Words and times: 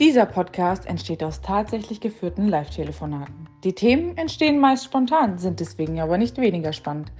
Dieser 0.00 0.24
Podcast 0.24 0.86
entsteht 0.86 1.22
aus 1.22 1.42
tatsächlich 1.42 2.00
geführten 2.00 2.48
Live-Telefonaten. 2.48 3.46
Die 3.64 3.74
Themen 3.74 4.16
entstehen 4.16 4.58
meist 4.58 4.86
spontan, 4.86 5.36
sind 5.36 5.60
deswegen 5.60 6.00
aber 6.00 6.16
nicht 6.16 6.38
weniger 6.38 6.72
spannend. 6.72 7.12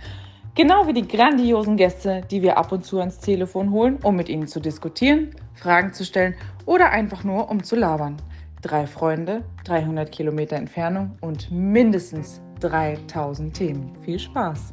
Genau 0.54 0.87
wie 0.87 0.95
die 0.95 1.06
grandiosen 1.06 1.77
Gäste, 1.77 2.22
die 2.30 2.40
wir 2.40 2.57
ab 2.57 2.72
und 2.72 2.86
zu 2.86 2.98
ans 2.98 3.18
Telefon 3.18 3.71
holen, 3.71 3.98
um 4.03 4.16
mit 4.16 4.30
ihnen 4.30 4.48
zu 4.48 4.61
diskutieren, 4.61 5.35
Fragen 5.53 5.93
zu 5.93 6.07
stellen 6.07 6.35
oder 6.64 6.89
einfach 6.89 7.22
nur 7.22 7.50
um 7.50 7.62
zu 7.62 7.77
labern. 7.77 8.16
Drei 8.62 8.86
Freunde, 8.86 9.44
300 9.64 10.11
Kilometer 10.11 10.57
Entfernung 10.57 11.18
und 11.21 11.50
mindestens 11.50 12.40
3000 12.61 13.53
Themen. 13.53 13.93
Viel 14.07 14.18
Spaß! 14.18 14.72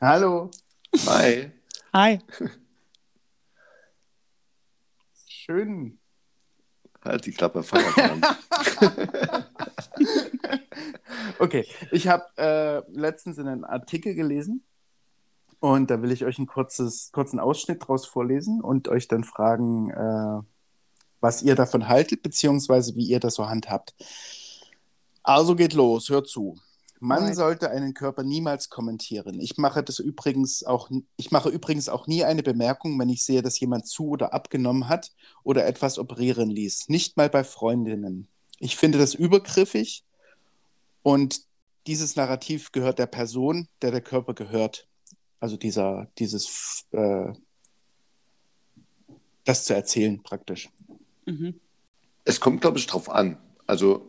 Hallo. 0.00 0.48
Hi. 1.06 1.50
Hi. 1.92 2.20
Schön. 5.26 5.98
Halt 7.04 7.26
die 7.26 7.32
Klappe, 7.32 7.64
fang 7.64 7.82
an. 7.96 8.20
okay, 11.40 11.66
ich 11.90 12.06
habe 12.06 12.24
äh, 12.36 12.82
letztens 12.92 13.40
einen 13.40 13.64
Artikel 13.64 14.14
gelesen 14.14 14.62
und 15.58 15.90
da 15.90 16.00
will 16.00 16.12
ich 16.12 16.24
euch 16.24 16.38
einen 16.38 16.46
kurzes, 16.46 17.10
kurzen 17.10 17.40
Ausschnitt 17.40 17.82
daraus 17.82 18.06
vorlesen 18.06 18.60
und 18.60 18.86
euch 18.86 19.08
dann 19.08 19.24
fragen, 19.24 19.90
äh, 19.90 20.42
was 21.20 21.42
ihr 21.42 21.56
davon 21.56 21.88
haltet, 21.88 22.22
beziehungsweise 22.22 22.94
wie 22.94 23.08
ihr 23.08 23.18
das 23.18 23.34
so 23.34 23.48
handhabt. 23.48 23.96
Also 25.24 25.56
geht 25.56 25.72
los, 25.72 26.08
hört 26.08 26.28
zu. 26.28 26.56
Man 27.00 27.20
Alright. 27.20 27.36
sollte 27.36 27.70
einen 27.70 27.94
Körper 27.94 28.24
niemals 28.24 28.70
kommentieren. 28.70 29.40
Ich 29.40 29.56
mache 29.56 29.82
das 29.82 29.98
übrigens 29.98 30.64
auch, 30.64 30.90
ich 31.16 31.30
mache 31.30 31.48
übrigens 31.48 31.88
auch 31.88 32.06
nie 32.06 32.24
eine 32.24 32.42
Bemerkung, 32.42 32.98
wenn 32.98 33.08
ich 33.08 33.24
sehe, 33.24 33.42
dass 33.42 33.60
jemand 33.60 33.86
zu 33.86 34.08
oder 34.08 34.34
abgenommen 34.34 34.88
hat 34.88 35.12
oder 35.44 35.66
etwas 35.66 35.98
operieren 35.98 36.50
ließ. 36.50 36.88
Nicht 36.88 37.16
mal 37.16 37.28
bei 37.28 37.44
Freundinnen. 37.44 38.26
Ich 38.58 38.76
finde 38.76 38.98
das 38.98 39.14
übergriffig 39.14 40.04
und 41.02 41.42
dieses 41.86 42.16
Narrativ 42.16 42.72
gehört 42.72 42.98
der 42.98 43.06
Person, 43.06 43.68
der 43.80 43.92
der 43.92 44.00
Körper 44.00 44.34
gehört. 44.34 44.86
Also 45.40 45.56
dieser, 45.56 46.08
dieses, 46.18 46.84
äh, 46.90 47.32
das 49.44 49.64
zu 49.64 49.74
erzählen 49.74 50.22
praktisch. 50.22 50.68
Mhm. 51.26 51.58
Es 52.24 52.40
kommt, 52.40 52.60
glaube 52.60 52.78
ich, 52.78 52.86
drauf 52.86 53.08
an. 53.08 53.38
Also, 53.66 54.07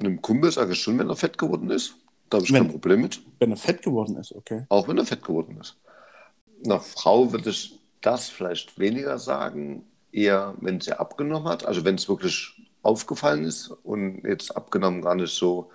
einem 0.00 0.20
Kumpel 0.22 0.50
sage 0.50 0.72
ich 0.72 0.80
schon, 0.82 0.98
wenn 0.98 1.08
er 1.08 1.16
fett 1.16 1.38
geworden 1.38 1.70
ist. 1.70 1.94
Da 2.28 2.36
habe 2.36 2.46
ich 2.46 2.52
Wenn- 2.52 2.62
kein 2.64 2.70
Problem 2.72 3.00
mit. 3.02 3.20
Wenn 3.38 3.50
er 3.50 3.56
fett 3.56 3.82
geworden 3.82 4.16
ist, 4.16 4.32
okay. 4.34 4.64
Auch 4.68 4.88
wenn 4.88 4.98
er 4.98 5.04
fett 5.06 5.22
geworden 5.24 5.58
ist. 5.60 5.76
Einer 6.64 6.80
Frau 6.80 7.32
würde 7.32 7.50
ich 7.50 7.78
das 8.00 8.28
vielleicht 8.28 8.78
weniger 8.78 9.18
sagen, 9.18 9.84
eher 10.12 10.54
wenn 10.60 10.80
sie 10.80 10.92
abgenommen 10.98 11.48
hat. 11.48 11.64
Also, 11.66 11.84
wenn 11.84 11.94
es 11.96 12.08
wirklich 12.08 12.52
aufgefallen 12.82 13.44
ist 13.44 13.68
und 13.84 14.22
jetzt 14.24 14.56
abgenommen 14.56 15.02
gar 15.02 15.14
nicht 15.14 15.34
so. 15.34 15.70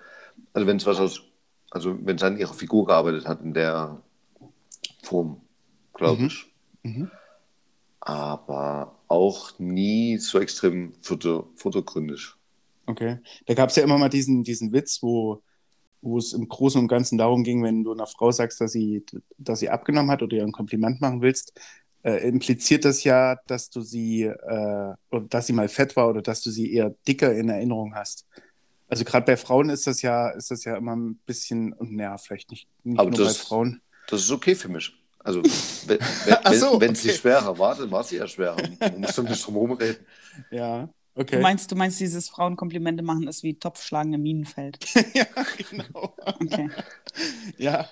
Also, 0.52 0.66
wenn 0.66 0.76
es 0.78 0.86
was 0.86 0.98
aus. 1.00 1.22
Also, 1.70 1.96
wenn 2.04 2.16
sie 2.18 2.26
an 2.26 2.38
ihrer 2.38 2.54
Figur 2.54 2.86
gearbeitet 2.86 3.26
hat 3.26 3.40
in 3.42 3.52
der 3.54 4.00
Form, 5.02 5.40
glaube 5.94 6.22
Mhm. 6.22 6.26
ich. 6.26 6.46
Mhm. 6.82 7.10
aber 8.00 8.94
auch 9.08 9.58
nie 9.58 10.18
so 10.18 10.38
extrem 10.38 10.92
foto, 11.02 11.48
fotogründig. 11.56 12.35
Okay. 12.86 13.18
Da 13.46 13.54
gab 13.54 13.70
es 13.70 13.76
ja 13.76 13.82
immer 13.82 13.98
mal 13.98 14.08
diesen, 14.08 14.42
diesen 14.44 14.72
Witz, 14.72 15.02
wo, 15.02 15.42
wo 16.00 16.18
es 16.18 16.32
im 16.32 16.48
Großen 16.48 16.80
und 16.80 16.88
Ganzen 16.88 17.18
darum 17.18 17.42
ging, 17.44 17.62
wenn 17.62 17.84
du 17.84 17.92
einer 17.92 18.06
Frau 18.06 18.30
sagst, 18.30 18.60
dass 18.60 18.72
sie, 18.72 19.04
dass 19.38 19.60
sie 19.60 19.68
abgenommen 19.68 20.10
hat 20.10 20.22
oder 20.22 20.36
ihr 20.36 20.44
ein 20.44 20.52
Kompliment 20.52 21.00
machen 21.00 21.20
willst, 21.20 21.52
äh, 22.02 22.26
impliziert 22.28 22.84
das 22.84 23.02
ja, 23.02 23.36
dass 23.48 23.68
du 23.68 23.80
sie, 23.80 24.22
äh, 24.22 24.94
oder 25.10 25.26
dass 25.28 25.46
sie 25.48 25.52
mal 25.52 25.68
fett 25.68 25.96
war 25.96 26.08
oder 26.08 26.22
dass 26.22 26.40
du 26.42 26.50
sie 26.50 26.72
eher 26.72 26.94
dicker 27.08 27.34
in 27.34 27.48
Erinnerung 27.48 27.94
hast. 27.94 28.26
Also 28.88 29.04
gerade 29.04 29.26
bei 29.26 29.36
Frauen 29.36 29.68
ist 29.70 29.88
das 29.88 30.02
ja, 30.02 30.28
ist 30.30 30.52
das 30.52 30.64
ja 30.64 30.76
immer 30.76 30.94
ein 30.94 31.16
bisschen, 31.26 31.72
und 31.72 31.92
naja, 31.92 32.16
vielleicht 32.18 32.50
nicht, 32.52 32.68
nicht 32.84 33.00
Aber 33.00 33.10
nur 33.10 33.18
bei 33.18 33.24
das- 33.24 33.38
Frauen. 33.38 33.82
Das 34.08 34.20
ist 34.20 34.30
okay 34.30 34.54
für 34.54 34.68
mich. 34.68 34.92
Also, 35.18 35.42
wenn, 35.86 35.98
wenn, 35.98 36.60
so, 36.60 36.74
wenn, 36.74 36.80
wenn 36.90 36.94
sie 36.94 37.08
okay. 37.08 37.18
schwerer 37.18 37.58
war, 37.58 37.74
dann 37.74 37.90
war 37.90 38.04
sie 38.04 38.16
ja 38.16 38.28
schwerer. 38.28 38.56
Man 38.78 39.00
muss 39.00 39.16
doch 39.16 39.24
nicht 39.24 39.44
drum 39.44 39.54
herum 39.54 39.72
reden. 39.72 40.06
Ja, 41.16 41.22
Du 41.22 41.22
okay. 41.22 41.40
meinst, 41.40 41.70
du 41.72 41.76
meinst, 41.76 41.98
dieses 42.00 42.28
Frauenkomplimente 42.28 43.02
machen 43.02 43.26
ist 43.28 43.42
wie 43.42 43.58
Topfschlagen 43.58 44.12
im 44.12 44.22
Minenfeld. 44.22 44.78
ja, 45.14 45.26
genau. 45.70 46.14
Okay. 46.40 46.70
Ja, 47.58 47.88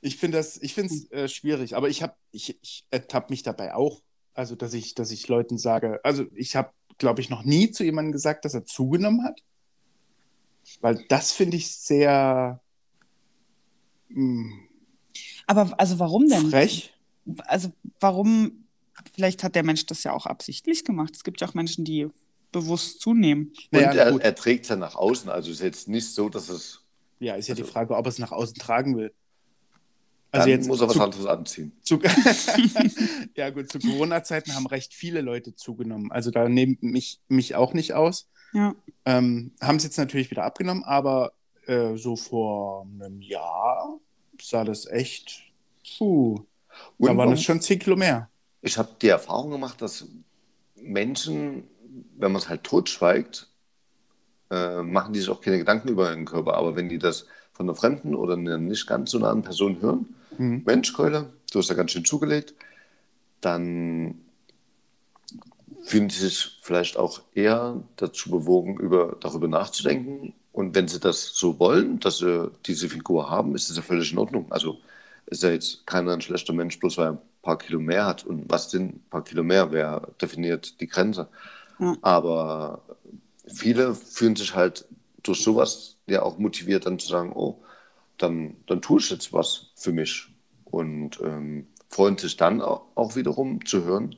ich 0.00 0.16
finde 0.18 0.38
das, 0.38 0.56
ich 0.60 0.74
finde 0.74 0.92
es 0.94 1.10
äh, 1.12 1.28
schwierig, 1.28 1.76
aber 1.76 1.88
ich 1.88 2.02
habe, 2.02 2.14
ich, 2.30 2.58
ich 2.62 2.86
ertappe 2.90 3.32
mich 3.32 3.42
dabei 3.42 3.74
auch, 3.74 4.02
also 4.34 4.54
dass 4.54 4.74
ich, 4.74 4.94
dass 4.94 5.10
ich 5.10 5.28
Leuten 5.28 5.58
sage, 5.58 6.00
also 6.04 6.26
ich 6.34 6.56
habe, 6.56 6.70
glaube 6.98 7.20
ich, 7.20 7.30
noch 7.30 7.44
nie 7.44 7.70
zu 7.70 7.84
jemandem 7.84 8.12
gesagt, 8.12 8.44
dass 8.44 8.54
er 8.54 8.64
zugenommen 8.64 9.24
hat, 9.24 9.42
weil 10.80 11.04
das 11.08 11.32
finde 11.32 11.56
ich 11.56 11.70
sehr 11.72 12.60
mh, 14.08 14.52
Aber 15.46 15.74
also 15.78 15.98
warum 15.98 16.28
denn? 16.28 16.50
frech. 16.50 16.92
Also 17.46 17.72
warum? 18.00 18.63
Vielleicht 19.14 19.42
hat 19.44 19.54
der 19.54 19.62
Mensch 19.64 19.86
das 19.86 20.02
ja 20.04 20.12
auch 20.12 20.26
absichtlich 20.26 20.84
gemacht. 20.84 21.14
Es 21.14 21.24
gibt 21.24 21.40
ja 21.40 21.48
auch 21.48 21.54
Menschen, 21.54 21.84
die 21.84 22.08
bewusst 22.52 23.00
zunehmen. 23.00 23.48
Und 23.48 23.72
Naja, 23.72 23.92
er, 23.92 24.20
er 24.20 24.34
trägt 24.34 24.64
es 24.64 24.68
ja 24.70 24.76
nach 24.76 24.94
außen. 24.94 25.28
Also 25.30 25.50
es 25.50 25.56
ist 25.58 25.62
jetzt 25.64 25.88
nicht 25.88 26.06
so, 26.08 26.28
dass 26.28 26.48
es. 26.48 26.80
Ja, 27.18 27.34
ist 27.34 27.48
ja 27.48 27.54
die 27.54 27.62
also- 27.62 27.72
Frage, 27.72 27.96
ob 27.96 28.06
er 28.06 28.08
es 28.08 28.18
nach 28.18 28.32
außen 28.32 28.56
tragen 28.56 28.96
will. 28.96 29.12
Dann 30.30 30.40
Also 30.42 30.50
jetzt 30.50 30.66
muss 30.66 30.80
er 30.80 30.88
was 30.88 30.94
zu, 30.94 31.00
anderes 31.02 31.26
anziehen. 31.26 31.72
zu, 31.82 32.00
ja 33.36 33.50
gut, 33.50 33.70
zu 33.70 33.78
Corona-Zeiten 33.78 34.54
haben 34.54 34.66
recht 34.66 34.92
viele 34.92 35.20
Leute 35.20 35.54
zugenommen. 35.54 36.10
Also 36.10 36.30
da 36.32 36.48
nehmen 36.48 36.76
mich, 36.80 37.20
mich 37.28 37.54
auch 37.54 37.72
nicht 37.72 37.94
aus. 37.94 38.28
Ja. 38.52 38.74
Ähm, 39.04 39.52
haben 39.60 39.76
es 39.76 39.84
jetzt 39.84 39.96
natürlich 39.96 40.30
wieder 40.30 40.44
abgenommen, 40.44 40.82
aber 40.84 41.32
äh, 41.66 41.96
so 41.96 42.16
vor 42.16 42.82
einem 43.00 43.20
Jahr 43.20 43.98
sah 44.40 44.64
das 44.64 44.86
echt, 44.86 45.40
puh, 45.98 46.36
da 46.38 46.74
Und 46.98 47.06
waren 47.08 47.16
man- 47.28 47.32
es 47.34 47.42
schon 47.42 47.60
10 47.60 47.78
Kilo 47.78 47.96
mehr. 47.96 48.28
Ich 48.64 48.78
habe 48.78 48.88
die 49.00 49.08
Erfahrung 49.08 49.50
gemacht, 49.50 49.80
dass 49.82 50.06
Menschen, 50.76 51.64
wenn 52.16 52.32
man 52.32 52.40
es 52.40 52.48
halt 52.48 52.64
totschweigt, 52.64 53.48
äh, 54.50 54.82
machen 54.82 55.12
die 55.12 55.20
sich 55.20 55.30
auch 55.30 55.40
keine 55.40 55.58
Gedanken 55.58 55.88
über 55.88 56.10
ihren 56.10 56.24
Körper. 56.24 56.54
Aber 56.54 56.76
wenn 56.76 56.88
die 56.88 56.98
das 56.98 57.26
von 57.52 57.66
einer 57.68 57.76
fremden 57.76 58.14
oder 58.14 58.34
einer 58.34 58.58
nicht 58.58 58.86
ganz 58.86 59.10
so 59.12 59.18
nahen 59.18 59.42
Person 59.42 59.80
hören, 59.80 60.14
Mhm. 60.38 60.62
Mensch, 60.64 60.92
Keule, 60.92 61.32
du 61.52 61.58
hast 61.58 61.68
ja 61.68 61.74
ganz 61.74 61.92
schön 61.92 62.04
zugelegt, 62.04 62.54
dann 63.40 64.20
fühlen 65.82 66.08
sie 66.08 66.20
sich 66.20 66.58
vielleicht 66.62 66.96
auch 66.96 67.20
eher 67.34 67.82
dazu 67.96 68.30
bewogen, 68.30 68.78
über, 68.78 69.16
darüber 69.20 69.48
nachzudenken. 69.48 70.34
Und 70.52 70.74
wenn 70.74 70.88
sie 70.88 71.00
das 71.00 71.34
so 71.34 71.58
wollen, 71.58 72.00
dass 72.00 72.18
sie 72.18 72.50
diese 72.66 72.88
Figur 72.88 73.28
haben, 73.28 73.54
ist 73.54 73.68
das 73.68 73.76
ja 73.76 73.82
völlig 73.82 74.12
in 74.12 74.18
Ordnung. 74.18 74.50
Also 74.50 74.78
ist 75.26 75.42
ja 75.42 75.50
jetzt 75.50 75.86
keiner 75.86 76.12
ein 76.12 76.20
schlechter 76.20 76.52
Mensch, 76.52 76.78
bloß 76.78 76.96
weil 76.98 77.06
er 77.08 77.22
paar 77.44 77.58
Kilo 77.58 77.78
mehr 77.78 78.06
hat. 78.06 78.24
Und 78.24 78.50
was 78.50 78.70
sind 78.70 78.96
ein 78.96 79.04
paar 79.10 79.22
Kilo 79.22 79.44
mehr? 79.44 79.70
Wer 79.70 80.08
definiert 80.20 80.80
die 80.80 80.88
Grenze? 80.88 81.28
Ja. 81.78 81.96
Aber 82.02 82.82
viele 83.46 83.94
fühlen 83.94 84.34
sich 84.34 84.54
halt 84.54 84.86
durch 85.22 85.42
sowas 85.42 85.96
ja 86.06 86.22
auch 86.22 86.38
motiviert, 86.38 86.86
dann 86.86 86.98
zu 86.98 87.08
sagen, 87.08 87.32
oh, 87.34 87.62
dann, 88.18 88.56
dann 88.66 88.82
tue 88.82 89.00
ich 89.00 89.10
jetzt 89.10 89.32
was 89.32 89.66
für 89.76 89.92
mich. 89.92 90.28
Und 90.64 91.20
ähm, 91.22 91.66
freuen 91.88 92.18
sich 92.18 92.36
dann 92.36 92.60
auch, 92.60 93.14
wiederum 93.14 93.64
zu 93.64 93.84
hören, 93.84 94.16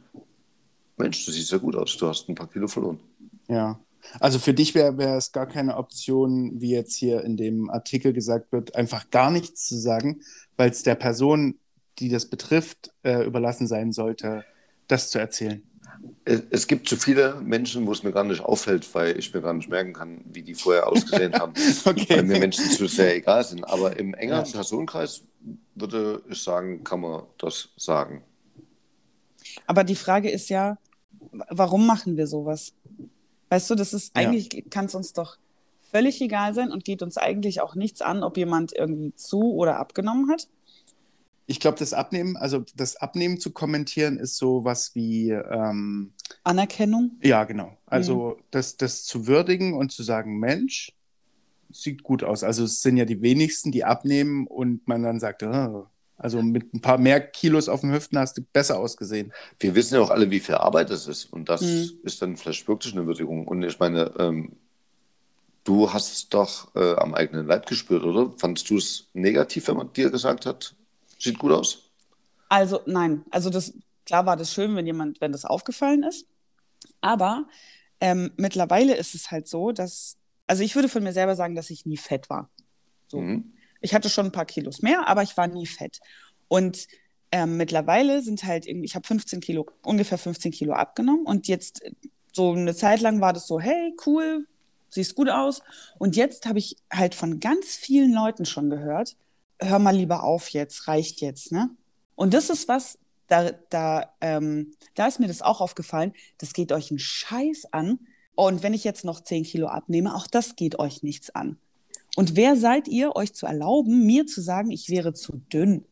Mensch, 0.96 1.26
du 1.26 1.32
siehst 1.32 1.52
ja 1.52 1.58
gut 1.58 1.76
aus, 1.76 1.96
du 1.98 2.08
hast 2.08 2.28
ein 2.28 2.34
paar 2.34 2.48
Kilo 2.48 2.68
verloren. 2.68 3.00
Ja. 3.48 3.78
Also 4.20 4.38
für 4.38 4.54
dich 4.54 4.74
wäre 4.74 4.96
wär 4.98 5.16
es 5.16 5.32
gar 5.32 5.46
keine 5.46 5.76
Option, 5.76 6.60
wie 6.60 6.70
jetzt 6.70 6.94
hier 6.94 7.22
in 7.24 7.36
dem 7.36 7.68
Artikel 7.68 8.12
gesagt 8.12 8.52
wird, 8.52 8.76
einfach 8.76 9.10
gar 9.10 9.30
nichts 9.30 9.66
zu 9.66 9.76
sagen, 9.76 10.22
weil 10.56 10.70
es 10.70 10.82
der 10.82 10.94
Person, 10.94 11.58
die 11.98 12.08
das 12.08 12.26
betrifft, 12.26 12.90
äh, 13.02 13.24
überlassen 13.24 13.66
sein 13.66 13.92
sollte, 13.92 14.44
das 14.88 15.10
zu 15.10 15.18
erzählen. 15.18 15.62
Es, 16.24 16.42
es 16.50 16.66
gibt 16.66 16.88
zu 16.88 16.96
viele 16.96 17.40
Menschen, 17.40 17.86
wo 17.86 17.92
es 17.92 18.02
mir 18.02 18.12
gar 18.12 18.24
nicht 18.24 18.40
auffällt, 18.42 18.94
weil 18.94 19.18
ich 19.18 19.32
mir 19.32 19.40
gar 19.40 19.54
nicht 19.54 19.68
merken 19.68 19.92
kann, 19.92 20.20
wie 20.32 20.42
die 20.42 20.54
vorher 20.54 20.86
ausgesehen 20.92 21.32
haben. 21.34 21.52
Okay. 21.84 22.06
Weil 22.10 22.22
mir 22.24 22.38
Menschen 22.38 22.70
zu 22.70 22.86
sehr 22.86 23.16
egal 23.16 23.44
sind. 23.44 23.64
Aber 23.64 23.98
im 23.98 24.14
engeren 24.14 24.44
Ja. 24.44 24.52
Personenkreis 24.52 25.22
würde 25.74 26.22
ich 26.28 26.42
sagen, 26.42 26.84
kann 26.84 27.00
man 27.00 27.22
das 27.38 27.70
sagen. 27.76 28.22
Aber 29.66 29.84
die 29.84 29.94
Frage 29.96 30.30
ist 30.30 30.48
ja, 30.48 30.78
warum 31.50 31.86
machen 31.86 32.16
wir 32.16 32.26
sowas? 32.26 32.72
Weißt 33.48 33.70
du, 33.70 33.74
das 33.74 33.92
ist 33.92 34.16
Ja. 34.16 34.22
eigentlich, 34.22 34.64
kann 34.70 34.86
es 34.86 34.94
uns 34.94 35.12
doch 35.12 35.38
völlig 35.90 36.20
egal 36.20 36.52
sein 36.52 36.70
und 36.72 36.84
geht 36.84 37.02
uns 37.02 37.16
eigentlich 37.16 37.60
auch 37.60 37.74
nichts 37.74 38.02
an, 38.02 38.22
ob 38.22 38.36
jemand 38.36 38.72
irgendwie 38.72 39.14
zu 39.14 39.54
oder 39.54 39.78
abgenommen 39.78 40.30
hat. 40.30 40.48
Ich 41.46 41.60
glaube, 41.60 41.78
das 41.78 41.92
Abnehmen, 41.92 42.36
also 42.36 42.64
das 42.74 42.96
Abnehmen 42.96 43.38
zu 43.38 43.52
kommentieren, 43.52 44.18
ist 44.18 44.36
so 44.36 44.64
was 44.64 44.94
wie, 44.94 45.30
ähm, 45.30 46.12
Anerkennung. 46.44 47.12
ja, 47.22 47.44
genau. 47.44 47.76
Also 47.86 48.38
das, 48.50 48.76
das 48.76 49.04
zu 49.04 49.26
würdigen 49.26 49.74
und 49.74 49.92
zu 49.92 50.02
sagen, 50.02 50.38
Mensch, 50.38 50.92
sieht 51.70 52.02
gut 52.02 52.22
aus. 52.22 52.42
Also 52.42 52.64
es 52.64 52.82
sind 52.82 52.96
ja 52.96 53.04
die 53.04 53.22
wenigsten, 53.22 53.72
die 53.72 53.84
abnehmen 53.84 54.46
und 54.46 54.86
man 54.88 55.02
dann 55.02 55.20
sagt, 55.20 55.42
oh, 55.42 55.86
also 56.18 56.42
mit 56.42 56.72
ein 56.72 56.80
paar 56.80 56.98
mehr 56.98 57.20
Kilos 57.20 57.68
auf 57.68 57.82
den 57.82 57.92
Hüften 57.92 58.18
hast 58.18 58.38
du 58.38 58.42
besser 58.42 58.78
ausgesehen. 58.78 59.32
Wir 59.60 59.74
wissen 59.74 59.94
ja 59.94 60.00
auch 60.00 60.10
alle, 60.10 60.30
wie 60.30 60.40
viel 60.40 60.54
Arbeit 60.54 60.90
das 60.90 61.06
ist. 61.06 61.26
Und 61.26 61.48
das 61.48 61.60
mhm. 61.60 61.90
ist 62.04 62.22
dann 62.22 62.36
vielleicht 62.36 62.66
wirklich 62.68 62.94
eine 62.94 63.06
Würdigung. 63.06 63.46
Und 63.46 63.62
ich 63.62 63.78
meine, 63.78 64.12
ähm, 64.18 64.52
du 65.64 65.92
hast 65.92 66.12
es 66.12 66.28
doch 66.28 66.74
äh, 66.74 66.94
am 66.94 67.14
eigenen 67.14 67.46
Leib 67.46 67.66
gespürt, 67.66 68.04
oder? 68.04 68.32
Fandest 68.38 68.70
du 68.70 68.78
es 68.78 69.08
negativ, 69.12 69.68
wenn 69.68 69.76
man 69.76 69.92
dir 69.92 70.10
gesagt 70.10 70.46
hat, 70.46 70.74
sieht 71.18 71.38
gut 71.38 71.52
aus? 71.52 71.90
Also 72.48 72.80
nein, 72.86 73.24
also 73.30 73.50
das 73.50 73.74
klar 74.04 74.24
war 74.24 74.36
das 74.36 74.52
schön, 74.52 74.74
wenn 74.76 74.86
jemand, 74.86 75.20
wenn 75.20 75.32
das 75.32 75.44
aufgefallen 75.44 76.02
ist. 76.02 76.26
Aber 77.00 77.46
ähm, 78.00 78.32
mittlerweile 78.36 78.94
ist 78.94 79.14
es 79.14 79.30
halt 79.30 79.48
so, 79.48 79.72
dass, 79.72 80.16
also 80.46 80.62
ich 80.62 80.74
würde 80.74 80.88
von 80.88 81.02
mir 81.02 81.12
selber 81.12 81.36
sagen, 81.36 81.54
dass 81.54 81.70
ich 81.70 81.86
nie 81.86 81.96
fett 81.96 82.30
war. 82.30 82.50
So. 83.08 83.20
Mhm. 83.20 83.52
Ich 83.80 83.94
hatte 83.94 84.08
schon 84.08 84.26
ein 84.26 84.32
paar 84.32 84.46
Kilos 84.46 84.82
mehr, 84.82 85.06
aber 85.08 85.22
ich 85.22 85.36
war 85.36 85.46
nie 85.48 85.66
fett. 85.66 86.00
Und 86.48 86.86
ähm, 87.32 87.56
mittlerweile 87.56 88.22
sind 88.22 88.44
halt 88.44 88.66
irgendwie, 88.66 88.86
ich 88.86 88.94
habe 88.94 89.06
15 89.06 89.40
Kilo, 89.40 89.66
ungefähr 89.82 90.18
15 90.18 90.52
Kilo 90.52 90.72
abgenommen 90.72 91.26
und 91.26 91.48
jetzt 91.48 91.82
so 92.32 92.52
eine 92.52 92.74
Zeit 92.74 93.00
lang 93.00 93.20
war 93.20 93.32
das 93.32 93.46
so, 93.46 93.58
hey, 93.60 93.94
cool, 94.06 94.46
siehst 94.90 95.14
gut 95.14 95.28
aus. 95.28 95.62
Und 95.98 96.16
jetzt 96.16 96.46
habe 96.46 96.58
ich 96.58 96.76
halt 96.92 97.14
von 97.14 97.40
ganz 97.40 97.76
vielen 97.76 98.12
Leuten 98.12 98.44
schon 98.44 98.70
gehört, 98.70 99.16
hör 99.60 99.78
mal 99.78 99.96
lieber 99.96 100.22
auf 100.22 100.48
jetzt, 100.50 100.88
reicht 100.88 101.20
jetzt, 101.20 101.52
ne? 101.52 101.70
Und 102.14 102.34
das 102.34 102.50
ist 102.50 102.68
was, 102.68 102.98
da, 103.28 103.52
da, 103.70 104.14
ähm, 104.20 104.72
da 104.94 105.06
ist 105.06 105.20
mir 105.20 105.28
das 105.28 105.42
auch 105.42 105.60
aufgefallen, 105.60 106.12
das 106.38 106.52
geht 106.52 106.72
euch 106.72 106.90
einen 106.90 106.98
Scheiß 106.98 107.72
an. 107.72 107.98
Und 108.34 108.62
wenn 108.62 108.74
ich 108.74 108.84
jetzt 108.84 109.04
noch 109.04 109.22
10 109.22 109.44
Kilo 109.44 109.66
abnehme, 109.66 110.14
auch 110.14 110.26
das 110.26 110.56
geht 110.56 110.78
euch 110.78 111.02
nichts 111.02 111.34
an. 111.34 111.58
Und 112.16 112.36
wer 112.36 112.56
seid 112.56 112.88
ihr, 112.88 113.14
euch 113.14 113.34
zu 113.34 113.46
erlauben, 113.46 114.06
mir 114.06 114.26
zu 114.26 114.40
sagen, 114.40 114.70
ich 114.70 114.88
wäre 114.88 115.12
zu 115.12 115.36
dünn? 115.52 115.84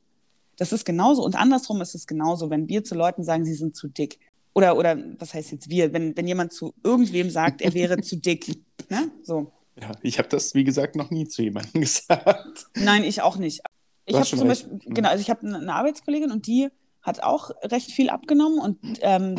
Das 0.57 0.73
ist 0.73 0.85
genauso. 0.85 1.23
Und 1.23 1.37
andersrum 1.37 1.81
ist 1.81 1.95
es 1.95 2.07
genauso, 2.07 2.49
wenn 2.51 2.69
wir 2.69 2.85
zu 2.85 2.95
Leuten 2.95 3.25
sagen, 3.25 3.45
sie 3.45 3.55
sind 3.55 3.77
zu 3.77 3.89
dick. 3.89 4.19
Oder, 4.55 4.79
oder 4.79 4.97
was 5.19 5.35
heißt 5.35 5.53
jetzt 5.53 5.69
wir? 5.69 5.93
Wenn, 5.93 6.17
wenn 6.17 6.27
jemand 6.27 6.53
zu 6.53 6.73
irgendwem 6.83 7.29
sagt, 7.29 7.61
er 7.61 7.75
wäre 7.75 8.01
zu 8.03 8.17
dick. 8.17 8.47
Ne? 8.89 9.11
So. 9.23 9.53
Ja, 9.81 9.93
ich 10.03 10.19
habe 10.19 10.29
das, 10.29 10.55
wie 10.55 10.65
gesagt, 10.65 10.97
noch 10.97 11.11
nie 11.11 11.27
zu 11.27 11.43
jemandem 11.43 11.81
gesagt. 11.81 12.67
Nein, 12.75 13.05
ich 13.05 13.23
auch 13.23 13.37
nicht. 13.37 13.63
Ich 14.07 14.15
habe 14.15 14.27
zum 14.27 14.49
Beispiel, 14.49 14.75
mhm. 14.75 14.95
genau, 14.95 15.09
also 15.09 15.23
ich 15.23 15.31
habe 15.31 15.47
eine 15.47 15.75
Arbeitskollegin 15.75 16.31
und 16.31 16.47
die 16.47 16.69
hat 17.03 17.23
auch 17.23 17.51
recht 17.63 17.91
viel 17.91 18.11
abgenommen 18.11 18.59
und 18.59 18.79
ähm, 19.01 19.37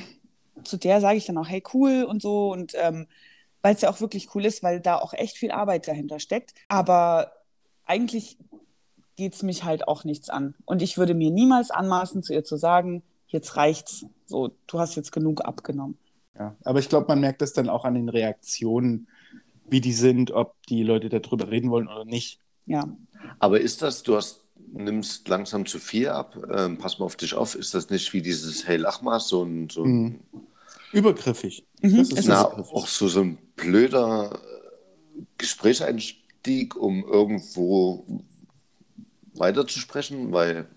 zu 0.63 0.77
der 0.77 1.01
sage 1.01 1.17
ich 1.17 1.25
dann 1.25 1.37
auch, 1.37 1.47
hey, 1.47 1.63
cool 1.73 2.03
und 2.03 2.21
so. 2.21 2.51
Und 2.51 2.73
ähm, 2.75 3.07
weil 3.61 3.75
es 3.75 3.81
ja 3.81 3.89
auch 3.89 3.99
wirklich 4.01 4.33
cool 4.35 4.45
ist, 4.45 4.63
weil 4.63 4.79
da 4.79 4.97
auch 4.97 5.13
echt 5.13 5.37
viel 5.37 5.51
Arbeit 5.51 5.87
dahinter 5.87 6.19
steckt. 6.19 6.53
Aber 6.67 7.31
eigentlich 7.85 8.37
geht 9.15 9.33
es 9.33 9.43
mich 9.43 9.63
halt 9.63 9.87
auch 9.87 10.03
nichts 10.03 10.29
an. 10.29 10.55
Und 10.65 10.81
ich 10.81 10.97
würde 10.97 11.13
mir 11.13 11.31
niemals 11.31 11.71
anmaßen, 11.71 12.21
zu 12.23 12.33
ihr 12.33 12.43
zu 12.43 12.57
sagen, 12.57 13.03
jetzt 13.27 13.55
reicht's. 13.55 14.05
So, 14.25 14.51
du 14.67 14.79
hast 14.79 14.95
jetzt 14.95 15.11
genug 15.11 15.43
abgenommen. 15.43 15.97
Ja, 16.37 16.55
aber 16.63 16.79
ich 16.79 16.89
glaube, 16.89 17.07
man 17.07 17.21
merkt 17.21 17.41
das 17.41 17.53
dann 17.53 17.69
auch 17.69 17.85
an 17.85 17.93
den 17.93 18.09
Reaktionen, 18.09 19.07
wie 19.69 19.81
die 19.81 19.93
sind, 19.93 20.31
ob 20.31 20.55
die 20.67 20.83
Leute 20.83 21.09
darüber 21.09 21.49
reden 21.49 21.69
wollen 21.69 21.87
oder 21.87 22.05
nicht. 22.05 22.39
Ja. 22.65 22.87
Aber 23.39 23.59
ist 23.59 23.81
das, 23.81 24.03
du 24.03 24.15
hast, 24.15 24.43
nimmst 24.73 25.27
langsam 25.27 25.65
zu 25.65 25.79
viel 25.79 26.09
ab, 26.09 26.37
ähm, 26.51 26.77
pass 26.77 26.99
mal 26.99 27.05
auf 27.05 27.15
dich 27.15 27.33
auf, 27.33 27.55
ist 27.55 27.73
das 27.73 27.89
nicht 27.89 28.13
wie 28.13 28.21
dieses 28.21 28.67
Hey 28.67 28.77
Lachmaß, 28.77 29.27
so 29.27 29.43
ein, 29.43 29.69
so 29.69 29.83
ein 29.83 30.03
mhm. 30.03 30.19
Übergriffig. 30.91 31.65
Mhm. 31.81 31.97
Das 31.97 32.11
ist 32.11 32.27
Na, 32.27 32.45
auch 32.45 32.87
so, 32.87 33.07
so 33.07 33.21
ein 33.21 33.37
blöder 33.55 34.31
äh, 34.33 35.21
Gesprächseinstieg, 35.37 36.75
um 36.75 37.03
irgendwo 37.03 38.05
weiterzusprechen, 39.33 40.31
weil, 40.31 40.67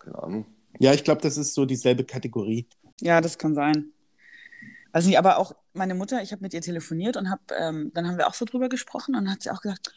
keine 0.00 0.22
Ahnung. 0.22 0.46
Ja, 0.78 0.94
ich 0.94 1.04
glaube, 1.04 1.20
das 1.20 1.36
ist 1.36 1.54
so 1.54 1.66
dieselbe 1.66 2.04
Kategorie. 2.04 2.66
Ja, 3.00 3.20
das 3.20 3.36
kann 3.36 3.54
sein. 3.54 3.91
Also 4.92 5.08
nicht, 5.08 5.18
aber 5.18 5.38
auch 5.38 5.54
meine 5.72 5.94
Mutter, 5.94 6.22
ich 6.22 6.32
habe 6.32 6.42
mit 6.42 6.54
ihr 6.54 6.60
telefoniert 6.60 7.16
und 7.16 7.30
hab, 7.30 7.40
ähm, 7.58 7.90
dann 7.94 8.06
haben 8.06 8.18
wir 8.18 8.28
auch 8.28 8.34
so 8.34 8.44
drüber 8.44 8.68
gesprochen 8.68 9.14
und 9.14 9.30
hat 9.30 9.42
sie 9.42 9.50
auch 9.50 9.62
gesagt, 9.62 9.92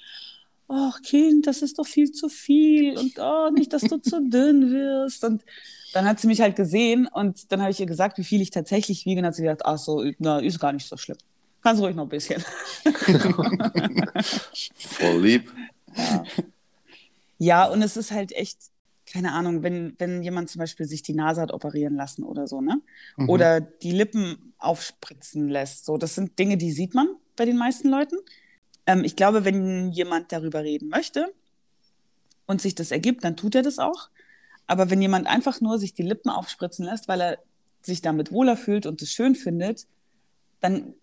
ach 0.67 1.01
Kind, 1.01 1.47
das 1.47 1.61
ist 1.61 1.77
doch 1.77 1.85
viel 1.85 2.11
zu 2.11 2.29
viel 2.29 2.97
und 2.97 3.19
oh, 3.19 3.49
nicht, 3.51 3.73
dass 3.73 3.83
du 3.83 3.97
zu 3.97 4.27
dünn 4.29 4.71
wirst. 4.71 5.23
Und 5.23 5.43
dann 5.93 6.05
hat 6.05 6.19
sie 6.19 6.27
mich 6.27 6.41
halt 6.41 6.55
gesehen 6.55 7.07
und 7.07 7.51
dann 7.51 7.61
habe 7.61 7.71
ich 7.71 7.79
ihr 7.79 7.85
gesagt, 7.85 8.17
wie 8.17 8.23
viel 8.23 8.41
ich 8.41 8.49
tatsächlich 8.49 9.05
wiege. 9.05 9.19
Und 9.19 9.27
hat 9.27 9.35
sie 9.35 9.43
gesagt, 9.43 9.65
ach 9.65 9.77
so, 9.77 10.03
na, 10.19 10.39
ist 10.39 10.59
gar 10.59 10.73
nicht 10.73 10.87
so 10.87 10.97
schlimm. 10.97 11.17
Kannst 11.61 11.81
ruhig 11.81 11.95
noch 11.95 12.03
ein 12.03 12.09
bisschen. 12.09 12.43
Voll 14.75 15.21
lieb. 15.21 15.51
Ja. 15.95 16.23
ja, 17.37 17.65
und 17.65 17.81
es 17.81 17.97
ist 17.97 18.11
halt 18.11 18.31
echt, 18.33 18.57
keine 19.05 19.33
Ahnung, 19.33 19.63
wenn, 19.63 19.93
wenn 19.97 20.23
jemand 20.23 20.49
zum 20.49 20.59
Beispiel 20.59 20.85
sich 20.85 21.03
die 21.03 21.13
Nase 21.13 21.41
hat 21.41 21.53
operieren 21.53 21.95
lassen 21.95 22.23
oder 22.23 22.47
so, 22.47 22.61
ne? 22.61 22.81
Mhm. 23.17 23.29
Oder 23.29 23.61
die 23.61 23.91
Lippen 23.91 24.53
aufspritzen 24.57 25.47
lässt. 25.47 25.85
So, 25.85 25.97
das 25.97 26.15
sind 26.15 26.39
Dinge, 26.39 26.57
die 26.57 26.71
sieht 26.71 26.93
man 26.95 27.07
bei 27.35 27.45
den 27.45 27.57
meisten 27.57 27.89
Leuten. 27.89 28.15
Ähm, 28.87 29.03
ich 29.03 29.15
glaube, 29.15 29.45
wenn 29.45 29.91
jemand 29.91 30.31
darüber 30.31 30.63
reden 30.63 30.89
möchte 30.89 31.33
und 32.47 32.61
sich 32.61 32.75
das 32.75 32.91
ergibt, 32.91 33.23
dann 33.23 33.37
tut 33.37 33.55
er 33.55 33.61
das 33.61 33.79
auch. 33.79 34.09
Aber 34.67 34.89
wenn 34.89 35.01
jemand 35.01 35.27
einfach 35.27 35.61
nur 35.61 35.77
sich 35.77 35.93
die 35.93 36.03
Lippen 36.03 36.29
aufspritzen 36.29 36.85
lässt, 36.85 37.07
weil 37.07 37.21
er 37.21 37.37
sich 37.81 38.01
damit 38.01 38.31
wohler 38.31 38.57
fühlt 38.57 38.87
und 38.87 39.01
es 39.01 39.11
schön 39.11 39.35
findet, 39.35 39.87
dann, 40.59 40.95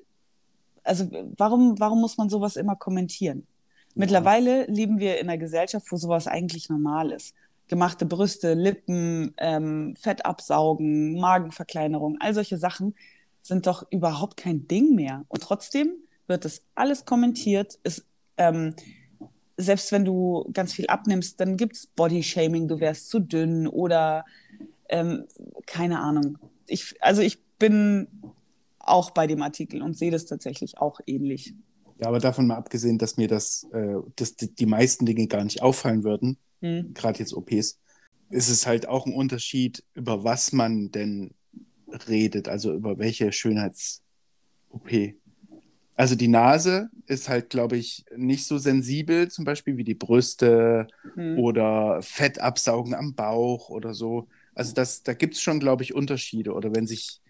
also 0.83 1.09
warum, 1.37 1.79
warum 1.79 2.01
muss 2.01 2.17
man 2.17 2.29
sowas 2.29 2.57
immer 2.57 2.75
kommentieren? 2.75 3.47
Mittlerweile 3.95 4.65
leben 4.67 4.99
wir 4.99 5.21
in 5.21 5.29
einer 5.29 5.39
Gesellschaft, 5.39 5.93
wo 5.93 5.97
sowas 5.97 6.27
eigentlich 6.27 6.71
normal 6.71 7.13
ist. 7.13 7.35
Gemachte 7.73 8.05
Brüste, 8.05 8.53
Lippen, 8.53 9.33
ähm, 9.39 9.97
Fett 9.99 10.27
absaugen, 10.27 11.19
Magenverkleinerung, 11.19 12.19
all 12.21 12.35
solche 12.35 12.59
Sachen 12.59 12.95
sind 13.41 13.67
doch 13.67 13.91
überhaupt 13.91 14.37
kein 14.37 14.69
Ding 14.69 14.95
mehr. 14.95 15.25
Und 15.29 15.43
trotzdem 15.43 15.95
wird 16.27 16.45
das 16.45 16.67
alles 16.75 17.07
kommentiert. 17.07 17.79
Es, 17.83 18.05
ähm, 18.37 18.75
selbst 19.57 19.91
wenn 19.91 20.05
du 20.05 20.47
ganz 20.53 20.75
viel 20.75 20.87
abnimmst, 20.89 21.41
dann 21.41 21.57
gibt 21.57 21.77
es 21.77 21.87
Bodyshaming, 21.87 22.69
du 22.69 22.79
wärst 22.79 23.09
zu 23.09 23.21
dünn 23.21 23.67
oder 23.67 24.27
ähm, 24.91 25.25
keine 25.65 26.01
Ahnung. 26.01 26.37
Ich, 26.67 26.97
also 27.01 27.23
ich 27.23 27.43
bin 27.59 28.07
auch 28.81 29.13
bei 29.13 29.27
dem 29.27 29.41
Artikel 29.41 29.81
und 29.81 29.97
sehe 29.97 30.11
das 30.11 30.27
tatsächlich 30.27 30.77
auch 30.77 31.01
ähnlich. 31.07 31.55
Ja, 32.03 32.09
aber 32.09 32.19
davon 32.19 32.49
mal 32.49 32.57
abgesehen, 32.57 32.99
dass 32.99 33.17
mir 33.17 33.29
das, 33.29 33.65
äh, 33.73 33.95
dass 34.17 34.35
die, 34.35 34.53
die, 34.53 34.67
meisten 34.67 35.07
Dinge 35.07 35.29
gar 35.29 35.45
nicht 35.45 35.63
auffallen 35.63 36.03
würden, 36.03 36.37
hm. 36.61 36.95
gerade 36.95 37.21
jetzt 37.21 37.33
OPs, 37.33 37.79
ist 38.29 38.49
es 38.49 38.67
halt 38.67 38.89
auch 38.89 39.07
ein 39.07 39.15
Unterschied, 39.15 39.85
über 39.95 40.25
was 40.25 40.53
man 40.53 40.91
denn 40.91 41.31
redet, 42.09 42.49
also 42.49 42.73
über 42.75 42.99
welche 42.99 43.31
Schönheits-OP. 43.31 45.15
Also 45.95 46.17
die 46.17 46.27
Nase 46.27 46.91
ist 47.07 47.29
halt, 47.29 47.51
glaube 47.51 47.77
ich, 47.77 48.05
nicht 48.17 48.47
so 48.47 48.59
sensibel, 48.59 49.31
zum 49.31 49.45
Beispiel 49.45 49.77
wie 49.77 49.85
die 49.85 49.95
Brüste 49.95 50.89
hm. 51.15 51.39
oder 51.39 52.03
Fett 52.03 52.41
absaugen 52.41 52.95
am 52.95 53.15
Bauch 53.15 53.69
oder 53.69 53.95
so. 53.95 54.27
Also 54.57 54.75
das, 54.75 55.05
da 55.05 55.15
gibt 55.15 55.35
es 55.35 55.41
schon, 55.41 55.61
glaube 55.61 55.85
ich, 55.85 55.95
Unterschiede. 55.95 56.53
Oder 56.53 56.75
wenn 56.75 56.89
sich, 56.89 57.21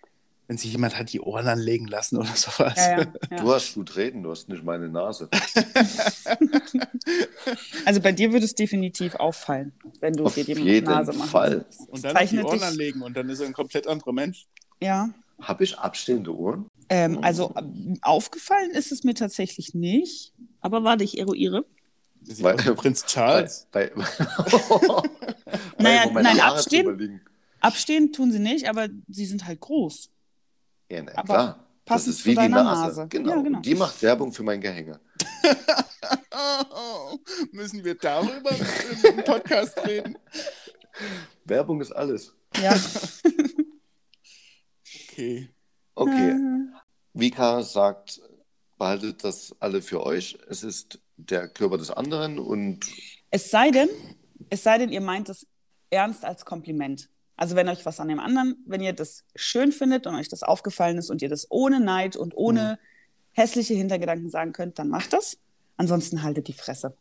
wenn 0.48 0.58
sich 0.58 0.72
jemand 0.72 0.98
hat 0.98 1.12
die 1.12 1.20
Ohren 1.20 1.46
anlegen 1.46 1.86
lassen 1.86 2.18
oder 2.18 2.34
sowas. 2.34 2.74
Ja, 2.76 2.98
ja, 2.98 3.06
ja. 3.30 3.36
Du 3.38 3.52
hast 3.52 3.74
gut 3.74 3.96
reden, 3.96 4.22
du 4.22 4.30
hast 4.30 4.48
nicht 4.48 4.64
meine 4.64 4.88
Nase. 4.88 5.28
also 7.84 8.00
bei 8.00 8.12
dir 8.12 8.32
würde 8.32 8.44
es 8.44 8.54
definitiv 8.54 9.14
auffallen, 9.14 9.72
wenn 10.00 10.14
du 10.14 10.24
Auf 10.24 10.34
dir 10.34 10.44
die 10.44 10.80
Nase 10.80 11.12
machst. 11.12 11.30
Fall. 11.30 11.64
Und 11.88 12.04
dann 12.04 12.26
die 12.26 12.40
Ohren 12.40 12.58
dich... 12.58 12.66
anlegen 12.66 13.02
und 13.02 13.16
dann 13.16 13.28
ist 13.28 13.40
er 13.40 13.46
ein 13.46 13.52
komplett 13.52 13.86
anderer 13.86 14.12
Mensch. 14.12 14.46
Ja. 14.80 15.10
Habe 15.40 15.64
ich 15.64 15.78
abstehende 15.78 16.36
Ohren? 16.36 16.66
Ähm, 16.88 17.18
also 17.22 17.54
aufgefallen 18.02 18.70
ist 18.72 18.92
es 18.92 19.04
mir 19.04 19.14
tatsächlich 19.14 19.74
nicht. 19.74 20.32
Aber 20.60 20.84
warte, 20.84 21.04
ich 21.04 21.18
eruiere. 21.18 21.64
Bei, 22.40 22.54
Prinz 22.54 23.04
Charles. 23.06 23.66
Bei, 23.72 23.90
bei, 23.94 24.04
naja, 25.78 26.10
nein, 26.12 26.40
abstehen, 26.40 27.20
abstehen 27.60 28.12
tun 28.12 28.30
sie 28.30 28.38
nicht, 28.38 28.68
aber 28.68 28.88
sie 29.08 29.26
sind 29.26 29.46
halt 29.46 29.60
groß. 29.60 30.11
Ja, 30.92 31.02
na, 31.02 31.22
klar. 31.22 31.66
Das 31.86 32.06
ist 32.06 32.24
wie 32.26 32.34
die 32.34 32.48
Nase. 32.48 32.52
Nase. 32.52 33.06
Genau. 33.08 33.30
Ja, 33.30 33.42
genau. 33.42 33.60
Die 33.60 33.74
macht 33.74 34.02
Werbung 34.02 34.30
für 34.30 34.42
mein 34.42 34.60
Gehänge. 34.60 35.00
Müssen 37.52 37.82
wir 37.82 37.94
darüber 37.94 38.50
im 38.50 39.24
Podcast 39.24 39.78
reden? 39.86 40.18
Werbung 41.46 41.80
ist 41.80 41.92
alles. 41.92 42.34
Ja. 42.60 42.72
okay. 45.08 45.48
Okay. 45.94 46.36
Vika 47.14 47.62
sagt, 47.62 48.20
behaltet 48.76 49.24
das 49.24 49.56
alle 49.60 49.80
für 49.80 50.04
euch. 50.04 50.38
Es 50.50 50.62
ist 50.62 51.00
der 51.16 51.48
Körper 51.48 51.78
des 51.78 51.90
anderen 51.90 52.38
und. 52.38 52.80
Es 53.30 53.50
sei 53.50 53.70
denn, 53.70 53.88
es 54.50 54.62
sei 54.62 54.76
denn, 54.76 54.90
ihr 54.90 55.00
meint 55.00 55.30
es 55.30 55.46
ernst 55.88 56.26
als 56.26 56.44
Kompliment. 56.44 57.08
Also 57.36 57.56
wenn 57.56 57.68
euch 57.68 57.84
was 57.86 57.98
an 58.00 58.08
dem 58.08 58.20
anderen, 58.20 58.56
wenn 58.66 58.80
ihr 58.80 58.92
das 58.92 59.24
schön 59.34 59.72
findet 59.72 60.06
und 60.06 60.14
euch 60.14 60.28
das 60.28 60.42
aufgefallen 60.42 60.98
ist 60.98 61.10
und 61.10 61.22
ihr 61.22 61.28
das 61.28 61.46
ohne 61.50 61.80
Neid 61.80 62.16
und 62.16 62.36
ohne 62.36 62.78
mhm. 62.80 62.86
hässliche 63.32 63.74
Hintergedanken 63.74 64.30
sagen 64.30 64.52
könnt, 64.52 64.78
dann 64.78 64.88
macht 64.88 65.12
das. 65.12 65.38
Ansonsten 65.76 66.22
haltet 66.22 66.48
die 66.48 66.52
Fresse. 66.52 66.96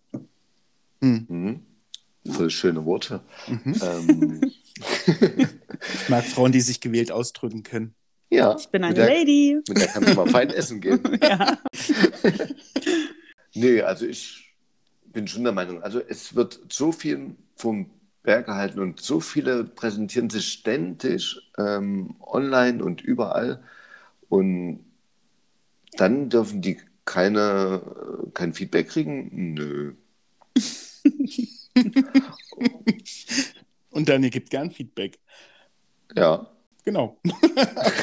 Mhm. 1.01 1.65
Voll 2.25 2.49
schöne 2.49 2.85
Worte. 2.85 3.21
Mhm. 3.47 3.75
Ähm, 3.81 4.51
Ich 5.83 6.09
mag 6.09 6.23
Frauen, 6.23 6.51
die 6.51 6.61
sich 6.61 6.79
gewählt 6.79 7.11
ausdrücken 7.11 7.63
können. 7.63 7.93
ja, 8.29 8.55
Ich 8.57 8.67
bin 8.69 8.83
eine 8.83 8.93
mit 8.93 8.97
der, 8.97 9.07
Lady. 9.07 9.59
mit 9.67 9.77
der 9.77 9.87
kannst 9.87 10.09
du 10.09 10.15
mal 10.15 10.27
fein 10.27 10.49
essen 10.49 10.79
gehen. 10.81 11.01
Ja. 11.21 11.57
Nee, 13.53 13.81
also 13.81 14.05
ich 14.05 14.55
bin 15.05 15.27
schon 15.27 15.43
der 15.43 15.53
Meinung, 15.53 15.83
also 15.83 15.99
es 15.99 16.35
wird 16.35 16.59
so 16.69 16.91
viel 16.91 17.35
vom 17.55 17.89
gehalten 18.23 18.79
und 18.79 18.99
so 19.01 19.19
viele 19.19 19.63
präsentieren 19.65 20.29
sich 20.29 20.47
ständig 20.51 21.37
ähm, 21.57 22.15
online 22.21 22.83
und 22.83 23.01
überall 23.01 23.63
und 24.29 24.85
dann 25.97 26.29
dürfen 26.29 26.61
die 26.61 26.79
keine, 27.05 27.81
äh, 28.25 28.29
kein 28.33 28.53
Feedback 28.53 28.89
kriegen? 28.89 29.53
Nö. 29.53 29.93
Und 33.91 34.07
Daniel 34.09 34.29
gibt 34.31 34.49
gern 34.49 34.71
Feedback. 34.71 35.19
Ja. 36.15 36.47
Genau. 36.83 37.19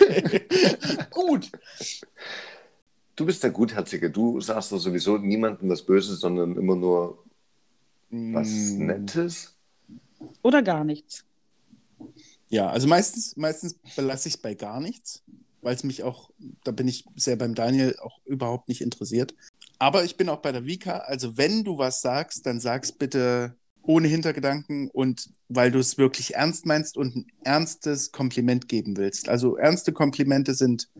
Gut. 1.10 1.50
Du 3.16 3.26
bist 3.26 3.42
der 3.42 3.50
Gutherzige. 3.50 4.10
Du 4.10 4.40
sagst 4.40 4.72
doch 4.72 4.78
sowieso 4.78 5.18
niemandem 5.18 5.68
was 5.70 5.84
Böses, 5.84 6.20
sondern 6.20 6.56
immer 6.56 6.76
nur 6.76 7.24
was 8.32 8.78
Mm, 8.78 8.86
Nettes. 8.86 9.57
Oder 10.42 10.62
gar 10.62 10.84
nichts. 10.84 11.24
Ja, 12.48 12.70
also 12.70 12.88
meistens, 12.88 13.36
meistens 13.36 13.74
belasse 13.96 14.28
ich 14.28 14.34
es 14.34 14.40
bei 14.40 14.54
gar 14.54 14.80
nichts, 14.80 15.22
weil 15.60 15.74
es 15.74 15.84
mich 15.84 16.02
auch, 16.02 16.30
da 16.64 16.72
bin 16.72 16.88
ich 16.88 17.04
sehr 17.16 17.36
beim 17.36 17.54
Daniel 17.54 17.96
auch 18.00 18.20
überhaupt 18.24 18.68
nicht 18.68 18.80
interessiert. 18.80 19.34
Aber 19.78 20.04
ich 20.04 20.16
bin 20.16 20.28
auch 20.28 20.40
bei 20.40 20.52
der 20.52 20.64
Vika, 20.64 20.98
also 20.98 21.36
wenn 21.36 21.64
du 21.64 21.78
was 21.78 22.00
sagst, 22.00 22.46
dann 22.46 22.60
sag's 22.60 22.92
bitte 22.92 23.54
ohne 23.82 24.08
Hintergedanken 24.08 24.90
und 24.90 25.30
weil 25.48 25.70
du 25.70 25.78
es 25.78 25.98
wirklich 25.98 26.34
ernst 26.34 26.66
meinst 26.66 26.96
und 26.96 27.16
ein 27.16 27.26
ernstes 27.44 28.12
Kompliment 28.12 28.68
geben 28.68 28.96
willst. 28.96 29.28
Also 29.28 29.56
ernste 29.56 29.92
Komplimente 29.92 30.54
sind, 30.54 30.90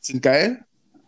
sind 0.00 0.22
geil, 0.22 0.64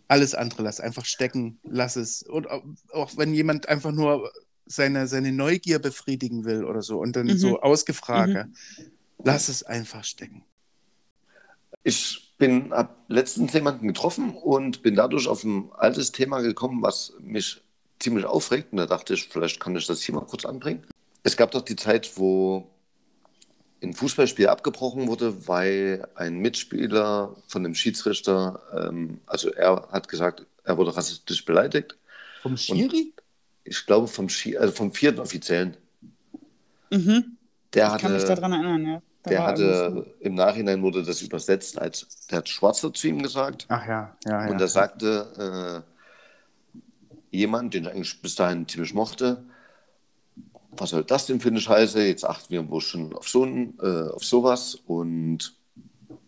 alles 0.09 0.35
andere 0.35 0.63
lass 0.63 0.81
einfach 0.81 1.05
stecken, 1.05 1.61
lass 1.63 1.97
es. 1.97 2.23
Und 2.23 2.49
auch 2.49 3.17
wenn 3.17 3.35
jemand 3.35 3.69
einfach 3.69 3.93
nur 3.93 4.33
seine, 4.69 5.07
seine 5.09 5.33
Neugier 5.33 5.79
befriedigen 5.79 6.45
will 6.45 6.65
oder 6.65 6.83
so 6.83 6.99
und 6.99 7.17
dann 7.17 7.27
Mhm. 7.27 7.39
so 7.39 7.61
ausgefragt, 7.61 8.47
lass 9.23 9.49
es 9.49 9.63
einfach 9.63 10.05
stecken. 10.05 10.45
Ich 11.85 12.35
bin, 12.39 12.73
habe 12.73 12.95
letztens 13.09 13.53
jemanden 13.53 13.89
getroffen 13.89 14.35
und 14.35 14.83
bin 14.83 14.95
dadurch 14.95 15.27
auf 15.27 15.45
ein 15.45 15.71
altes 15.73 16.13
Thema 16.13 16.41
gekommen, 16.41 16.83
was 16.83 17.13
mich 17.21 17.63
ziemlich 17.99 18.25
aufregt. 18.27 18.73
Und 18.73 18.79
da 18.79 18.87
dachte 18.87 19.15
ich, 19.15 19.29
vielleicht 19.29 19.59
kann 19.61 19.75
ich 19.77 19.87
das 19.87 20.03
hier 20.03 20.15
mal 20.15 20.27
kurz 20.27 20.45
anbringen. 20.45 20.87
Es 21.23 21.37
gab 21.37 21.51
doch 21.51 21.63
die 21.63 21.77
Zeit, 21.77 22.17
wo 22.17 22.71
ein 23.83 23.93
Fußballspiel 23.95 24.49
abgebrochen 24.49 25.07
wurde, 25.09 25.47
weil 25.49 26.07
ein 26.15 26.39
Mitspieler 26.39 27.37
von 27.47 27.63
dem 27.63 27.75
Schiedsrichter, 27.75 28.61
ähm, 28.77 29.21
also 29.27 29.51
er 29.51 29.89
hat 29.91 30.09
gesagt, 30.09 30.47
er 30.65 30.77
wurde 30.77 30.97
rassistisch 30.97 31.45
beleidigt. 31.45 31.97
Vom 32.43 32.57
Schiri? 32.57 33.13
Ich 33.65 33.87
glaube 33.87 34.09
vom, 34.09 34.29
Schi 34.29 34.57
also 34.57 34.73
vom 34.73 34.93
vierten 34.93 35.21
Offiziellen. 35.21 35.77
Mhm. 36.91 37.37
Der 37.75 37.95
Ich 37.95 38.03
kann 38.03 38.13
mich 38.13 38.23
hatte, 38.23 38.35
daran 38.35 38.53
erinnern, 38.53 38.87
ja. 38.87 39.03
Da 39.25 39.31
der 39.31 39.43
hatte 39.43 40.15
im 40.21 40.35
Nachhinein 40.35 40.83
wurde 40.83 41.03
das 41.03 41.21
übersetzt 41.23 41.79
als, 41.79 42.27
der 42.31 42.39
hat 42.39 42.49
Schwarzer 42.49 42.93
zu 42.93 43.09
ihm 43.09 43.23
gesagt. 43.23 43.67
Ach 43.69 43.87
ja, 43.87 44.17
ja, 44.25 44.45
ja. 44.47 44.51
Und 44.51 44.61
da 44.61 44.69
sagte 44.69 45.85
äh, 47.33 47.37
jemand, 47.37 47.75
den 47.75 47.85
ich 47.85 47.91
eigentlich 47.91 48.23
bis 48.23 48.37
dahin 48.37 48.67
ziemlich 48.67 48.95
mochte, 48.95 49.45
was 50.71 50.91
soll 50.91 51.05
das 51.05 51.27
denn 51.27 51.41
für 51.41 51.49
eine 51.49 51.61
Scheiße? 51.61 52.07
Jetzt 52.07 52.25
achten 52.25 52.51
wir 52.51 52.69
wohl 52.71 52.81
schon 52.81 53.13
auf, 53.15 53.29
so 53.29 53.45
ein, 53.45 53.79
äh, 53.83 54.11
auf 54.11 54.25
sowas. 54.25 54.77
Und 54.87 55.55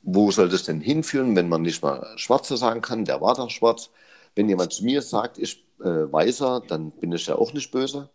wo 0.02 0.30
soll 0.30 0.48
das 0.48 0.64
denn 0.64 0.80
hinführen, 0.80 1.36
wenn 1.36 1.48
man 1.48 1.62
nicht 1.62 1.82
mal 1.82 2.06
Schwarzer 2.16 2.56
sagen 2.56 2.80
kann? 2.80 3.04
Der 3.04 3.20
war 3.20 3.34
doch 3.34 3.50
schwarz. 3.50 3.90
Wenn 4.34 4.48
jemand 4.48 4.72
zu 4.72 4.84
mir 4.84 5.02
sagt, 5.02 5.38
ich 5.38 5.64
äh, 5.82 6.12
Weißer, 6.12 6.62
dann 6.66 6.90
bin 6.90 7.12
ich 7.12 7.26
ja 7.26 7.36
auch 7.36 7.52
nicht 7.52 7.70
böse. 7.70 8.10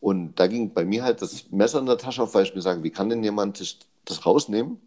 Und 0.00 0.34
da 0.38 0.46
ging 0.46 0.74
bei 0.74 0.84
mir 0.84 1.02
halt 1.02 1.22
das 1.22 1.50
Messer 1.50 1.78
in 1.78 1.86
der 1.86 1.96
Tasche 1.96 2.22
auf, 2.22 2.34
weil 2.34 2.44
ich 2.44 2.54
mir 2.54 2.60
sage, 2.60 2.82
wie 2.82 2.90
kann 2.90 3.08
denn 3.08 3.24
jemand 3.24 3.60
das, 4.04 4.26
rausnehmen, 4.26 4.78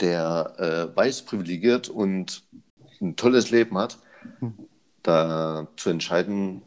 der 0.00 0.90
äh, 0.92 0.96
weiß 0.96 1.22
privilegiert 1.22 1.88
und 1.88 2.42
ein 3.00 3.14
tolles 3.14 3.50
Leben 3.50 3.78
hat, 3.78 3.98
da 5.02 5.68
zu 5.76 5.90
entscheiden, 5.90 6.62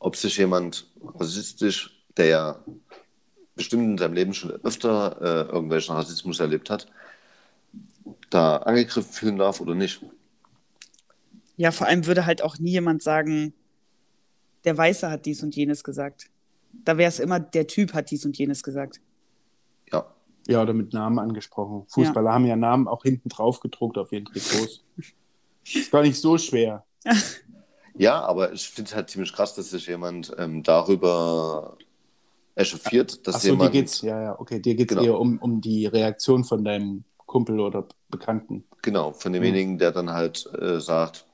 ob 0.00 0.16
sich 0.16 0.38
jemand 0.38 0.86
rassistisch, 1.14 2.04
der 2.16 2.26
ja 2.26 2.64
bestimmt 3.54 3.84
in 3.84 3.98
seinem 3.98 4.14
Leben 4.14 4.34
schon 4.34 4.50
öfter 4.50 5.16
äh, 5.20 5.52
irgendwelchen 5.52 5.94
Rassismus 5.94 6.40
erlebt 6.40 6.68
hat, 6.68 6.88
da 8.30 8.56
angegriffen 8.56 9.12
fühlen 9.12 9.38
darf 9.38 9.60
oder 9.60 9.74
nicht. 9.74 10.04
Ja, 11.56 11.70
vor 11.70 11.86
allem 11.86 12.06
würde 12.06 12.26
halt 12.26 12.42
auch 12.42 12.58
nie 12.58 12.72
jemand 12.72 13.02
sagen, 13.02 13.54
der 14.64 14.76
Weiße 14.76 15.10
hat 15.10 15.26
dies 15.26 15.42
und 15.42 15.54
jenes 15.56 15.84
gesagt. 15.84 16.30
Da 16.84 16.96
wäre 16.98 17.08
es 17.08 17.20
immer, 17.20 17.38
der 17.40 17.66
Typ 17.66 17.92
hat 17.94 18.10
dies 18.10 18.24
und 18.24 18.36
jenes 18.36 18.62
gesagt. 18.62 19.00
Ja, 19.92 20.06
Ja, 20.48 20.62
oder 20.62 20.72
mit 20.72 20.92
Namen 20.92 21.18
angesprochen. 21.18 21.84
Fußballer 21.88 22.32
haben 22.32 22.46
ja 22.46 22.56
Namen 22.56 22.88
auch 22.88 23.02
hinten 23.02 23.28
drauf 23.28 23.60
gedruckt 23.60 23.96
auf 23.98 24.12
ihren 24.12 24.24
Trikots. 24.24 24.82
Ist 25.64 25.90
gar 25.90 26.02
nicht 26.02 26.20
so 26.20 26.36
schwer. 26.36 26.84
ja 27.96 28.20
aber 28.22 28.52
ich 28.52 28.68
finde 28.68 28.88
es 28.90 28.94
halt 28.94 29.08
ziemlich 29.10 29.32
krass, 29.32 29.54
dass 29.54 29.70
sich 29.70 29.86
jemand 29.86 30.34
ähm, 30.36 30.62
darüber 30.62 31.78
echauffiert, 32.54 33.26
dass 33.26 33.36
Achso, 33.36 33.46
dir 33.48 33.52
jemand. 33.54 33.72
geht's, 33.72 34.02
ja, 34.02 34.20
ja, 34.22 34.38
okay, 34.40 34.60
dir 34.60 34.74
geht's 34.74 34.90
Genau. 34.94 35.02
eher 35.04 35.18
um, 35.18 35.38
um 35.38 35.60
die 35.60 35.86
Reaktion 35.86 36.44
von 36.44 36.64
deinem 36.64 37.04
Kumpel 37.26 37.58
oder 37.60 37.86
Bekannten. 38.10 38.64
Genau, 38.82 39.12
von 39.12 39.32
Mhm. 39.32 39.34
demjenigen, 39.34 39.78
der 39.78 39.90
dann 39.92 40.10
halt 40.12 40.46
äh, 40.54 40.78
sagt, 40.80 41.26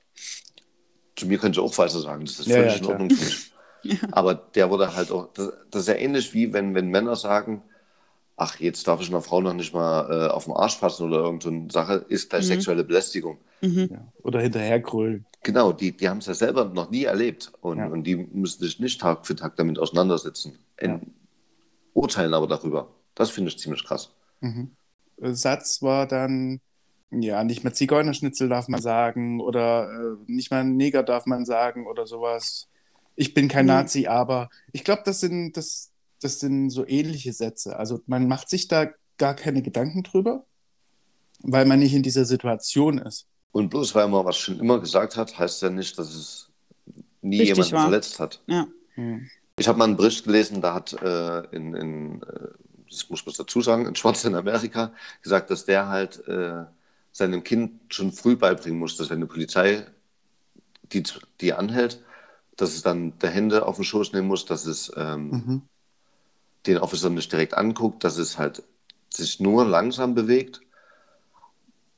zu 1.16 1.26
mir 1.26 1.38
könnt 1.38 1.56
ihr 1.56 1.62
auch 1.62 1.76
weiter 1.78 2.00
sagen, 2.00 2.24
das 2.24 2.40
ist 2.40 2.46
Ja, 2.46 2.56
völlig 2.56 2.72
ja, 2.74 2.78
in. 2.80 2.86
Ordnung 2.86 3.08
mich. 3.08 3.52
Aber 4.12 4.34
der 4.34 4.70
wurde 4.70 4.94
halt 4.94 5.10
auch, 5.10 5.28
das, 5.34 5.52
das 5.70 5.82
ist 5.82 5.88
ja 5.88 5.94
ähnlich 5.94 6.32
wie 6.34 6.52
wenn, 6.52 6.74
wenn 6.74 6.88
Männer 6.88 7.16
sagen, 7.16 7.62
ach, 8.36 8.58
jetzt 8.60 8.86
darf 8.88 9.00
ich 9.00 9.08
einer 9.08 9.20
Frau 9.22 9.40
noch 9.40 9.52
nicht 9.54 9.72
mal 9.74 10.26
äh, 10.28 10.30
auf 10.30 10.44
den 10.44 10.54
Arsch 10.54 10.76
fassen 10.78 11.06
oder 11.06 11.18
irgendeine 11.18 11.70
Sache, 11.70 12.04
ist 12.08 12.30
gleich 12.30 12.44
Mhm. 12.44 12.48
sexuelle 12.48 12.84
Belästigung. 12.84 13.38
Ja. 13.62 13.86
Oder 14.22 14.40
hinterhergrölen. 14.40 15.26
Genau, 15.42 15.72
die, 15.72 15.94
die 15.94 16.08
haben 16.08 16.18
es 16.18 16.26
ja 16.26 16.34
selber 16.34 16.64
noch 16.64 16.90
nie 16.90 17.04
erlebt 17.04 17.52
und, 17.60 17.78
Ja. 17.78 17.86
und 17.88 18.04
die 18.04 18.16
müssen 18.16 18.60
sich 18.62 18.80
nicht 18.80 19.00
Tag 19.00 19.26
für 19.26 19.36
Tag 19.36 19.56
damit 19.56 19.78
auseinandersetzen. 19.78 20.58
Ja. 20.80 20.98
Urteilen 21.92 22.32
aber 22.34 22.46
darüber. 22.46 22.88
Das 23.14 23.30
finde 23.30 23.50
ich 23.50 23.58
ziemlich 23.58 23.84
krass. 23.84 24.10
Mhm. 24.40 24.70
Satz 25.18 25.82
war 25.82 26.06
dann, 26.06 26.60
ja, 27.10 27.42
nicht 27.44 27.64
mehr 27.64 27.72
Zigeunerschnitzel 27.72 28.48
darf 28.48 28.68
man 28.68 28.80
sagen 28.80 29.40
oder 29.40 29.90
äh, 29.90 30.16
nicht 30.26 30.50
mal 30.50 30.64
Neger 30.64 31.02
darf 31.02 31.26
man 31.26 31.44
sagen 31.44 31.86
oder 31.86 32.06
sowas. 32.06 32.68
Ich 33.16 33.34
bin 33.34 33.48
kein 33.48 33.64
Mhm. 33.66 33.68
Nazi, 33.68 34.06
aber 34.06 34.48
ich 34.72 34.84
glaube, 34.84 35.02
das 35.04 35.20
sind, 35.20 35.56
das, 35.56 35.90
das 36.20 36.38
sind 36.40 36.70
so 36.70 36.86
ähnliche 36.86 37.32
Sätze. 37.32 37.76
Also 37.78 38.00
man 38.06 38.28
macht 38.28 38.48
sich 38.48 38.68
da 38.68 38.88
gar 39.18 39.34
keine 39.34 39.62
Gedanken 39.62 40.02
drüber, 40.02 40.44
weil 41.42 41.66
man 41.66 41.78
nicht 41.80 41.94
in 41.94 42.02
dieser 42.02 42.24
Situation 42.24 42.98
ist. 42.98 43.26
Und 43.52 43.70
bloß 43.70 43.94
weil 43.94 44.08
man 44.08 44.24
was 44.24 44.36
schon 44.38 44.60
immer 44.60 44.78
gesagt 44.78 45.16
hat, 45.16 45.38
heißt 45.38 45.62
ja 45.62 45.70
nicht, 45.70 45.98
dass 45.98 46.14
es 46.14 46.50
nie 47.22 47.40
Richtig 47.40 47.56
jemanden 47.56 47.72
war. 47.74 47.82
verletzt 47.82 48.20
hat. 48.20 48.42
Ja. 48.46 48.68
Hm. 48.94 49.28
Ich 49.58 49.68
habe 49.68 49.78
mal 49.78 49.84
einen 49.84 49.96
Bericht 49.96 50.24
gelesen, 50.24 50.62
da 50.62 50.74
hat 50.74 50.92
äh, 51.02 51.40
in, 51.54 51.74
in 51.74 52.22
äh, 52.22 52.48
das 52.88 53.08
muss 53.10 53.24
man 53.26 53.34
dazu 53.36 53.60
sagen, 53.60 53.86
ein 53.86 53.94
Schwarzer 53.96 54.28
in 54.28 54.34
Amerika 54.34 54.92
gesagt, 55.22 55.50
dass 55.50 55.64
der 55.64 55.88
halt 55.88 56.26
äh, 56.26 56.64
seinem 57.12 57.44
Kind 57.44 57.80
schon 57.92 58.12
früh 58.12 58.36
beibringen 58.36 58.78
muss, 58.78 58.96
dass 58.96 59.10
wenn 59.10 59.20
die 59.20 59.26
Polizei 59.26 59.86
die, 60.92 61.02
die 61.40 61.52
anhält, 61.52 62.02
dass 62.56 62.74
es 62.74 62.82
dann 62.82 63.18
der 63.18 63.30
Hände 63.30 63.66
auf 63.66 63.76
den 63.76 63.84
Schoß 63.84 64.12
nehmen 64.12 64.28
muss, 64.28 64.44
dass 64.44 64.66
es 64.66 64.92
ähm, 64.96 65.30
Mhm. 65.30 65.62
den 66.66 66.78
Officer 66.78 67.10
nicht 67.10 67.32
direkt 67.32 67.54
anguckt, 67.54 68.04
dass 68.04 68.18
es 68.18 68.38
halt 68.38 68.62
sich 69.08 69.40
nur 69.40 69.64
langsam 69.64 70.14
bewegt. 70.14 70.60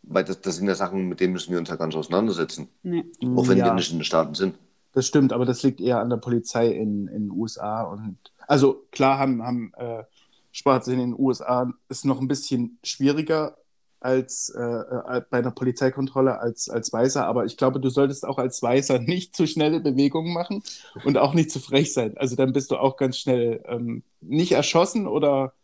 Weil 0.02 0.24
das, 0.24 0.40
das 0.40 0.56
sind 0.56 0.66
ja 0.66 0.74
Sachen, 0.74 1.08
mit 1.08 1.20
denen 1.20 1.32
müssen 1.32 1.52
wir 1.52 1.58
uns 1.58 1.68
ja 1.68 1.76
gar 1.76 1.86
nicht 1.86 1.96
auseinandersetzen. 1.96 2.68
Nee. 2.82 3.04
Auch 3.36 3.48
wenn 3.48 3.58
ja. 3.58 3.66
wir 3.66 3.74
nicht 3.74 3.92
in 3.92 3.98
den 3.98 4.04
Staaten 4.04 4.34
sind. 4.34 4.56
Das 4.92 5.06
stimmt, 5.06 5.32
aber 5.32 5.46
das 5.46 5.62
liegt 5.62 5.80
eher 5.80 6.00
an 6.00 6.10
der 6.10 6.16
Polizei 6.18 6.68
in 6.68 7.06
in 7.08 7.28
den 7.28 7.30
USA. 7.30 7.82
Und 7.82 8.18
also 8.46 8.84
klar 8.90 9.18
haben, 9.18 9.42
haben 9.42 9.72
äh, 9.76 10.04
Schwarze 10.50 10.92
in 10.92 10.98
den 10.98 11.18
USA 11.18 11.72
ist 11.88 12.04
noch 12.04 12.20
ein 12.20 12.28
bisschen 12.28 12.78
schwieriger 12.82 13.56
als 14.04 14.50
äh, 14.50 14.60
äh, 14.60 15.22
bei 15.30 15.38
einer 15.38 15.50
Polizeikontrolle 15.50 16.40
als, 16.40 16.68
als 16.68 16.92
Weißer, 16.92 17.26
aber 17.26 17.44
ich 17.44 17.56
glaube, 17.56 17.80
du 17.80 17.88
solltest 17.88 18.26
auch 18.26 18.38
als 18.38 18.62
Weißer 18.62 18.98
nicht 19.00 19.34
zu 19.36 19.46
schnelle 19.46 19.80
Bewegungen 19.80 20.32
machen 20.32 20.62
und 21.04 21.18
auch 21.18 21.34
nicht 21.34 21.50
zu 21.50 21.60
frech 21.60 21.92
sein. 21.92 22.16
Also 22.16 22.36
dann 22.36 22.52
bist 22.52 22.70
du 22.70 22.76
auch 22.76 22.96
ganz 22.96 23.18
schnell 23.18 23.62
ähm, 23.66 24.02
nicht 24.20 24.52
erschossen 24.52 25.06
oder 25.06 25.54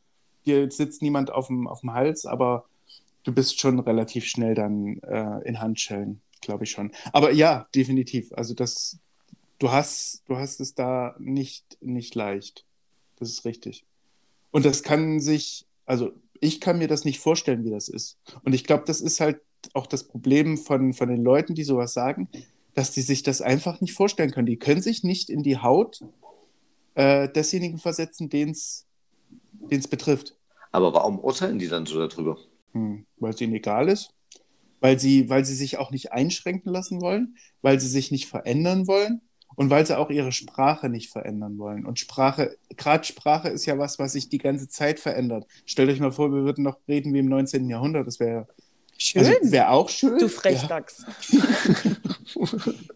dir 0.47 0.71
sitzt 0.71 1.02
niemand 1.02 1.30
auf 1.30 1.49
dem, 1.49 1.68
auf 1.68 1.80
dem 1.80 1.92
Hals, 1.92 2.26
aber 2.26 2.64
du 3.25 3.33
bist 3.33 3.61
schon 3.61 3.78
relativ 3.78 4.25
schnell 4.25 4.54
dann 4.54 4.99
äh, 5.02 5.47
in 5.47 5.61
Handschellen, 5.61 6.21
glaube 6.40 6.64
ich 6.64 6.71
schon. 6.71 6.92
Aber 7.12 7.33
ja, 7.33 7.68
definitiv. 7.75 8.33
Also 8.33 8.54
das, 8.54 8.99
du 9.59 9.71
hast, 9.71 10.23
du 10.26 10.37
hast 10.37 10.61
es 10.61 10.75
da 10.75 11.14
nicht, 11.18 11.78
nicht 11.80 12.14
leicht. 12.14 12.64
Das 13.16 13.28
ist 13.28 13.45
richtig. 13.45 13.85
Und 14.50 14.64
das 14.64 14.83
kann 14.83 15.21
sich, 15.21 15.66
also 15.85 16.12
ich 16.40 16.61
kann 16.61 16.78
mir 16.78 16.88
das 16.88 17.04
nicht 17.04 17.21
vorstellen, 17.21 17.64
wie 17.64 17.71
das 17.71 17.88
ist. 17.88 18.18
Und 18.42 18.54
ich 18.54 18.64
glaube, 18.64 18.85
das 18.87 19.00
ist 19.00 19.21
halt 19.21 19.40
auch 19.75 19.87
das 19.87 20.04
Problem 20.04 20.57
von, 20.57 20.92
von 20.92 21.09
den 21.09 21.23
Leuten, 21.23 21.54
die 21.54 21.64
sowas 21.64 21.92
sagen, 21.92 22.28
dass 22.75 22.92
die 22.92 23.02
sich 23.02 23.23
das 23.23 23.40
einfach 23.40 23.80
nicht 23.80 23.92
vorstellen 23.92 24.30
können. 24.30 24.47
Die 24.47 24.59
können 24.59 24.80
sich 24.80 25.02
nicht 25.02 25.30
in 25.30 25.42
die 25.42 25.59
Haut 25.59 26.00
äh, 26.95 27.28
desjenigen 27.28 27.78
versetzen, 27.78 28.28
den 28.28 28.50
es 28.50 28.87
betrifft. 29.88 30.37
Aber 30.71 30.92
warum 30.92 31.18
urteilen 31.18 31.59
die 31.59 31.68
dann 31.68 31.87
so 31.87 32.07
darüber? 32.07 32.38
Hm, 32.73 33.07
weil 33.18 33.33
es 33.33 33.40
ihnen 33.40 33.54
egal 33.54 33.88
ist. 33.88 34.14
Weil 34.80 35.00
sie, 35.00 35.28
weil 35.28 35.45
sie 35.45 35.57
sich 35.57 35.78
auch 35.78 35.90
nicht 35.90 36.12
einschränken 36.12 36.73
lassen 36.73 37.00
wollen, 37.00 37.37
weil 37.62 37.80
sie 37.80 37.88
sich 37.88 38.12
nicht 38.12 38.28
verändern 38.28 38.87
wollen 38.87 39.23
und 39.58 39.70
weil 39.70 39.84
sie 39.84 39.98
auch 39.98 40.08
ihre 40.08 40.30
Sprache 40.30 40.88
nicht 40.88 41.10
verändern 41.10 41.58
wollen. 41.58 41.84
Und 41.84 41.98
Sprache, 41.98 42.56
gerade 42.76 43.02
Sprache 43.04 43.48
ist 43.48 43.66
ja 43.66 43.76
was, 43.76 43.98
was 43.98 44.12
sich 44.12 44.28
die 44.28 44.38
ganze 44.38 44.68
Zeit 44.68 45.00
verändert. 45.00 45.48
Stellt 45.66 45.90
euch 45.90 45.98
mal 45.98 46.12
vor, 46.12 46.32
wir 46.32 46.44
würden 46.44 46.62
noch 46.62 46.76
reden 46.86 47.12
wie 47.12 47.18
im 47.18 47.28
19. 47.28 47.68
Jahrhundert. 47.68 48.06
Das 48.06 48.20
wäre 48.20 48.46
Schön. 48.96 49.26
also 49.26 49.32
wäre 49.42 49.70
auch 49.70 49.88
schön. 49.88 50.16
du 50.16 50.28
Frechdachs. 50.28 51.04
Ja, 51.32 51.42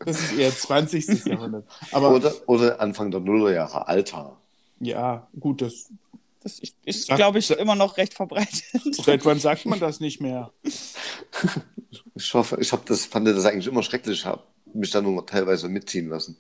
das 0.07 0.21
ist 0.21 0.39
eher 0.39 0.55
20. 0.57 1.25
Jahrhundert. 1.27 1.67
Aber 1.91 2.15
Oder, 2.15 2.33
oder 2.47 2.81
Anfang 2.81 3.11
der 3.11 3.19
Nullerjahre, 3.19 3.89
Alter. 3.89 4.37
ja, 4.79 5.27
gut, 5.41 5.63
das, 5.63 5.91
Das 6.45 6.61
ist, 6.85 7.09
glaube 7.09 7.41
ich, 7.41 7.51
immer 7.51 7.75
noch 7.75 7.97
recht 7.97 8.15
verbreitet. 8.15 8.63
seit 8.93 9.25
wann 9.25 9.41
sagt 9.41 9.67
man 9.67 9.81
das 9.81 9.99
nicht 9.99 10.21
mehr? 10.21 10.53
Ich 12.15 12.35
hoffe, 12.35 12.59
ich 12.61 12.71
hab 12.73 12.87
das, 12.87 13.05
fand 13.07 13.27
das 13.27 13.45
eigentlich 13.47 13.67
immer 13.67 13.83
schrecklich, 13.83 14.21
Ich 14.21 14.27
habe 14.27 14.43
mich 14.75 14.91
dann 14.91 15.05
nur 15.05 15.27
teilweise 15.27 15.69
mitziehen 15.69 16.09
lassen. 16.09 16.37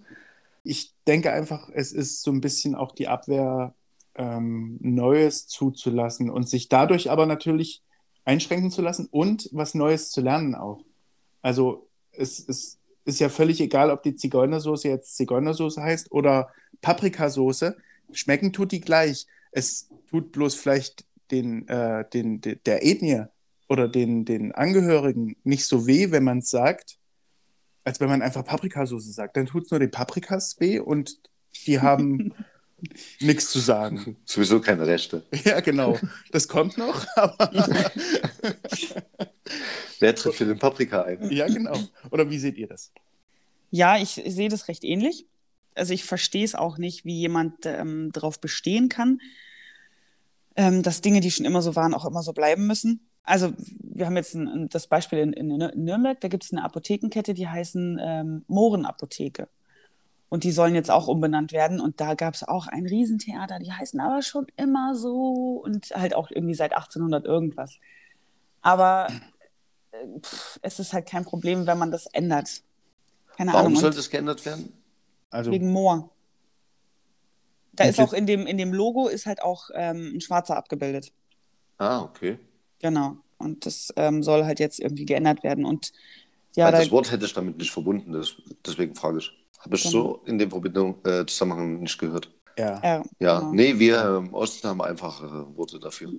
Ich 0.65 0.95
denke 1.07 1.33
einfach, 1.33 1.69
es 1.73 1.93
ist 1.93 2.23
so 2.23 2.31
ein 2.31 2.41
bisschen 2.41 2.75
auch 2.75 2.93
die 2.93 3.09
Abwehr, 3.09 3.75
ähm, 4.15 4.79
Neues 4.81 5.47
zuzulassen 5.47 6.31
und 6.31 6.49
sich 6.49 6.69
dadurch 6.69 7.11
aber 7.11 7.27
natürlich 7.27 7.83
einschränken 8.25 8.71
zu 8.71 8.83
lassen 8.83 9.09
und 9.11 9.49
was 9.53 9.75
Neues 9.75 10.11
zu 10.11 10.21
lernen 10.21 10.55
auch. 10.55 10.85
Also 11.41 11.89
es, 12.13 12.47
es 12.49 12.79
ist 13.05 13.21
ja 13.21 13.29
völlig 13.29 13.61
egal, 13.61 13.91
ob 13.91 14.03
die 14.03 14.15
Zigeunersoße 14.15 14.89
jetzt 14.89 15.17
Zigeunersoße 15.17 15.83
heißt 15.83 16.13
oder 16.13 16.51
Paprikasauce. 16.83 17.73
Schmecken 18.13 18.53
tut 18.53 18.71
die 18.73 18.81
gleich. 18.81 19.27
Es 19.51 19.89
tut 20.09 20.31
bloß 20.31 20.55
vielleicht 20.55 21.05
den, 21.31 21.67
äh, 21.69 22.05
den, 22.13 22.41
de- 22.41 22.59
der 22.65 22.85
Ethnie 22.85 23.25
oder 23.69 23.89
den, 23.89 24.25
den 24.25 24.53
Angehörigen 24.53 25.37
nicht 25.43 25.65
so 25.65 25.87
weh, 25.87 26.11
wenn 26.11 26.25
man 26.25 26.39
es 26.39 26.51
sagt, 26.51 26.99
als 27.85 28.01
wenn 28.01 28.09
man 28.09 28.23
einfach 28.23 28.45
Paprikasauce 28.45 29.15
sagt. 29.15 29.37
Dann 29.37 29.47
tut 29.47 29.65
es 29.65 29.71
nur 29.71 29.81
den 29.81 29.91
Paprikas 29.91 30.59
weh 30.61 30.79
und 30.79 31.19
die 31.67 31.81
haben 31.81 32.35
nichts 33.21 33.51
zu 33.51 33.59
sagen. 33.59 34.17
Sowieso 34.25 34.61
keine 34.61 34.87
Rechte. 34.87 35.25
Ja, 35.45 35.61
genau. 35.61 35.99
Das 36.31 36.49
kommt 36.49 36.79
noch, 36.79 37.07
aber 37.17 37.51
Wer 40.01 40.15
tritt 40.15 40.35
für 40.35 40.45
den 40.45 40.59
Paprika 40.59 41.03
ein? 41.03 41.31
ja, 41.31 41.47
genau. 41.47 41.79
Oder 42.11 42.29
wie 42.31 42.39
seht 42.39 42.57
ihr 42.57 42.67
das? 42.67 42.93
Ja, 43.71 43.97
ich 43.97 44.21
sehe 44.27 44.49
das 44.49 44.69
recht 44.69 44.85
ähnlich. 44.85 45.27
Also 45.75 45.95
ich 45.95 46.05
verstehe 46.05 46.45
es 46.45 46.55
auch 46.55 46.77
nicht, 46.77 47.05
wie 47.05 47.19
jemand 47.19 47.65
ähm, 47.65 48.11
darauf 48.13 48.41
bestehen 48.41 48.89
kann, 48.91 49.21
ähm, 50.57 50.83
dass 50.83 51.01
Dinge, 51.01 51.21
die 51.21 51.31
schon 51.31 51.47
immer 51.47 51.63
so 51.63 51.75
waren, 51.77 51.95
auch 51.95 52.05
immer 52.05 52.23
so 52.23 52.33
bleiben 52.33 52.67
müssen. 52.67 53.09
Also 53.25 53.53
wir 53.83 54.07
haben 54.07 54.17
jetzt 54.17 54.35
ein, 54.35 54.69
das 54.69 54.87
Beispiel 54.89 55.21
in, 55.21 55.33
in 55.33 55.49
Nür- 55.53 55.75
Nürnberg, 55.77 56.21
da 56.21 56.29
gibt 56.29 56.45
es 56.45 56.53
eine 56.53 56.65
Apothekenkette, 56.65 57.35
die 57.35 57.49
heißen 57.49 57.99
ähm, 58.03 58.45
Mohrenapotheke. 58.49 59.49
Und 60.29 60.45
die 60.45 60.51
sollen 60.53 60.75
jetzt 60.75 60.91
auch 60.91 61.09
umbenannt 61.09 61.53
werden. 61.53 61.79
Und 61.81 62.01
da 62.01 62.15
gab 62.15 62.35
es 62.35 62.43
auch 62.43 62.67
ein 62.67 62.87
Riesentheater, 62.87 63.59
die 63.59 63.71
heißen 63.71 64.01
aber 64.01 64.23
schon 64.23 64.47
immer 64.57 64.95
so 64.97 65.61
und 65.63 65.91
halt 65.95 66.15
auch 66.15 66.31
irgendwie 66.31 66.55
seit 66.55 66.73
1800 66.73 67.25
irgendwas. 67.27 67.79
Aber 68.63 69.09
äh, 69.93 70.19
pff, 70.21 70.59
es 70.63 70.79
ist 70.81 70.93
halt 70.93 71.07
kein 71.07 71.25
Problem, 71.25 71.67
wenn 71.67 71.79
man 71.79 71.91
das 71.91 72.07
ändert. 72.07 72.63
Keine 73.37 73.53
Warum 73.53 73.67
Ahnung. 73.69 73.79
soll 73.81 73.91
Und- 73.91 73.99
das 73.99 74.09
geändert 74.11 74.45
werden? 74.47 74.73
Also, 75.31 75.51
Wegen 75.51 75.71
Moor. 75.71 76.11
Da 77.75 77.85
ist 77.85 77.99
auch 78.01 78.13
in 78.13 78.27
dem, 78.27 78.47
in 78.47 78.59
dem 78.59 78.73
Logo 78.75 79.09
ist 79.09 79.25
halt 79.27 79.43
auch 79.43 79.71
ähm, 79.75 80.13
ein 80.17 80.21
Schwarzer 80.21 80.57
abgebildet. 80.59 81.11
Ah, 81.79 82.03
okay. 82.03 82.39
Genau. 82.83 83.17
Und 83.39 83.67
das 83.67 83.93
ähm, 83.97 84.23
soll 84.23 84.45
halt 84.45 84.61
jetzt 84.61 84.79
irgendwie 84.81 85.07
geändert 85.07 85.43
werden. 85.43 85.65
Und 85.65 85.93
ja, 86.57 86.67
Weil 86.67 86.73
da, 86.73 86.79
das 86.81 86.91
Wort 86.91 87.11
hätte 87.11 87.25
ich 87.25 87.33
damit 87.33 87.59
nicht 87.59 87.71
verbunden, 87.71 88.13
das, 88.13 88.35
deswegen 88.67 88.95
frage 88.95 89.19
ich. 89.19 89.33
Habe 89.61 89.77
ich 89.77 89.83
Genau. 89.85 89.93
so 89.93 90.23
in 90.27 90.39
dem 90.39 90.51
Verbindung, 90.51 90.97
äh, 91.05 91.25
Zusammenhang 91.27 91.81
nicht 91.81 91.99
gehört. 91.99 92.31
ja. 92.59 92.81
ja, 92.83 93.03
Ja, 93.21 93.39
genau. 93.41 93.53
nee, 93.53 93.79
wir 93.79 94.03
äh, 94.03 94.17
im 94.19 94.35
Osten 94.35 94.69
haben 94.69 94.83
einfache 94.83 95.57
Worte 95.57 95.79
dafür. 95.81 96.11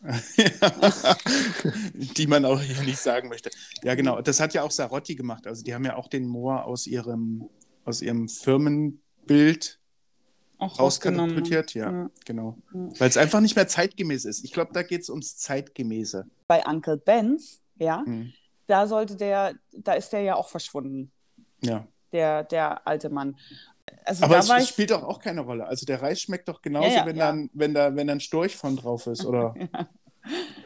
die 1.94 2.26
man 2.26 2.44
auch 2.44 2.60
hier 2.60 2.82
nicht 2.82 2.98
sagen 2.98 3.28
möchte. 3.28 3.50
Ja, 3.82 3.94
genau. 3.94 4.20
Das 4.20 4.40
hat 4.40 4.54
ja 4.54 4.62
auch 4.62 4.70
Sarotti 4.70 5.14
gemacht. 5.14 5.46
Also 5.46 5.62
die 5.64 5.74
haben 5.74 5.84
ja 5.84 5.96
auch 5.96 6.08
den 6.08 6.26
Moor 6.26 6.64
aus 6.64 6.86
ihrem, 6.86 7.48
aus 7.84 8.02
ihrem 8.02 8.28
Firmenbild 8.28 9.80
auch 10.58 10.78
rauskatapultiert. 10.78 11.74
Ja, 11.74 11.90
Ja. 11.90 12.10
genau. 12.24 12.56
Ja. 12.72 12.80
Weil 13.00 13.08
es 13.08 13.16
einfach 13.16 13.40
nicht 13.40 13.56
mehr 13.56 13.68
zeitgemäß 13.68 14.24
ist. 14.24 14.44
Ich 14.44 14.52
glaube, 14.52 14.72
da 14.72 14.82
geht 14.82 15.02
es 15.02 15.10
ums 15.10 15.36
Zeitgemäße. 15.36 16.26
Bei 16.46 16.64
Uncle 16.66 16.96
Benz, 16.96 17.60
ja, 17.76 18.02
Hm. 18.04 18.32
da 18.66 18.86
sollte 18.86 19.16
der, 19.16 19.54
da 19.72 19.94
ist 19.94 20.10
der 20.12 20.20
ja 20.22 20.34
auch 20.36 20.48
verschwunden, 20.48 21.10
Ja. 21.60 21.86
der, 22.12 22.44
der 22.44 22.86
alte 22.86 23.10
Mann. 23.10 23.36
Also 24.06 24.24
Aber 24.24 24.34
da 24.34 24.40
es, 24.40 24.48
war 24.48 24.58
es 24.58 24.64
ich, 24.64 24.70
spielt 24.70 24.90
doch 24.90 25.02
auch 25.02 25.18
keine 25.18 25.40
Rolle. 25.42 25.66
Also 25.66 25.84
der 25.86 26.00
Reis 26.00 26.20
schmeckt 26.20 26.48
doch 26.48 26.62
genauso, 26.62 26.88
Ja, 26.88 26.96
ja, 26.96 27.06
wenn, 27.06 27.16
ja. 27.16 27.26
Dann, 27.26 27.50
wenn, 27.52 27.74
da, 27.74 27.94
wenn 27.96 28.06
da 28.06 28.12
ein 28.14 28.20
Storch 28.20 28.56
von 28.56 28.76
drauf 28.76 29.06
ist. 29.06 29.24
Oder 29.26 29.54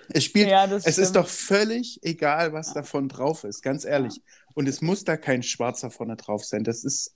es 0.09 0.25
spielt, 0.25 0.51
es 0.51 0.87
ist 0.87 0.95
stimmt. 1.11 1.17
doch 1.17 1.27
völlig 1.29 2.01
egal, 2.03 2.53
was 2.53 2.73
davon 2.75 3.09
drauf 3.09 3.45
ist, 3.45 3.63
ganz 3.63 3.85
ehrlich. 3.85 4.23
Und 4.55 4.69
es 4.69 4.81
muss 4.83 5.05
da 5.05 5.17
kein 5.17 5.43
Schwarzer 5.43 5.91
vorne 5.91 6.17
drauf 6.17 6.45
sein. 6.45 6.65
Das 6.65 6.85
ist, 6.85 7.15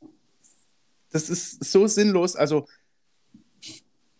das 1.12 1.28
ist 1.28 1.64
so 1.64 1.86
sinnlos. 1.86 2.36
Also 2.36 2.66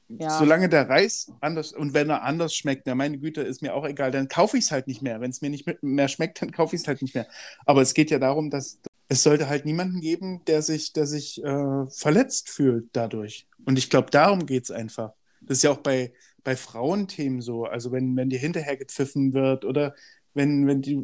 ja. 0.09 0.39
solange 0.39 0.69
der 0.69 0.89
Reis 0.89 1.33
anders 1.41 1.73
und 1.73 1.95
wenn 1.95 2.11
er 2.11 2.23
anders 2.23 2.55
schmeckt, 2.55 2.87
na 2.87 2.95
meine 2.95 3.19
Güte, 3.19 3.43
ist 3.43 3.63
mir 3.63 3.75
auch 3.75 3.87
egal, 3.87 4.11
dann 4.11 4.29
kaufe 4.29 4.59
ich 4.59 4.65
es 4.65 4.73
halt 4.73 4.87
nicht 4.87 5.03
mehr. 5.03 5.21
Wenn 5.21 5.31
es 5.31 5.41
mir 5.41 5.51
nicht 5.51 5.67
mehr 5.83 6.09
schmeckt, 6.09 6.43
dann 6.43 6.53
kaufe 6.53 6.77
ich 6.77 6.83
es 6.83 6.89
halt 6.89 7.03
nicht 7.03 7.15
mehr. 7.15 7.27
Aber 7.67 7.83
es 7.83 7.95
geht 7.95 8.11
ja 8.11 8.19
darum, 8.19 8.51
dass 8.51 8.81
es 9.09 9.23
sollte 9.23 9.49
halt 9.49 9.67
niemanden 9.67 10.01
geben, 10.01 10.43
der 10.47 10.63
sich, 10.63 10.93
der 10.93 11.07
sich 11.07 11.43
äh, 11.45 11.87
verletzt 11.91 12.49
fühlt 12.49 12.89
dadurch. 12.93 13.47
Und 13.65 13.79
ich 13.79 13.91
glaube, 13.91 14.11
darum 14.11 14.47
geht 14.47 14.65
es 14.65 14.71
einfach. 14.71 15.13
Das 15.43 15.59
ist 15.59 15.65
ja 15.65 15.71
auch 15.71 15.79
bei, 15.79 16.13
bei 16.45 16.57
Frauenthemen 16.57 17.41
so. 17.43 17.65
Also 17.65 17.93
wenn, 17.93 18.17
wenn 18.17 18.31
dir 18.31 18.39
hinterher 18.39 18.77
gepfiffen 18.77 19.35
wird 19.35 19.65
oder 19.65 19.95
wenn, 20.35 20.67
wenn 20.67 20.81
die 20.83 20.99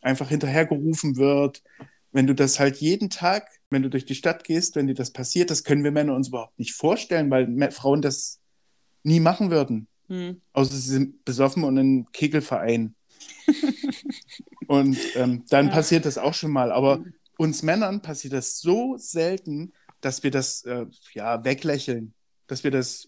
einfach 0.00 0.28
hinterhergerufen 0.28 1.16
wird, 1.16 1.62
wenn 2.12 2.26
du 2.26 2.34
das 2.34 2.58
halt 2.58 2.76
jeden 2.78 3.10
Tag, 3.10 3.50
wenn 3.70 3.82
du 3.82 3.90
durch 3.90 4.06
die 4.06 4.14
Stadt 4.14 4.44
gehst, 4.44 4.76
wenn 4.76 4.86
dir 4.86 4.94
das 4.94 5.12
passiert, 5.12 5.50
das 5.50 5.64
können 5.64 5.84
wir 5.84 5.90
Männer 5.92 6.14
uns 6.14 6.28
überhaupt 6.28 6.58
nicht 6.58 6.74
vorstellen, 6.74 7.30
weil 7.30 7.70
Frauen 7.70 8.02
das 8.02 8.40
nie 9.02 9.20
machen 9.20 9.50
würden. 9.50 9.88
Hm. 10.08 10.40
Außer 10.52 10.74
sie 10.74 10.90
sind 10.90 11.24
besoffen 11.24 11.64
und 11.64 11.76
in 11.76 12.06
Kegelverein. 12.12 12.94
und 14.68 14.98
ähm, 15.16 15.44
dann 15.50 15.66
Ja. 15.66 15.72
passiert 15.72 16.06
das 16.06 16.18
auch 16.18 16.34
schon 16.34 16.50
mal. 16.50 16.72
Aber 16.72 16.98
Mhm. 16.98 17.14
uns 17.36 17.62
Männern 17.62 18.02
passiert 18.02 18.32
das 18.32 18.58
so 18.58 18.96
selten, 18.98 19.72
dass 20.00 20.22
wir 20.22 20.30
das 20.30 20.64
äh, 20.64 20.86
ja 21.12 21.44
weglächeln. 21.44 22.14
Dass 22.46 22.64
wir 22.64 22.70
das 22.70 23.06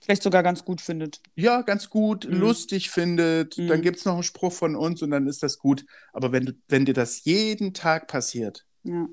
Vielleicht 0.00 0.24
sogar 0.24 0.42
ganz 0.42 0.64
gut 0.64 0.80
findet. 0.80 1.20
ja 1.36 1.62
ganz 1.62 1.88
gut, 1.88 2.26
Mhm. 2.26 2.34
lustig 2.40 2.90
findet. 2.90 3.56
Dann 3.56 3.78
Mhm. 3.78 3.82
gibt 3.82 3.98
es 3.98 4.04
noch 4.04 4.14
einen 4.14 4.24
Spruch 4.24 4.52
von 4.52 4.74
uns 4.74 5.00
und 5.00 5.12
dann 5.12 5.28
ist 5.28 5.42
das 5.44 5.58
gut. 5.58 5.84
Aber 6.12 6.32
wenn, 6.32 6.44
du, 6.44 6.52
wenn 6.68 6.84
dir 6.84 6.94
das 6.94 7.24
jeden 7.24 7.72
Tag 7.72 8.08
passiert, 8.08 8.66
Ja. 8.84 9.08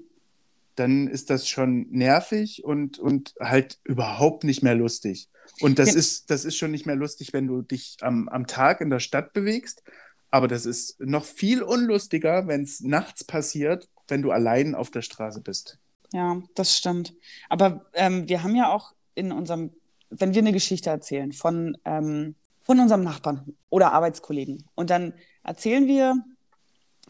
Dann 0.79 1.07
ist 1.07 1.29
das 1.29 1.47
schon 1.47 1.87
nervig 1.89 2.63
und, 2.63 2.97
und 2.99 3.35
halt 3.39 3.79
überhaupt 3.83 4.43
nicht 4.43 4.63
mehr 4.63 4.75
lustig. 4.75 5.29
Und 5.61 5.77
das, 5.79 5.89
Ja. 5.93 5.99
ist, 5.99 6.29
das 6.29 6.45
ist 6.45 6.55
schon 6.57 6.71
nicht 6.71 6.85
mehr 6.85 6.95
lustig, 6.95 7.33
wenn 7.33 7.47
du 7.47 7.61
dich 7.61 7.97
am, 8.01 8.29
am 8.29 8.47
Tag 8.47 8.81
in 8.81 8.89
der 8.89 8.99
Stadt 8.99 9.33
bewegst. 9.33 9.83
Aber 10.31 10.47
das 10.47 10.65
ist 10.65 10.99
noch 10.99 11.25
viel 11.25 11.63
unlustiger, 11.63 12.47
wenn 12.47 12.63
es 12.63 12.81
nachts 12.81 13.23
passiert, 13.23 13.89
wenn 14.07 14.21
du 14.21 14.31
allein 14.31 14.75
auf 14.75 14.89
der 14.91 15.01
Straße 15.01 15.41
bist. 15.41 15.77
Ja, 16.13 16.41
das 16.55 16.77
stimmt. 16.77 17.13
Aber 17.49 17.85
ähm, 17.93 18.27
wir 18.29 18.43
haben 18.43 18.55
ja 18.55 18.71
auch 18.71 18.93
in 19.15 19.31
unserem, 19.31 19.71
wenn 20.09 20.33
wir 20.33 20.39
eine 20.41 20.53
Geschichte 20.53 20.89
erzählen 20.89 21.33
von, 21.33 21.77
ähm, 21.85 22.35
von 22.63 22.79
unserem 22.79 23.03
Nachbarn 23.03 23.53
oder 23.69 23.91
Arbeitskollegen 23.93 24.65
und 24.75 24.89
dann 24.89 25.13
erzählen 25.43 25.87
wir 25.87 26.15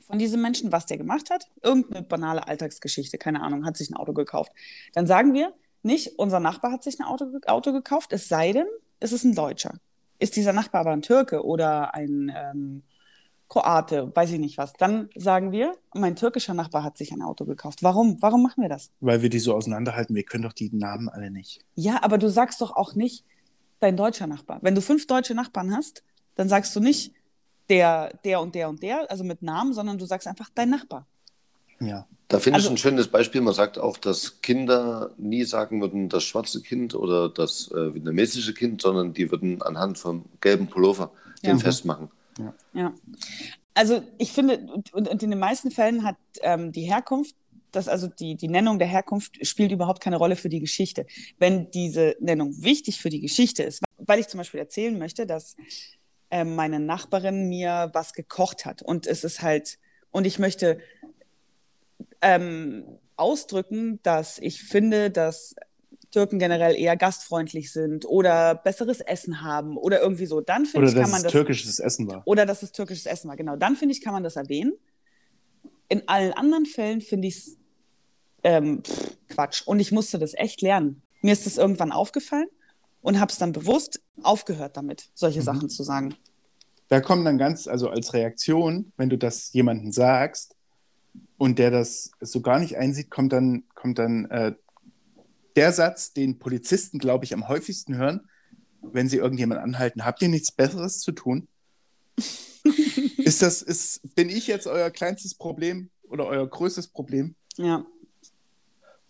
von 0.10 0.18
diesem 0.18 0.42
Menschen, 0.42 0.72
was 0.72 0.88
der 0.88 0.98
gemacht 0.98 1.30
hat, 1.30 1.48
irgendeine 1.62 2.02
banale 2.02 2.48
Alltagsgeschichte, 2.48 3.20
keine 3.20 3.44
Ahnung, 3.44 3.64
hat 3.64 3.78
sich 3.78 3.92
ein 3.92 3.96
Auto 3.96 4.12
gekauft. 4.12 4.52
Dann 4.94 5.06
sagen 5.06 5.36
wir 5.36 5.54
nicht, 5.84 6.18
unser 6.18 6.40
Nachbar 6.40 6.72
hat 6.72 6.84
sich 6.84 7.00
ein 7.00 7.06
Auto, 7.06 7.28
Auto 7.46 7.72
gekauft, 7.72 8.12
es 8.12 8.28
sei 8.28 8.52
denn, 8.52 8.66
es 9.00 9.12
ist 9.12 9.24
ein 9.24 9.36
Deutscher. 9.36 9.76
Ist 10.18 10.36
dieser 10.36 10.52
Nachbar 10.52 10.82
aber 10.82 10.92
ein 10.92 11.04
Türke 11.04 11.46
oder 11.46 11.94
ein, 11.94 12.34
ähm, 12.36 12.82
Kroate, 13.50 14.12
weiß 14.16 14.32
ich 14.32 14.40
nicht 14.40 14.58
was. 14.58 14.74
Dann 14.74 15.10
sagen 15.16 15.52
wir, 15.52 15.76
mein 15.94 16.16
türkischer 16.16 16.54
Nachbar 16.54 16.84
hat 16.84 16.98
sich 16.98 17.12
ein 17.12 17.22
Auto 17.22 17.46
gekauft. 17.46 17.82
Warum? 17.82 18.22
Warum 18.22 18.44
machen 18.44 18.62
wir 18.62 18.70
das? 18.70 18.92
Weil 19.00 19.24
wir 19.24 19.30
die 19.30 19.40
so 19.40 19.56
auseinanderhalten. 19.56 20.16
Wir 20.16 20.24
können 20.24 20.44
doch 20.44 20.54
die 20.54 20.70
Namen 20.72 21.10
alle 21.10 21.32
nicht. 21.32 21.60
Ja, 21.74 22.04
aber 22.04 22.20
du 22.20 22.30
sagst 22.30 22.62
doch 22.62 22.76
auch 22.76 22.94
nicht 22.94 23.26
dein 23.80 23.98
deutscher 23.98 24.28
Nachbar. 24.28 24.60
Wenn 24.62 24.76
du 24.76 24.82
fünf 24.82 25.08
deutsche 25.08 25.34
Nachbarn 25.34 25.76
hast, 25.76 26.04
dann 26.36 26.48
sagst 26.48 26.76
du 26.76 26.80
nicht 26.80 27.12
der, 27.70 28.12
der 28.24 28.42
und 28.42 28.56
der 28.56 28.70
und 28.70 28.82
der, 28.82 29.10
also 29.12 29.24
mit 29.24 29.42
Namen, 29.42 29.74
sondern 29.74 29.98
du 29.98 30.06
sagst 30.06 30.28
einfach 30.28 30.50
dein 30.54 30.70
Nachbar. 30.70 31.06
Ja. 31.80 32.06
Da 32.28 32.40
finde 32.40 32.58
Also- 32.58 32.68
ich 32.68 32.74
ein 32.74 32.78
schönes 32.78 33.08
Beispiel. 33.08 33.42
Man 33.42 33.54
sagt 33.54 33.78
auch, 33.80 33.98
dass 33.98 34.42
Kinder 34.42 35.12
nie 35.18 35.44
sagen 35.46 35.82
würden, 35.82 36.10
das 36.10 36.24
schwarze 36.24 36.62
Kind 36.62 36.94
oder 36.94 37.30
das 37.30 37.72
äh, 37.72 37.94
vietnamesische 37.94 38.54
Kind, 38.54 38.82
sondern 38.82 39.14
die 39.14 39.32
würden 39.32 39.62
anhand 39.62 39.98
vom 39.98 40.26
gelben 40.42 40.68
Pullover 40.68 41.12
den 41.44 41.52
Ja. 41.52 41.58
festmachen. 41.58 42.10
Ja. 42.74 42.94
Also 43.74 44.02
ich 44.18 44.32
finde, 44.32 44.60
und, 44.74 44.94
und 44.94 45.24
in 45.24 45.30
den 45.30 45.40
meisten 45.40 45.72
Fällen 45.72 46.04
hat 46.04 46.18
ähm, 46.42 46.72
die 46.72 46.82
Herkunft, 46.84 47.36
das 47.72 47.88
also 47.88 48.08
die, 48.08 48.36
die 48.36 48.48
Nennung 48.48 48.78
der 48.80 48.88
Herkunft 48.88 49.46
spielt 49.46 49.72
überhaupt 49.72 50.02
keine 50.02 50.18
Rolle 50.18 50.36
für 50.36 50.50
die 50.50 50.60
Geschichte. 50.60 51.06
Wenn 51.38 51.72
diese 51.72 52.16
Nennung 52.20 52.62
wichtig 52.64 53.00
für 53.02 53.10
die 53.10 53.22
Geschichte 53.22 53.64
ist, 53.64 53.84
weil 53.98 54.20
ich 54.20 54.28
zum 54.28 54.38
Beispiel 54.40 54.60
erzählen 54.60 54.98
möchte, 54.98 55.26
dass 55.26 55.56
ähm, 56.32 56.56
meine 56.56 56.80
Nachbarin 56.80 57.50
mir 57.50 57.90
was 57.94 58.14
gekocht 58.14 58.66
hat 58.66 58.82
und 58.82 59.08
es 59.08 59.24
ist 59.24 59.42
halt, 59.42 59.80
und 60.12 60.26
ich 60.26 60.40
möchte 60.40 60.80
ähm, 62.22 62.86
ausdrücken, 63.16 64.00
dass 64.04 64.40
ich 64.40 64.64
finde, 64.64 65.10
dass 65.10 65.56
Türken 66.12 66.40
generell 66.40 66.76
eher 66.76 66.98
gastfreundlich 66.98 67.72
sind 67.72 68.06
oder 68.06 68.56
besseres 68.56 69.00
Essen 69.00 69.42
haben 69.42 69.78
oder 69.78 70.02
irgendwie 70.02 70.26
so, 70.26 70.42
dann 70.42 70.66
finde 70.66 70.88
ich, 70.88 70.94
kann 70.94 71.04
dass 71.04 71.12
man 71.12 71.18
es 71.18 71.24
das 71.24 71.32
türkisches 71.32 71.80
Essen 71.80 72.08
war. 72.08 72.24
oder 72.26 72.46
dass 72.46 72.64
es 72.64 72.72
türkisches 72.72 73.06
Essen 73.06 73.28
war. 73.28 73.36
Genau, 73.36 73.56
dann 73.56 73.76
finde 73.76 73.94
ich, 73.94 74.02
kann 74.02 74.14
man 74.14 74.24
das 74.24 74.36
erwähnen. 74.36 74.74
In 75.88 76.08
allen 76.08 76.34
anderen 76.34 76.66
Fällen 76.66 77.02
finde 77.02 77.28
ich 77.28 77.38
es 77.38 77.58
ähm, 78.44 78.82
Quatsch. 79.28 79.64
Und 79.66 79.80
ich 79.80 79.92
musste 79.92 80.20
das 80.20 80.34
echt 80.34 80.62
lernen. 80.62 81.02
Mir 81.22 81.34
ist 81.34 81.46
das 81.46 81.58
irgendwann 81.58 81.92
aufgefallen 81.92 82.48
und 83.02 83.20
habe 83.20 83.32
es 83.32 83.38
dann 83.38 83.52
bewusst 83.52 84.02
aufgehört 84.24 84.78
damit, 84.78 85.10
solche 85.14 85.42
Sachen 85.42 85.70
zu 85.70 85.84
sagen. 85.84 86.16
Da 86.90 87.02
kommt 87.02 87.26
dann 87.26 87.38
ganz, 87.38 87.68
also 87.68 87.90
als 87.90 88.14
Reaktion, 88.14 88.92
wenn 88.98 89.10
du 89.10 89.18
das 89.18 89.54
jemandem 89.54 89.92
sagst 89.92 90.56
und 91.38 91.60
der 91.60 91.72
das 91.72 92.12
so 92.20 92.42
gar 92.42 92.60
nicht 92.60 92.78
einsieht, 92.78 93.12
kommt 93.12 93.32
dann, 93.32 93.64
kommt 93.76 94.00
dann 94.00 94.26
äh, 94.26 94.54
der 95.56 95.72
Satz, 95.72 96.14
den 96.14 96.40
Polizisten, 96.40 97.00
glaube 97.00 97.26
ich, 97.26 97.34
am 97.34 97.48
häufigsten 97.48 97.96
hören, 97.96 98.28
wenn 98.82 99.08
sie 99.08 99.18
irgendjemanden 99.18 99.64
anhalten. 99.64 100.06
Habt 100.06 100.22
ihr 100.22 100.30
nichts 100.30 100.52
Besseres 100.52 101.00
zu 101.00 101.12
tun? 101.12 101.48
ist 103.18 103.42
das, 103.42 103.62
ist, 103.62 104.16
bin 104.16 104.30
ich 104.30 104.48
jetzt 104.48 104.68
euer 104.68 104.90
kleinstes 104.90 105.36
Problem 105.36 105.90
oder 106.04 106.26
euer 106.26 106.48
größtes 106.48 106.88
Problem? 106.88 107.36
Ja, 107.58 107.86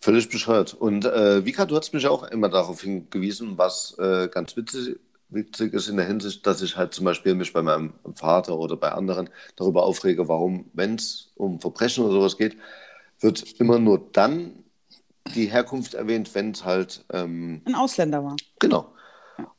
Völlig 0.00 0.28
bescheuert. 0.28 0.74
Und 0.74 1.04
äh, 1.04 1.44
Vika, 1.44 1.66
du 1.66 1.76
hast 1.76 1.92
mich 1.92 2.06
auch 2.06 2.22
immer 2.24 2.48
darauf 2.48 2.80
hingewiesen, 2.82 3.58
was 3.58 3.96
äh, 3.98 4.28
ganz 4.28 4.56
witzig, 4.56 4.98
witzig 5.28 5.74
ist 5.74 5.88
in 5.88 5.96
der 5.98 6.06
Hinsicht, 6.06 6.46
dass 6.46 6.62
ich 6.62 6.76
halt 6.76 6.94
zum 6.94 7.04
Beispiel 7.04 7.34
mich 7.34 7.52
bei 7.52 7.62
meinem 7.62 7.92
Vater 8.14 8.58
oder 8.58 8.76
bei 8.76 8.92
anderen 8.92 9.28
darüber 9.56 9.84
aufrege, 9.84 10.26
warum, 10.26 10.70
wenn 10.72 10.94
es 10.94 11.32
um 11.36 11.60
Verbrechen 11.60 12.04
oder 12.04 12.14
sowas 12.14 12.38
geht, 12.38 12.56
wird 13.20 13.60
immer 13.60 13.78
nur 13.78 14.08
dann 14.12 14.64
die 15.34 15.46
Herkunft 15.46 15.94
erwähnt, 15.94 16.34
wenn 16.34 16.52
es 16.52 16.64
halt 16.64 17.04
ähm, 17.12 17.60
ein 17.66 17.74
Ausländer 17.74 18.24
war. 18.24 18.36
Genau. 18.58 18.92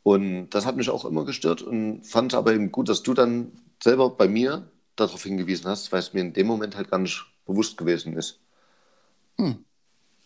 Und 0.03 0.49
das 0.49 0.65
hat 0.65 0.75
mich 0.75 0.89
auch 0.89 1.05
immer 1.05 1.25
gestört 1.25 1.61
und 1.61 2.03
fand 2.03 2.33
aber 2.33 2.53
eben 2.53 2.71
gut, 2.71 2.89
dass 2.89 3.03
du 3.03 3.13
dann 3.13 3.51
selber 3.81 4.09
bei 4.09 4.27
mir 4.27 4.69
darauf 4.95 5.23
hingewiesen 5.23 5.67
hast, 5.67 5.91
weil 5.91 5.99
es 5.99 6.13
mir 6.13 6.21
in 6.21 6.33
dem 6.33 6.47
Moment 6.47 6.75
halt 6.75 6.91
gar 6.91 6.99
nicht 6.99 7.25
bewusst 7.45 7.77
gewesen 7.77 8.17
ist. 8.17 8.39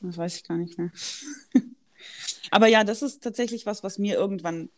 Das 0.02 0.18
weiß 0.18 0.38
ich 0.38 0.44
gar 0.44 0.58
nicht 0.58 0.78
mehr. 0.78 0.92
Aber 2.52 2.68
ja, 2.68 2.84
das 2.84 3.02
ist 3.02 3.24
tatsächlich 3.24 3.66
was, 3.66 3.84
was 3.84 3.98
mir 3.98 4.16
irgendwann, 4.16 4.70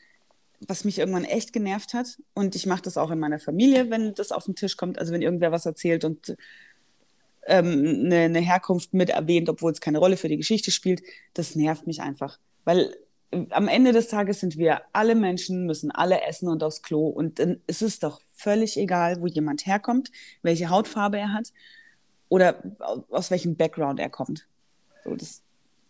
was 0.60 0.84
mich 0.84 0.99
irgendwann 0.99 1.25
echt 1.25 1.53
genervt 1.53 1.93
hat. 1.93 2.17
Und 2.34 2.56
ich 2.56 2.65
mache 2.65 2.82
das 2.82 2.97
auch 2.97 3.12
in 3.12 3.19
meiner 3.19 3.39
Familie, 3.39 3.89
wenn 3.89 4.13
das 4.13 4.32
auf 4.32 4.45
den 4.45 4.56
Tisch 4.56 4.77
kommt. 4.77 4.99
Also 4.99 5.13
wenn 5.13 5.21
irgendwer 5.21 5.51
was 5.51 5.65
erzählt 5.65 6.06
und 6.06 6.36
ähm, 7.47 8.03
eine, 8.06 8.19
eine 8.21 8.39
Herkunft 8.39 8.93
mit 8.93 9.10
erwähnt, 9.10 9.49
obwohl 9.49 9.71
es 9.71 9.82
keine 9.82 9.99
Rolle 9.99 10.17
für 10.17 10.27
die 10.27 10.38
Geschichte 10.38 10.71
spielt, 10.71 11.01
das 11.34 11.56
nervt 11.56 11.88
mich 11.88 12.01
einfach. 12.01 12.39
Weil 12.65 12.95
äh, 13.32 13.45
am 13.51 13.67
Ende 13.67 13.91
des 13.93 14.08
Tages 14.10 14.39
sind 14.39 14.58
wir 14.58 14.82
alle 14.93 15.15
Menschen, 15.15 15.65
müssen 15.65 15.91
alle 15.91 16.21
essen 16.23 16.49
und 16.49 16.63
aufs 16.63 16.82
Klo. 16.82 17.08
Und 17.08 17.39
dann 17.39 17.62
ist 17.67 17.82
es 17.82 17.99
doch 17.99 18.21
völlig 18.34 18.77
egal, 18.77 19.21
wo 19.21 19.27
jemand 19.27 19.65
herkommt, 19.65 20.12
welche 20.41 20.69
Hautfarbe 20.69 21.17
er 21.17 21.34
hat 21.34 21.51
oder 22.30 22.62
aus, 22.80 23.03
aus 23.10 23.32
welchem 23.32 23.56
Background 23.56 23.99
er 23.99 24.10
kommt. 24.10 24.47
So, 25.08 25.15
das, 25.15 25.41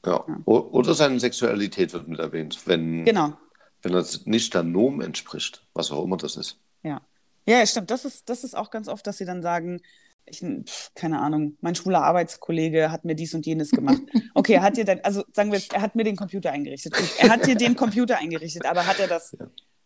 Ja. 0.06 0.24
O- 0.46 0.70
Oder 0.72 0.94
seine 0.94 1.20
Sexualität 1.20 1.94
wird 1.94 2.08
mit 2.08 2.20
erwähnt, 2.20 2.60
wenn, 2.66 3.04
genau. 3.06 3.34
wenn 3.82 3.92
das 3.94 4.26
nicht 4.26 4.54
der 4.54 4.64
Norm 4.64 5.02
entspricht, 5.02 5.66
was 5.74 5.92
auch 5.92 6.04
immer 6.04 6.18
das 6.18 6.36
ist. 6.38 6.60
Ja. 6.84 7.02
Ja, 7.48 7.66
stimmt. 7.66 7.90
Das 7.92 8.06
ist, 8.06 8.30
das 8.30 8.44
ist 8.44 8.56
auch 8.56 8.70
ganz 8.72 8.88
oft, 8.90 9.08
dass 9.08 9.18
sie 9.18 9.26
dann 9.26 9.42
sagen, 9.42 9.82
ich, 10.26 10.40
pf, 10.42 10.92
keine 10.94 11.20
Ahnung, 11.22 11.58
mein 11.62 11.76
schwuler 11.76 12.04
Arbeitskollege 12.04 12.92
hat 12.92 13.06
mir 13.06 13.16
dies 13.16 13.34
und 13.34 13.46
jenes 13.46 13.72
gemacht. 13.72 14.02
Okay, 14.34 14.54
er 14.54 14.62
hat 14.62 14.78
dir 14.78 14.86
dann, 14.86 15.00
also 15.02 15.24
sagen 15.34 15.52
wir 15.52 15.58
jetzt, 15.58 15.74
er 15.74 15.82
hat 15.82 15.96
mir 15.96 16.04
den 16.04 16.16
Computer 16.16 16.52
eingerichtet. 16.52 16.94
Er 17.18 17.30
hat 17.30 17.48
dir 17.48 17.56
den 17.56 17.76
Computer 17.76 18.18
eingerichtet, 18.20 18.66
aber 18.66 18.86
hat 18.86 19.00
er 19.00 19.08
das, 19.08 19.36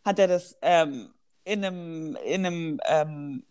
hat 0.04 0.20
er 0.20 0.28
das 0.28 0.58
ähm, 0.62 1.08
in 1.46 1.64
einem, 1.64 2.18
in 2.26 2.46
einem 2.46 2.80
ähm, 2.86 3.44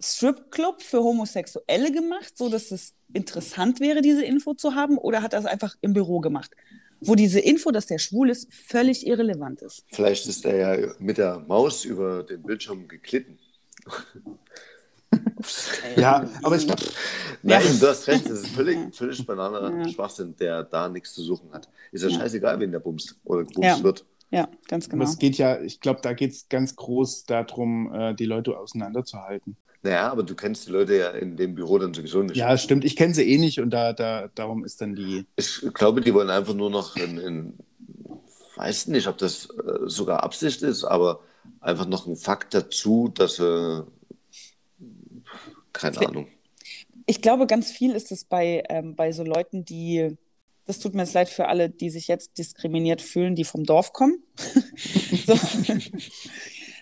Stripclub 0.00 0.82
für 0.82 1.02
Homosexuelle 1.02 1.92
gemacht, 1.92 2.36
so 2.36 2.48
dass 2.48 2.70
es 2.70 2.94
interessant 3.12 3.80
wäre, 3.80 4.00
diese 4.02 4.24
Info 4.24 4.54
zu 4.54 4.74
haben, 4.74 4.98
oder 4.98 5.22
hat 5.22 5.32
er 5.34 5.40
es 5.40 5.46
einfach 5.46 5.76
im 5.80 5.92
Büro 5.92 6.20
gemacht? 6.20 6.50
Wo 7.02 7.14
diese 7.14 7.40
Info, 7.40 7.70
dass 7.70 7.86
der 7.86 7.98
schwul 7.98 8.30
ist, 8.30 8.52
völlig 8.52 9.06
irrelevant 9.06 9.62
ist. 9.62 9.84
Vielleicht 9.88 10.26
ist 10.26 10.44
er 10.44 10.56
ja 10.78 10.92
mit 10.98 11.18
der 11.18 11.38
Maus 11.40 11.84
über 11.84 12.22
den 12.22 12.42
Bildschirm 12.42 12.88
geklitten. 12.88 13.38
Ja, 15.96 16.28
aber 16.42 16.56
ich 16.56 16.66
glaube, 16.66 16.82
Nein, 17.42 17.62
Ja. 17.64 17.72
du 17.80 17.88
hast 17.88 18.06
recht, 18.06 18.26
das 18.26 18.40
ist 18.40 18.48
völlig, 18.48 18.94
völlig 18.94 19.24
bananer 19.26 19.78
Ja. 19.78 19.88
Schwachsinn, 19.88 20.36
der 20.36 20.62
da 20.62 20.88
nichts 20.88 21.14
zu 21.14 21.22
suchen 21.22 21.50
hat. 21.52 21.68
Ist 21.90 22.02
ja 22.04 22.10
scheißegal, 22.10 22.60
wen 22.60 22.70
der 22.70 22.80
bumst 22.80 23.16
oder 23.24 23.44
gebumst 23.44 23.78
Ja. 23.78 23.82
wird. 23.82 24.04
Ja, 24.30 24.48
ganz 24.68 24.88
genau. 24.88 25.04
es 25.04 25.18
geht 25.18 25.38
ja, 25.38 25.60
ich 25.60 25.80
glaube, 25.80 26.00
da 26.02 26.12
geht 26.12 26.30
es 26.32 26.48
ganz 26.48 26.76
groß 26.76 27.24
darum, 27.24 27.92
äh, 27.92 28.14
die 28.14 28.26
Leute 28.26 28.56
auseinanderzuhalten. 28.56 29.56
Naja, 29.82 30.10
aber 30.10 30.22
du 30.22 30.34
kennst 30.34 30.66
die 30.66 30.72
Leute 30.72 30.96
ja 30.96 31.10
in 31.10 31.36
dem 31.36 31.54
Büro 31.54 31.78
dann 31.78 31.94
sowieso 31.94 32.22
nicht. 32.22 32.36
Ja, 32.36 32.56
stimmt. 32.58 32.84
Ich 32.84 32.96
kenne 32.96 33.14
sie 33.14 33.22
eh 33.22 33.38
nicht 33.38 33.60
und 33.60 33.70
da, 33.70 33.92
da, 33.92 34.28
darum 34.34 34.64
ist 34.64 34.80
dann 34.80 34.94
die. 34.94 35.24
Ich 35.36 35.62
glaube, 35.72 36.02
die 36.02 36.12
wollen 36.12 36.28
einfach 36.28 36.54
nur 36.54 36.68
noch 36.68 36.96
in, 36.96 37.18
in 37.18 37.58
weiß 38.60 38.88
nicht, 38.88 39.06
ob 39.06 39.16
das 39.18 39.46
äh, 39.46 39.86
sogar 39.86 40.22
Absicht 40.22 40.62
ist, 40.62 40.84
aber 40.84 41.20
einfach 41.60 41.86
noch 41.86 42.06
ein 42.06 42.16
Fakt 42.16 42.52
dazu, 42.52 43.08
dass 43.08 43.36
sie, 43.36 43.86
keine 45.72 45.98
Ahnung. 46.06 46.28
Ich 47.06 47.22
glaube, 47.22 47.46
ganz 47.46 47.70
viel 47.70 47.92
ist 47.92 48.12
es 48.12 48.24
bei, 48.24 48.62
ähm, 48.68 48.94
bei 48.94 49.12
so 49.12 49.24
Leuten, 49.24 49.64
die, 49.64 50.16
das 50.66 50.78
tut 50.78 50.94
mir 50.94 51.02
jetzt 51.02 51.14
leid 51.14 51.28
für 51.28 51.48
alle, 51.48 51.70
die 51.70 51.90
sich 51.90 52.06
jetzt 52.06 52.38
diskriminiert 52.38 53.00
fühlen, 53.00 53.34
die 53.34 53.44
vom 53.44 53.64
Dorf 53.64 53.92
kommen. 53.92 54.22
so, 55.26 55.38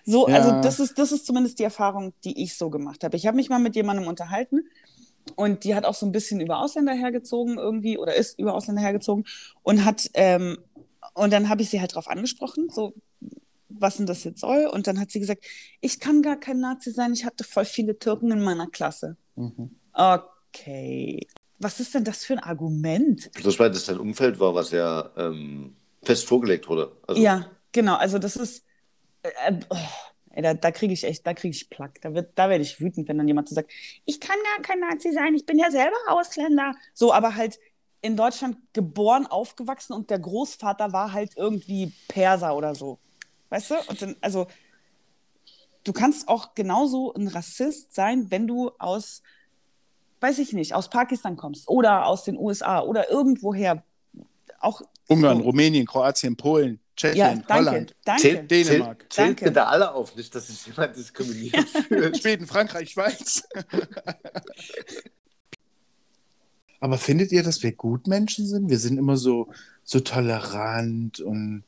so 0.09 0.27
Ja. 0.27 0.37
also 0.37 0.63
das 0.63 0.81
ist, 0.81 0.99
das 0.99 1.13
ist 1.13 1.27
zumindest 1.27 1.59
die 1.59 1.65
Erfahrung, 1.65 2.15
die 2.25 2.43
ich 2.43 2.57
so 2.57 2.71
gemacht 2.71 3.05
habe. 3.05 3.17
Ich 3.17 3.27
habe 3.27 3.37
mich 3.37 3.51
mal 3.51 3.59
mit 3.59 3.77
jemandem 3.77 4.07
unterhalten 4.07 4.67
und 5.37 5.65
die 5.65 5.75
hat 5.75 5.85
auch 5.85 5.95
so 5.95 6.07
ein 6.07 6.13
bisschen 6.13 6.41
über 6.41 6.61
Ausländer 6.61 6.95
hergezogen 6.95 7.59
irgendwie 7.59 7.99
oder 7.99 8.15
ist 8.15 8.39
über 8.39 8.55
Ausländer 8.55 8.81
hergezogen 8.81 9.27
und 9.63 9.85
hat, 9.85 10.09
ähm, 10.15 10.57
und 11.13 11.31
dann 11.33 11.51
habe 11.51 11.61
ich 11.61 11.69
sie 11.69 11.81
halt 11.81 11.95
drauf 11.95 12.09
angesprochen, 12.09 12.71
so, 12.71 12.95
was 13.69 13.99
denn 13.99 14.07
das 14.07 14.25
jetzt 14.25 14.41
soll. 14.41 14.65
Und 14.67 14.87
dann 14.87 14.99
hat 14.99 15.11
sie 15.11 15.21
gesagt, 15.21 15.45
ich 15.83 16.01
kann 16.01 16.23
gar 16.23 16.37
kein 16.37 16.59
Nazi 16.61 16.91
sein, 16.91 17.13
ich 17.13 17.27
hatte 17.27 17.45
voll 17.45 17.67
viele 17.67 17.99
Türken 17.99 18.31
in 18.31 18.41
meiner 18.41 18.67
Klasse. 18.67 19.17
Mhm. 19.37 19.73
Okay. 19.93 21.27
Was 21.59 21.81
ist 21.81 21.95
denn 21.95 22.05
das 22.05 22.25
für 22.25 22.33
ein 22.33 22.39
Argument? 22.39 23.31
Bloß 23.35 23.59
weil 23.59 23.71
das 23.71 23.85
dein 23.85 23.99
Umfeld 23.99 24.41
war, 24.41 24.55
was 24.55 24.71
ja 24.71 25.11
ähm, 25.17 25.77
fest 26.03 26.25
vorgelegt 26.27 26.67
wurde. 26.69 26.93
Also, 27.07 27.21
Ja, 27.21 27.51
genau. 27.73 27.97
Also 27.97 28.19
das 28.19 28.37
ist, 28.37 28.65
äh, 29.23 29.61
oh, 29.71 29.77
ey, 30.31 30.43
da, 30.43 30.55
da 30.55 30.71
kriege 30.71 30.93
ich 30.93 31.05
echt, 31.05 31.27
da 31.27 31.35
kriege 31.35 31.55
ich 31.55 31.71
Plack. 31.71 32.01
Da, 32.01 32.15
wird, 32.15 32.33
da 32.37 32.49
werde 32.49 32.63
ich 32.63 32.81
wütend, 32.81 33.09
wenn 33.09 33.19
dann 33.19 33.29
jemand 33.29 33.49
so 33.49 33.55
sagt, 33.55 33.71
ich 34.05 34.21
kann 34.21 34.37
gar 34.55 34.63
kein 34.63 34.81
Nazi 34.81 35.13
sein, 35.13 35.35
ich 35.35 35.47
bin 35.47 35.59
ja 35.59 35.71
selber 35.71 35.97
Ausländer. 36.09 36.75
So, 36.95 37.13
aber 37.13 37.35
halt 37.35 37.59
in 38.01 38.17
Deutschland 38.17 38.57
geboren, 38.73 39.27
aufgewachsen 39.27 39.93
und 39.93 40.11
der 40.11 40.19
Großvater 40.19 40.93
war 40.93 41.13
halt 41.13 41.37
irgendwie 41.37 41.93
Perser 42.07 42.57
oder 42.57 42.75
so. 42.75 42.99
Weißt 43.51 43.71
du? 43.71 43.75
Und 43.89 44.03
dann, 44.03 44.17
also, 44.21 44.47
du 45.85 45.93
kannst 45.93 46.29
auch 46.29 46.55
genauso 46.55 47.13
ein 47.15 47.29
Rassist 47.29 47.95
sein, 47.95 48.31
wenn 48.31 48.47
du 48.47 48.71
aus, 48.79 49.23
weiß 50.21 50.39
ich 50.39 50.53
nicht, 50.53 50.75
aus 50.75 50.91
Pakistan 50.91 51.37
kommst 51.37 51.69
oder 51.69 52.07
aus 52.07 52.25
den 52.25 52.37
USA 52.37 52.81
oder 52.81 53.11
irgendwoher. 53.11 53.83
Auch 54.61 54.83
Ungarn, 55.09 55.41
Rumänien, 55.41 55.87
Kroatien, 55.87 56.37
Polen, 56.37 56.81
Tschechien, 56.99 57.17
Ja, 57.17 57.29
danke. 57.35 57.55
Holland, 57.55 57.95
Danke. 58.05 58.23
Zählt, 58.23 58.51
Dänemark. 58.51 58.99
zählt, 59.01 59.13
zählt 59.13 59.29
Danke. 59.29 59.45
bitte 59.47 59.67
alle 59.67 59.95
auf, 59.95 60.17
nicht, 60.17 60.35
dass 60.35 60.49
sich 60.49 60.67
jemand 60.67 60.97
diskriminiert 60.97 61.69
fühlt. 61.89 62.19
Schweden, 62.21 62.47
Frankreich, 62.47 62.91
Schweiz. 62.91 63.45
Aber 66.81 66.99
findet 66.99 67.33
ihr, 67.33 67.43
dass 67.43 67.63
wir 67.63 67.73
Gutmenschen 67.73 68.47
sind? 68.47 68.69
Wir 68.71 68.79
sind 68.79 68.99
immer 68.99 69.17
so, 69.17 69.49
so 69.83 70.01
tolerant 70.01 71.21
und 71.21 71.65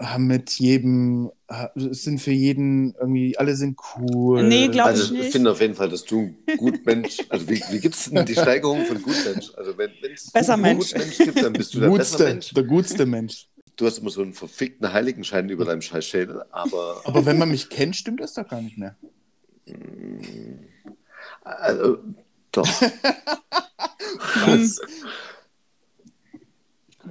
haben 0.00 0.26
mit 0.26 0.50
jedem, 0.58 1.30
sind 1.74 2.20
für 2.20 2.30
jeden 2.32 2.94
irgendwie, 3.00 3.38
alle 3.38 3.56
sind 3.56 3.78
cool. 3.96 4.42
Nee, 4.46 4.68
glaub 4.68 4.88
ich 4.88 5.00
Also 5.00 5.14
ich 5.14 5.20
nicht. 5.20 5.32
finde 5.32 5.50
auf 5.52 5.60
jeden 5.62 5.74
Fall, 5.74 5.88
dass 5.88 6.04
du 6.04 6.34
Gutmensch, 6.58 7.18
also 7.30 7.48
wie, 7.48 7.62
wie 7.70 7.80
gibt 7.80 7.94
es 7.94 8.10
denn 8.10 8.26
die 8.26 8.34
Steigerung 8.34 8.84
von 8.84 9.00
Gutmensch? 9.00 9.52
Also 9.56 9.78
wenn 9.78 9.90
es 10.12 10.30
Besser 10.30 10.58
Mensch. 10.58 10.90
Gutmensch 10.90 11.16
gibt, 11.16 11.42
dann 11.42 11.52
bist 11.54 11.72
du 11.72 11.80
der 11.80 11.88
besser 11.88 11.98
gutste, 12.18 12.24
Mensch. 12.24 12.50
der 12.52 12.64
gutste 12.64 13.06
Mensch. 13.06 13.48
Du 13.76 13.86
hast 13.86 13.98
immer 13.98 14.10
so 14.10 14.22
einen 14.22 14.32
verfickten 14.32 14.92
Heiligenschein 14.92 15.48
über 15.50 15.66
deinem 15.66 15.82
scheiß 15.82 16.04
Schädel, 16.04 16.44
aber 16.50 17.02
Aber 17.04 17.26
wenn 17.26 17.38
man 17.38 17.50
mich 17.50 17.68
kennt, 17.68 17.94
stimmt 17.94 18.20
das 18.20 18.32
doch 18.34 18.48
gar 18.48 18.62
nicht 18.62 18.78
mehr. 18.78 18.96
also, 21.42 21.98
doch. 22.52 22.66
Was? 24.46 24.80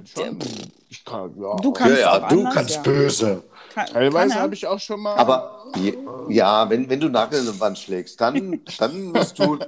Ich 0.04 0.14
kann 0.14 0.40
schon. 0.40 0.72
Ich 0.88 1.04
kann, 1.04 1.40
ja. 1.40 1.56
Du 1.56 1.72
kannst 1.72 1.98
ja, 1.98 2.18
ja, 2.18 2.28
du 2.28 2.38
anders, 2.38 2.54
kannst 2.54 2.74
ja. 2.76 2.82
böse. 2.82 3.42
Kann, 3.72 3.86
Teilweise 3.86 4.34
habe 4.34 4.54
ich 4.54 4.66
auch 4.66 4.80
schon 4.80 5.00
mal. 5.00 5.16
Aber 5.16 5.72
ja, 6.28 6.68
wenn, 6.68 6.88
wenn 6.88 7.00
du 7.00 7.08
Nagel 7.08 7.40
in 7.40 7.52
die 7.52 7.60
Wand 7.60 7.78
schlägst, 7.78 8.20
dann, 8.20 8.60
dann 8.78 9.14
wirst 9.14 9.38
du 9.38 9.58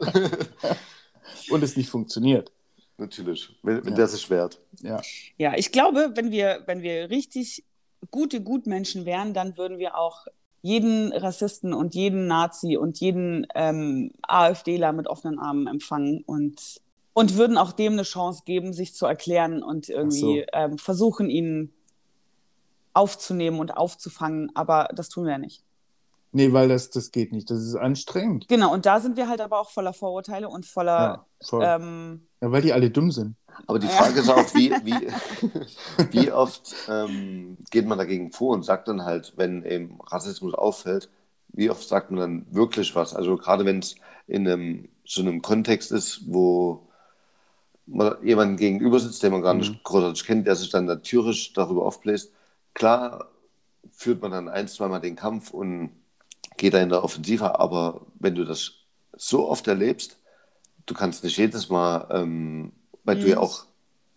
und 1.51 1.63
es 1.63 1.77
nicht 1.77 1.91
funktioniert. 1.91 2.51
Natürlich, 2.99 3.57
wenn, 3.63 3.85
wenn 3.85 3.93
Ja. 3.93 3.97
der 3.97 4.09
sich 4.09 4.29
wehrt. 4.31 4.61
Ja. 4.83 5.01
Ja, 5.37 5.55
ich 5.57 5.73
glaube, 5.73 6.13
wenn 6.15 6.31
wir, 6.31 6.63
wenn 6.67 6.83
wir 6.83 7.11
richtig 7.11 7.65
gute 8.11 8.43
Gutmenschen 8.43 9.05
wären, 9.07 9.35
dann 9.35 9.57
würden 9.57 9.79
wir 9.79 9.97
auch 9.97 10.27
jeden 10.63 11.13
Rassisten 11.13 11.73
und 11.73 11.95
jeden 11.95 12.27
Nazi 12.27 12.77
und 12.77 12.99
jeden 13.01 13.47
ähm, 13.55 14.13
AfDler 14.23 14.93
mit 14.93 15.07
offenen 15.07 15.39
Armen 15.39 15.67
empfangen 15.69 16.23
und, 16.27 16.81
und 17.15 17.37
würden 17.37 17.57
auch 17.57 17.73
dem 17.73 17.93
eine 17.95 18.03
Chance 18.03 18.43
geben, 18.45 18.73
sich 18.73 18.95
zu 18.95 19.07
erklären 19.07 19.63
und 19.63 19.89
irgendwie 19.89 20.45
ähm, 20.53 20.79
versuchen, 20.79 21.31
ihn 21.31 21.73
aufzunehmen 22.93 23.61
und 23.61 23.77
aufzufangen. 23.77 24.51
Aber 24.55 24.89
das 24.95 25.09
tun 25.09 25.25
wir 25.25 25.33
ja 25.33 25.39
nicht. 25.39 25.63
Nee, 26.33 26.53
weil 26.53 26.69
das, 26.69 26.91
das 26.91 27.11
geht 27.11 27.33
nicht. 27.33 27.51
Das 27.51 27.59
ist 27.61 27.75
anstrengend. 27.75 28.49
Genau, 28.49 28.73
und 28.73 28.87
da 28.87 29.01
sind 29.01 29.17
wir 29.17 29.29
halt 29.29 29.41
aber 29.41 29.59
auch 29.61 29.71
voller 29.71 29.93
Vorurteile 29.93 30.49
und 30.49 30.67
voller, 30.67 30.99
Ja, 30.99 31.27
voll. 31.43 31.65
ähm, 31.65 32.27
ja, 32.41 32.53
weil 32.53 32.63
die 32.63 32.73
alle 32.73 32.91
dumm 32.91 33.11
sind. 33.11 33.35
Aber 33.67 33.79
die 33.79 33.89
Frage 33.89 34.21
ist 34.21 34.29
auch, 34.29 34.55
wie, 34.55 34.71
wie, 34.85 35.09
wie 36.13 36.33
oft 36.33 36.75
ähm, 36.89 37.57
geht 37.71 37.87
man 37.87 37.99
dagegen 37.99 38.31
vor 38.31 38.55
und 38.55 38.65
sagt 38.65 38.89
dann 38.89 39.05
halt, 39.05 39.33
wenn 39.37 39.65
eben 39.65 39.99
Rassismus 40.03 40.55
auffällt, 40.55 41.11
wie 41.49 41.71
oft 41.71 41.87
sagt 41.89 42.11
man 42.11 42.21
dann 42.21 42.47
wirklich 42.55 42.95
was? 42.95 43.15
Also 43.15 43.37
gerade 43.37 43.65
wenn 43.65 43.79
es 43.81 43.97
in 44.27 44.47
einem, 44.47 44.89
so 45.05 45.23
einem 45.23 45.41
Kontext 45.43 45.91
ist, 45.93 46.23
wo 46.27 46.87
man 47.87 48.17
jemanden 48.23 48.57
gegenüber 48.57 49.01
sitzt, 49.01 49.23
den 49.23 49.33
man 49.33 49.43
gar 49.43 49.55
nicht 49.55 49.83
großartig 49.83 50.25
kennt, 50.25 50.47
der 50.47 50.57
sich 50.57 50.71
dann 50.71 50.85
natürlich 50.85 51.53
darüber 51.55 51.87
aufbläst. 51.87 52.31
Klar 52.75 53.29
führt 53.95 54.21
man 54.23 54.31
dann 54.31 54.49
ein, 54.49 54.69
zweimal 54.69 55.01
den 55.01 55.17
Kampf 55.17 55.51
und 55.53 55.91
geht 56.59 56.75
da 56.75 56.83
in 56.83 56.91
der 56.91 57.03
Offensive, 57.03 57.59
aber 57.59 58.07
wenn 58.19 58.35
du 58.35 58.45
das 58.45 58.73
so 59.17 59.49
oft 59.49 59.67
erlebst, 59.67 60.19
du 60.87 60.95
kannst 60.95 61.25
nicht 61.25 61.39
jedes 61.39 61.69
Mal, 61.69 62.07
ähm, 62.11 62.73
weil 63.05 63.19
du 63.19 63.29
ja 63.29 63.39
auch, 63.39 63.65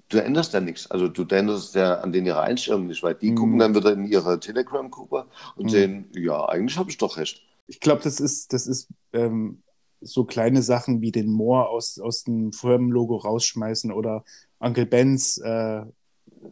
du 0.10 0.22
änderst 0.22 0.54
ja 0.54 0.60
nichts. 0.60 0.90
Also 0.92 1.08
du 1.08 1.24
änderst 1.24 1.76
ja 1.76 2.00
an 2.02 2.12
denen 2.12 2.28
ihre 2.28 2.42
Einstellung 2.42 2.88
nicht, 2.88 3.04
weil 3.04 3.16
die 3.16 3.34
gucken 3.34 3.60
dann 3.60 3.76
wieder 3.76 3.94
in 3.94 4.06
ihre 4.06 4.40
Telegram-Gruppe 4.40 5.28
und 5.56 5.70
sehen, 5.70 6.10
ja, 6.14 6.46
eigentlich 6.50 6.78
habe 6.78 6.90
ich 6.90 6.98
doch 6.98 7.18
recht. 7.18 7.42
Ich 7.68 7.80
glaube, 7.80 8.02
das 8.04 8.20
ist, 8.20 8.52
das 8.52 8.68
ist 8.68 8.90
ähm, 9.14 9.62
so 10.02 10.26
kleine 10.26 10.62
Sachen 10.62 11.02
wie 11.02 11.12
den 11.12 11.32
Moor 11.32 11.70
aus, 11.70 12.00
aus 12.00 12.24
dem 12.24 12.52
Firmenlogo 12.52 13.16
rausschmeißen 13.16 13.92
oder 13.92 14.26
Uncle 14.60 14.86
Benz 14.86 15.38
äh, 15.38 15.84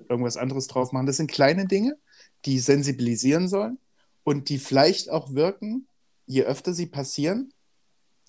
irgendwas 0.08 0.38
anderes 0.38 0.68
drauf 0.68 0.92
machen. 0.92 1.08
Das 1.08 1.18
sind 1.18 1.32
kleine 1.32 1.68
Dinge, 1.68 1.98
die 2.46 2.60
sensibilisieren 2.60 3.48
sollen 3.48 3.80
und 4.30 4.50
die 4.50 4.60
vielleicht 4.60 5.10
auch 5.10 5.34
wirken, 5.34 5.88
je 6.28 6.44
öfter 6.44 6.72
sie 6.74 6.86
passieren. 6.86 7.52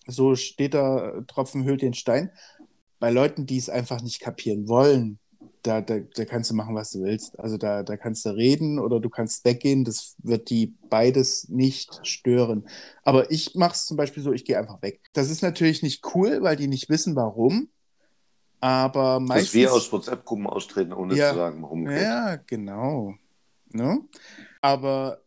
So 0.07 0.35
steht 0.35 0.73
da, 0.73 1.21
Tropfen 1.27 1.65
höhlt 1.65 1.83
den 1.83 1.93
Stein. 1.93 2.31
Bei 2.99 3.11
Leuten, 3.11 3.45
die 3.45 3.59
es 3.59 3.69
einfach 3.69 4.01
nicht 4.01 4.19
kapieren 4.21 4.67
wollen, 4.67 5.19
da, 5.63 5.83
da, 5.83 5.99
da 6.01 6.25
kannst 6.25 6.51
du 6.51 6.55
machen, 6.55 6.75
was 6.75 6.93
du 6.93 7.03
willst. 7.03 7.39
Also 7.39 7.59
da, 7.59 7.83
da 7.83 7.99
kannst 7.99 8.25
du 8.25 8.31
reden 8.31 8.79
oder 8.79 8.99
du 8.99 9.11
kannst 9.11 9.45
weggehen. 9.45 9.85
Das 9.85 10.15
wird 10.23 10.49
die 10.49 10.73
beides 10.89 11.51
nicht 11.51 12.01
stören. 12.07 12.67
Aber 13.03 13.31
ich 13.31 13.55
mache 13.57 13.75
es 13.75 13.85
zum 13.85 13.99
Beispiel 13.99 14.23
so, 14.23 14.33
ich 14.33 14.47
gehe 14.47 14.59
einfach 14.59 14.81
weg. 14.81 15.03
Das 15.13 15.29
ist 15.29 15.43
natürlich 15.43 15.83
nicht 15.83 16.03
cool, 16.15 16.41
weil 16.41 16.57
die 16.57 16.67
nicht 16.67 16.89
wissen, 16.89 17.15
warum. 17.15 17.69
Aber 18.61 19.19
Dass 19.21 19.29
meistens. 19.29 19.53
wir 19.55 19.71
aus 19.71 19.93
WhatsApp-Gruppen 19.93 20.47
austreten, 20.47 20.95
ohne 20.95 21.15
Ja. 21.15 21.31
zu 21.33 21.37
sagen, 21.37 21.63
warum. 21.63 21.91
Ja, 21.91 22.37
genau. 22.37 23.15
Ne? 23.73 24.01
Aber 24.63 25.21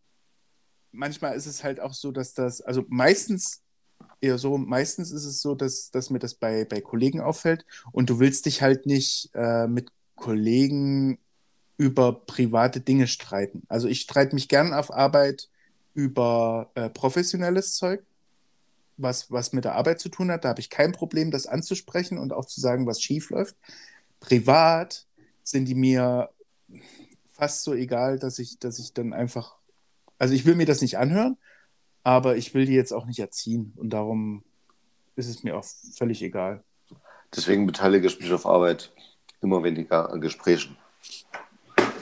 manchmal 0.94 1.36
ist 1.36 1.48
es 1.48 1.64
halt 1.64 1.80
auch 1.80 1.94
so, 1.94 2.12
dass 2.12 2.34
das, 2.34 2.62
also 2.62 2.86
meistens 2.88 3.62
eher 4.22 4.38
so, 4.38 4.58
meistens 4.58 5.12
ist 5.12 5.26
es 5.26 5.42
so, 5.42 5.56
dass, 5.56 5.92
dass 5.92 6.10
mir 6.10 6.20
das 6.20 6.36
bei, 6.36 6.64
bei 6.66 6.80
Kollegen 6.80 7.20
auffällt 7.20 7.66
und 7.92 8.10
du 8.10 8.20
willst 8.20 8.46
dich 8.46 8.62
halt 8.62 8.86
nicht 8.86 9.30
äh, 9.34 9.68
mit 9.68 9.92
Kollegen 10.16 11.20
über 11.78 12.26
private 12.26 12.80
Dinge 12.80 13.08
streiten. 13.08 13.64
Also 13.68 13.88
ich 13.88 14.02
streite 14.02 14.36
mich 14.36 14.48
gern 14.48 14.74
auf 14.74 14.94
Arbeit 14.94 15.50
über 15.94 16.72
äh, 16.76 16.90
professionelles 16.90 17.76
Zeug, 17.76 18.04
was, 18.98 19.32
was 19.32 19.54
mit 19.54 19.66
der 19.66 19.76
Arbeit 19.76 20.00
zu 20.00 20.10
tun 20.10 20.32
hat. 20.32 20.46
Da 20.46 20.50
habe 20.50 20.62
ich 20.62 20.70
kein 20.70 20.92
Problem, 20.92 21.32
das 21.32 21.48
anzusprechen 21.48 22.18
und 22.18 22.32
auch 22.32 22.46
zu 22.46 22.62
sagen, 22.62 22.88
was 22.88 23.02
schief 23.02 23.32
läuft. 23.32 23.58
Privat 24.20 25.08
sind 25.44 25.66
die 25.66 25.76
mir 25.76 26.30
fast 27.34 27.64
so 27.64 27.74
egal, 27.74 28.20
dass 28.20 28.40
ich, 28.40 28.60
dass 28.60 28.80
ich 28.80 28.94
dann 28.94 29.12
einfach, 29.12 29.58
also 30.20 30.34
ich 30.34 30.46
will 30.46 30.56
mir 30.56 30.66
das 30.66 30.82
nicht 30.82 30.98
anhören, 30.98 31.38
aber 32.04 32.36
ich 32.38 32.54
will 32.54 32.66
die 32.66 32.74
jetzt 32.74 32.92
auch 32.92 33.06
nicht 33.06 33.20
erziehen 33.20 33.74
und 33.76 33.92
darum 33.92 34.44
ist 35.16 35.28
es 35.28 35.44
mir 35.44 35.58
auch 35.58 35.66
völlig 35.96 36.22
egal. 36.22 36.64
Deswegen 37.36 37.66
beteilige 37.66 38.08
ich 38.08 38.20
mich 38.20 38.32
auf 38.32 38.46
Arbeit 38.46 38.92
immer 39.42 39.64
weniger 39.64 40.12
an 40.12 40.22
Gesprächen. 40.22 40.78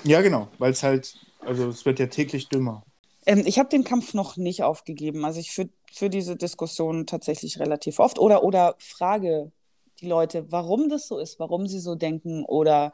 Ja, 0.03 0.21
genau, 0.21 0.47
weil 0.57 0.71
es 0.71 0.83
halt, 0.83 1.15
also 1.41 1.69
es 1.69 1.85
wird 1.85 1.99
ja 1.99 2.07
täglich 2.07 2.49
dümmer. 2.49 2.83
Ähm, 3.25 3.43
ich 3.45 3.59
habe 3.59 3.69
den 3.69 3.83
Kampf 3.83 4.13
noch 4.13 4.37
nicht 4.37 4.63
aufgegeben. 4.63 5.25
Also 5.25 5.39
ich 5.39 5.51
führe 5.51 5.69
für 5.91 6.09
diese 6.09 6.35
Diskussion 6.35 7.05
tatsächlich 7.05 7.59
relativ 7.59 7.99
oft 7.99 8.17
oder, 8.17 8.43
oder 8.43 8.75
frage 8.79 9.51
die 9.99 10.07
Leute, 10.07 10.51
warum 10.51 10.89
das 10.89 11.07
so 11.07 11.19
ist, 11.19 11.39
warum 11.39 11.67
sie 11.67 11.79
so 11.79 11.95
denken 11.95 12.43
oder 12.45 12.93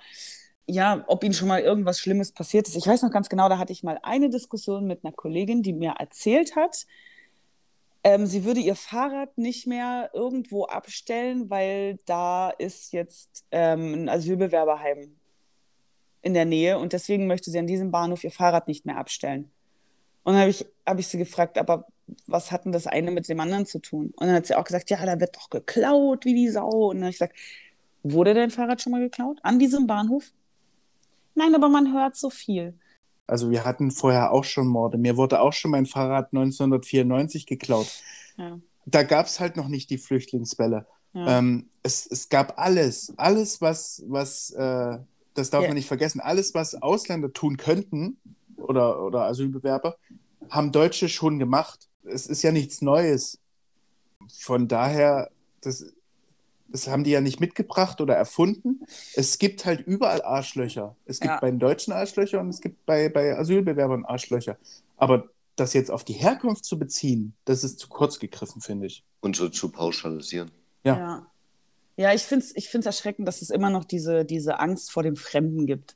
ja, 0.67 1.03
ob 1.07 1.23
ihnen 1.23 1.33
schon 1.33 1.47
mal 1.47 1.61
irgendwas 1.61 1.99
Schlimmes 1.99 2.31
passiert 2.31 2.67
ist. 2.67 2.75
Ich 2.75 2.85
weiß 2.85 3.01
noch 3.01 3.11
ganz 3.11 3.29
genau, 3.29 3.49
da 3.49 3.57
hatte 3.57 3.71
ich 3.71 3.83
mal 3.83 3.99
eine 4.03 4.29
Diskussion 4.29 4.85
mit 4.85 5.03
einer 5.03 5.13
Kollegin, 5.13 5.63
die 5.63 5.73
mir 5.73 5.95
erzählt 5.97 6.55
hat, 6.55 6.85
ähm, 8.03 8.25
sie 8.25 8.45
würde 8.45 8.61
ihr 8.61 8.75
Fahrrad 8.75 9.37
nicht 9.37 9.67
mehr 9.67 10.11
irgendwo 10.13 10.65
abstellen, 10.65 11.49
weil 11.49 11.97
da 12.05 12.51
ist 12.51 12.93
jetzt 12.93 13.45
ähm, 13.51 13.93
ein 13.93 14.09
Asylbewerberheim 14.09 15.15
in 16.21 16.33
der 16.33 16.45
Nähe 16.45 16.77
und 16.79 16.93
deswegen 16.93 17.27
möchte 17.27 17.51
sie 17.51 17.59
an 17.59 17.67
diesem 17.67 17.91
Bahnhof 17.91 18.23
ihr 18.23 18.31
Fahrrad 18.31 18.67
nicht 18.67 18.85
mehr 18.85 18.97
abstellen. 18.97 19.51
Und 20.23 20.33
dann 20.33 20.41
habe 20.41 20.51
ich, 20.51 20.65
hab 20.85 20.99
ich 20.99 21.07
sie 21.07 21.17
gefragt, 21.17 21.57
aber 21.57 21.87
was 22.27 22.51
hat 22.51 22.65
denn 22.65 22.71
das 22.71 22.87
eine 22.87 23.11
mit 23.11 23.27
dem 23.27 23.39
anderen 23.39 23.65
zu 23.65 23.79
tun? 23.79 24.13
Und 24.15 24.27
dann 24.27 24.35
hat 24.35 24.45
sie 24.45 24.55
auch 24.55 24.63
gesagt, 24.63 24.89
ja, 24.89 25.05
da 25.05 25.19
wird 25.19 25.35
doch 25.35 25.49
geklaut 25.49 26.25
wie 26.25 26.33
die 26.33 26.49
Sau. 26.49 26.89
Und 26.89 26.97
dann 26.97 27.03
habe 27.05 27.11
ich 27.11 27.17
gesagt, 27.17 27.35
wurde 28.03 28.33
dein 28.33 28.51
Fahrrad 28.51 28.81
schon 28.81 28.91
mal 28.91 29.01
geklaut? 29.01 29.39
An 29.43 29.59
diesem 29.59 29.87
Bahnhof? 29.87 30.31
Nein, 31.37 31.53
aber 31.53 31.69
man 31.69 31.93
hört 31.93 32.15
so 32.15 32.31
viel. 32.31 32.73
Also 33.27 33.51
wir 33.51 33.63
hatten 33.63 33.91
vorher 33.91 34.31
auch 34.31 34.43
schon 34.43 34.65
Morde. 34.67 34.97
Mir 34.97 35.17
wurde 35.17 35.39
auch 35.39 35.53
schon 35.53 35.69
mein 35.69 35.85
Fahrrad 35.85 36.33
1994 36.33 37.45
geklaut. 37.45 37.87
Ja. 38.37 38.59
Da 38.87 39.03
gab 39.03 39.27
es 39.27 39.39
halt 39.39 39.55
noch 39.55 39.67
nicht 39.67 39.91
die 39.91 39.99
Flüchtlingswelle. 39.99 40.87
Ja. 41.13 41.37
Ähm, 41.37 41.69
es, 41.83 42.07
es 42.07 42.29
gab 42.29 42.57
alles, 42.57 43.13
alles, 43.17 43.61
was, 43.61 44.03
was 44.07 44.49
äh, 44.51 44.97
das 45.35 45.49
darf 45.51 45.61
Ja. 45.61 45.67
man 45.69 45.75
nicht 45.75 45.87
vergessen, 45.87 46.21
alles, 46.21 46.55
was 46.55 46.81
Ausländer 46.81 47.31
tun 47.31 47.57
könnten 47.57 48.17
oder, 48.55 49.03
oder 49.03 49.25
Asylbewerber, 49.25 49.97
haben 50.49 50.71
Deutsche 50.71 51.07
schon 51.07 51.37
gemacht. 51.37 51.87
Es 52.03 52.25
ist 52.25 52.41
ja 52.41 52.51
nichts 52.51 52.81
Neues. 52.81 53.37
Von 54.39 54.67
daher, 54.67 55.29
das, 55.61 55.85
das 56.69 56.87
haben 56.87 57.03
die 57.03 57.11
ja 57.11 57.21
nicht 57.21 57.39
mitgebracht 57.39 58.01
oder 58.01 58.15
erfunden. 58.15 58.81
Es 59.13 59.39
gibt 59.39 59.65
halt 59.65 59.85
überall 59.85 60.21
Arschlöcher. 60.21 60.95
Es 61.05 61.19
gibt 61.19 61.33
Ja. 61.33 61.39
bei 61.39 61.49
den 61.49 61.59
Deutschen 61.59 61.93
Arschlöcher 61.93 62.39
und 62.39 62.49
es 62.49 62.61
gibt 62.61 62.85
bei, 62.85 63.09
bei 63.09 63.37
Asylbewerbern 63.37 64.05
Arschlöcher. 64.05 64.57
Aber 64.97 65.29
das 65.55 65.73
jetzt 65.73 65.89
auf 65.91 66.03
die 66.03 66.13
Herkunft 66.13 66.65
zu 66.65 66.77
beziehen, 66.77 67.33
das 67.45 67.63
ist 67.63 67.79
zu 67.79 67.87
kurz 67.89 68.19
gegriffen, 68.19 68.61
finde 68.61 68.87
ich. 68.87 69.03
Und 69.21 69.35
so 69.35 69.49
zu 69.49 69.69
pauschalisieren. 69.69 70.51
Ja. 70.83 70.97
Ja, 70.97 71.27
ja 71.97 72.13
ich 72.13 72.23
finde 72.23 72.45
es 72.45 72.55
ich 72.55 72.69
find's 72.69 72.85
erschreckend, 72.85 73.27
dass 73.27 73.41
es 73.41 73.49
immer 73.49 73.69
noch 73.69 73.85
diese, 73.85 74.25
diese 74.25 74.59
Angst 74.59 74.91
vor 74.91 75.03
dem 75.03 75.15
Fremden 75.15 75.65
gibt. 75.65 75.95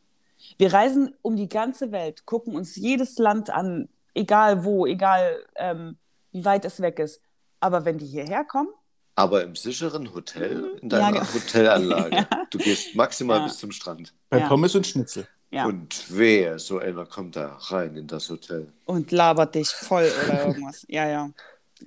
Wir 0.57 0.73
reisen 0.73 1.13
um 1.21 1.35
die 1.35 1.49
ganze 1.49 1.91
Welt, 1.91 2.25
gucken 2.25 2.55
uns 2.55 2.75
jedes 2.75 3.17
Land 3.19 3.49
an, 3.51 3.87
egal 4.15 4.65
wo, 4.65 4.87
egal 4.87 5.43
ähm, 5.55 5.97
wie 6.31 6.43
weit 6.45 6.65
es 6.65 6.81
weg 6.81 6.97
ist. 6.99 7.21
Aber 7.59 7.85
wenn 7.85 7.99
die 7.99 8.07
hierher 8.07 8.43
kommen, 8.43 8.69
Aber 9.15 9.43
im 9.43 9.55
sicheren 9.55 10.13
Hotel, 10.13 10.77
in 10.81 10.89
deiner 10.89 11.17
Ja, 11.17 11.23
ge- 11.23 11.33
Hotelanlage. 11.33 12.15
Ja. 12.15 12.27
Du 12.49 12.57
gehst 12.57 12.95
maximal 12.95 13.39
Ja. 13.39 13.45
bis 13.45 13.57
zum 13.57 13.71
Strand. 13.71 14.13
Bei 14.29 14.39
Ja. 14.39 14.47
Pommes 14.47 14.73
und 14.75 14.87
Schnitzel. 14.87 15.27
ja, 15.51 15.65
und, 15.65 15.73
Und 15.81 16.05
wer, 16.09 16.57
so 16.59 16.79
einer 16.79 17.05
kommt 17.05 17.35
da 17.35 17.55
rein 17.55 17.95
in 17.97 18.07
das 18.07 18.29
Hotel. 18.29 18.71
labert 19.09 19.55
dich 19.55 19.67
voll 19.69 20.09
oder 20.25 20.47
irgendwas. 20.47 20.85
ja, 20.89 21.07
ja. 21.09 21.29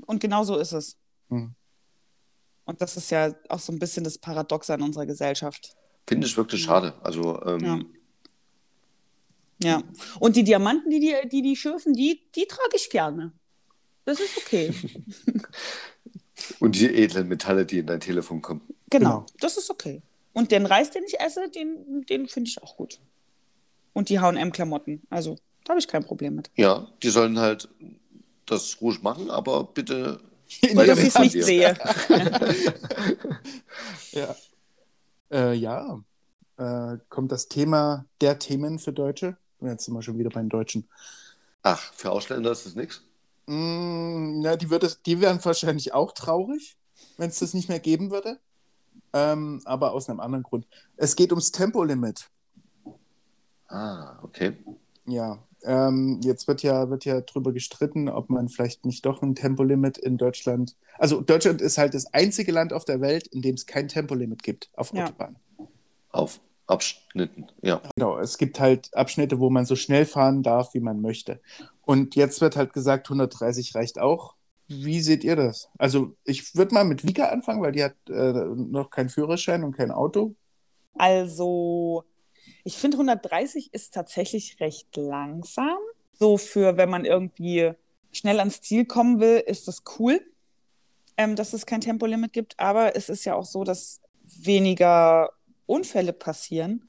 Und 0.07 0.21
genau 0.21 0.45
so 0.45 0.59
ist 0.59 0.73
es. 0.73 0.97
Hm. 1.31 1.55
Und 2.67 2.81
das 2.81 2.97
ist 2.97 3.11
ja 3.11 3.35
auch 3.49 3.59
so 3.61 3.73
ein 3.73 3.79
bisschen 3.79 4.05
das 4.05 4.19
Paradox 4.19 4.71
an 4.71 4.83
unserer 4.83 5.07
Gesellschaft. 5.07 5.75
Finde 6.07 6.27
ich 6.27 6.37
wirklich 6.37 6.63
schade. 6.63 6.93
Also, 7.03 7.43
ähm, 7.47 7.87
Ja. 9.63 9.83
Und 10.21 10.37
die 10.37 10.45
Diamanten, 10.45 10.91
die 10.91 11.01
die, 11.01 11.15
die, 11.29 11.43
die 11.43 11.57
schürfen, 11.57 11.95
die, 11.95 12.21
die 12.35 12.47
trage 12.47 12.77
ich 12.77 12.91
gerne. 12.91 13.33
Das 14.05 14.21
ist 14.21 14.37
okay. 14.37 14.75
und 16.61 16.77
die 16.77 16.87
edlen 16.95 17.29
Metalle, 17.29 17.67
die 17.67 17.79
in 17.79 17.87
dein 17.87 18.01
Telefon 18.01 18.43
kommen. 18.43 18.61
Genau, 18.91 19.11
Genau. 19.11 19.27
das 19.41 19.57
ist 19.57 19.71
okay. 19.71 20.03
Und 20.33 20.51
den 20.51 20.67
Reis, 20.67 20.91
den 20.91 21.05
ich 21.07 21.21
esse, 21.21 21.49
den, 21.49 22.05
den 22.09 22.27
finde 22.27 22.49
ich 22.49 22.63
auch 22.63 22.77
gut. 22.77 22.99
Und 23.93 24.09
die 24.09 24.19
HM-Klamotten. 24.21 25.03
Also, 25.11 25.37
da 25.65 25.71
habe 25.71 25.81
ich 25.81 25.87
kein 25.89 26.05
Problem 26.05 26.35
mit. 26.35 26.51
Ja, 26.57 26.89
die 27.03 27.11
sollen 27.11 27.39
halt 27.39 27.69
das 28.47 28.79
ruhig 28.81 29.03
machen, 29.03 29.31
aber 29.31 29.65
bitte. 29.65 30.21
Dass 30.75 30.99
ich 30.99 31.07
es 31.15 31.19
nicht 31.19 31.43
sehe. 31.45 31.77
Ja. 34.13 34.35
Äh, 35.31 35.55
ja. 35.55 36.01
Äh, 36.57 36.99
kommt 37.09 37.33
das 37.33 37.49
Thema 37.49 38.07
der 38.21 38.39
Themen 38.39 38.79
für 38.79 38.93
Deutsche? 38.93 39.37
Jetzt 39.61 39.87
sind 39.87 39.95
wir 39.95 40.03
schon 40.03 40.19
wieder 40.19 40.31
bei 40.31 40.41
den 40.41 40.49
Deutschen. 40.49 40.89
Ach, 41.63 41.93
für 41.95 42.11
Ausländer 42.11 42.53
ist 42.53 42.67
das 42.67 42.75
nichts? 42.77 43.03
Mm, 43.47 44.41
na, 44.41 44.57
die, 44.57 44.71
würde, 44.71 44.91
die 45.07 45.21
wären 45.21 45.45
wahrscheinlich 45.45 45.93
auch 45.93 46.13
traurig, 46.13 46.77
wenn 47.19 47.29
es 47.29 47.39
das 47.39 47.55
nicht 47.55 47.69
mehr 47.69 47.81
geben 47.81 48.11
würde. 48.11 48.39
Ähm, 49.13 49.61
aber 49.65 49.93
aus 49.93 50.09
einem 50.09 50.21
anderen 50.21 50.43
Grund. 50.43 50.67
Es 50.97 51.15
geht 51.15 51.31
ums 51.31 51.53
Tempolimit. 51.53 52.29
Ah, 53.69 54.19
okay. 54.23 54.57
Ja, 55.07 55.39
ähm, 55.63 56.21
jetzt 56.23 56.47
wird 56.49 56.63
ja, 56.63 56.91
wird 56.91 57.05
ja 57.05 57.21
drüber 57.21 57.53
gestritten, 57.53 58.09
ob 58.09 58.29
man 58.29 58.49
vielleicht 58.49 58.85
nicht 58.85 59.05
doch 59.07 59.23
ein 59.23 59.35
Tempolimit 59.35 59.99
in 59.99 60.17
Deutschland. 60.17 60.77
Also 60.99 61.21
Deutschland 61.21 61.61
ist 61.61 61.79
halt 61.79 61.95
das 61.95 62.13
einzige 62.13 62.53
Land 62.53 62.73
auf 62.73 62.85
der 62.85 63.01
Welt, 63.01 63.27
in 63.29 63.43
dem 63.43 63.55
es 63.55 63.67
kein 63.67 63.89
Tempolimit 63.89 64.43
gibt 64.43 64.71
auf 64.75 64.93
Ja. 64.93 65.05
Autobahnen. 65.05 65.37
Auf 66.11 66.41
Abschnitten, 66.67 67.47
ja. 67.63 67.83
Genau, 67.97 68.19
es 68.19 68.39
gibt 68.39 68.59
halt 68.59 68.95
Abschnitte, 68.95 69.39
wo 69.39 69.51
man 69.51 69.67
so 69.67 69.77
schnell 69.77 70.07
fahren 70.07 70.43
darf, 70.43 70.73
wie 70.75 70.81
man 70.81 71.01
möchte. 71.01 71.41
Und 71.85 72.15
jetzt 72.17 72.41
wird 72.41 72.57
halt 72.57 72.73
gesagt, 72.73 73.09
130 73.09 73.75
reicht 73.75 73.99
auch. 73.99 74.35
Wie 74.67 75.01
seht 75.01 75.25
ihr 75.25 75.37
das? 75.37 75.69
Also 75.79 76.17
ich 76.25 76.55
würde 76.55 76.75
mal 76.75 76.85
mit 76.85 77.07
Vika 77.07 77.27
anfangen, 77.27 77.61
weil 77.63 77.73
die 77.73 77.85
hat 77.85 77.97
äh, 78.09 78.33
noch 78.33 78.91
keinen 78.91 79.11
Führerschein 79.11 79.63
und 79.63 79.77
kein 79.77 79.91
Auto. 79.91 80.35
Also, 80.97 82.05
ich 82.63 82.77
finde 82.79 82.97
130 82.97 83.75
ist 83.75 83.93
tatsächlich 83.93 84.61
recht 84.61 84.97
langsam. 84.97 85.77
So 86.19 86.39
für, 86.39 86.77
wenn 86.77 86.89
man 86.89 87.05
irgendwie 87.05 87.73
schnell 88.13 88.39
ans 88.39 88.63
Ziel 88.63 88.87
kommen 88.87 89.21
will, 89.21 89.43
ist 89.45 89.69
das 89.69 89.83
cool, 89.99 90.21
ähm, 91.17 91.37
dass 91.37 91.53
es 91.53 91.67
kein 91.67 91.81
Tempolimit 91.81 92.33
gibt. 92.33 92.59
Aber 92.59 92.97
es 92.97 93.09
ist 93.09 93.25
ja 93.25 93.35
auch 93.35 93.45
so, 93.45 93.65
dass 93.65 94.01
weniger 94.23 95.31
Unfälle 95.67 96.13
passieren, 96.13 96.89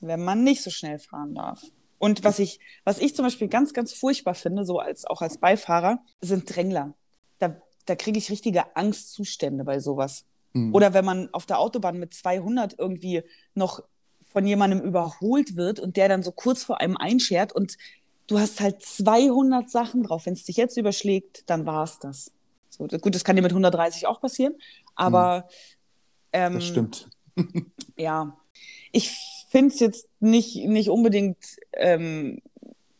wenn 0.00 0.24
man 0.24 0.42
nicht 0.42 0.62
so 0.62 0.70
schnell 0.70 0.98
fahren 0.98 1.34
darf. 1.34 1.62
Und 2.02 2.24
was 2.24 2.40
ich, 2.40 2.58
was 2.82 2.98
ich 2.98 3.14
zum 3.14 3.24
Beispiel 3.24 3.46
ganz, 3.46 3.74
ganz 3.74 3.92
furchtbar 3.92 4.34
finde, 4.34 4.64
so 4.64 4.80
als 4.80 5.04
auch 5.04 5.22
als 5.22 5.38
Beifahrer, 5.38 6.00
sind 6.20 6.52
Drängler. 6.52 6.94
Da, 7.38 7.62
da 7.86 7.94
kriege 7.94 8.18
ich 8.18 8.28
richtige 8.28 8.74
Angstzustände 8.74 9.62
bei 9.62 9.78
sowas. 9.78 10.24
Hm. 10.52 10.74
Oder 10.74 10.94
wenn 10.94 11.04
man 11.04 11.32
auf 11.32 11.46
der 11.46 11.60
Autobahn 11.60 12.00
mit 12.00 12.12
200 12.12 12.76
irgendwie 12.76 13.22
noch 13.54 13.84
von 14.24 14.44
jemandem 14.44 14.80
überholt 14.80 15.54
wird 15.54 15.78
und 15.78 15.96
der 15.96 16.08
dann 16.08 16.24
so 16.24 16.32
kurz 16.32 16.64
vor 16.64 16.80
einem 16.80 16.96
einschert 16.96 17.52
und 17.52 17.78
du 18.26 18.40
hast 18.40 18.60
halt 18.60 18.82
200 18.82 19.70
Sachen 19.70 20.02
drauf. 20.02 20.26
Wenn 20.26 20.32
es 20.32 20.42
dich 20.42 20.56
jetzt 20.56 20.76
überschlägt, 20.76 21.48
dann 21.48 21.66
war 21.66 21.84
es 21.84 22.00
das. 22.00 22.32
So, 22.68 22.88
gut, 22.88 23.14
das 23.14 23.22
kann 23.22 23.36
dir 23.36 23.42
mit 23.42 23.52
130 23.52 24.08
auch 24.08 24.20
passieren, 24.20 24.54
aber 24.96 25.46
ähm, 26.32 26.54
das 26.54 26.66
stimmt. 26.66 27.10
ja, 27.96 28.36
ich 28.90 29.31
finde 29.52 29.72
es 29.74 29.80
jetzt 29.80 30.08
nicht, 30.20 30.56
nicht 30.66 30.88
unbedingt, 30.90 31.36
ähm, 31.74 32.40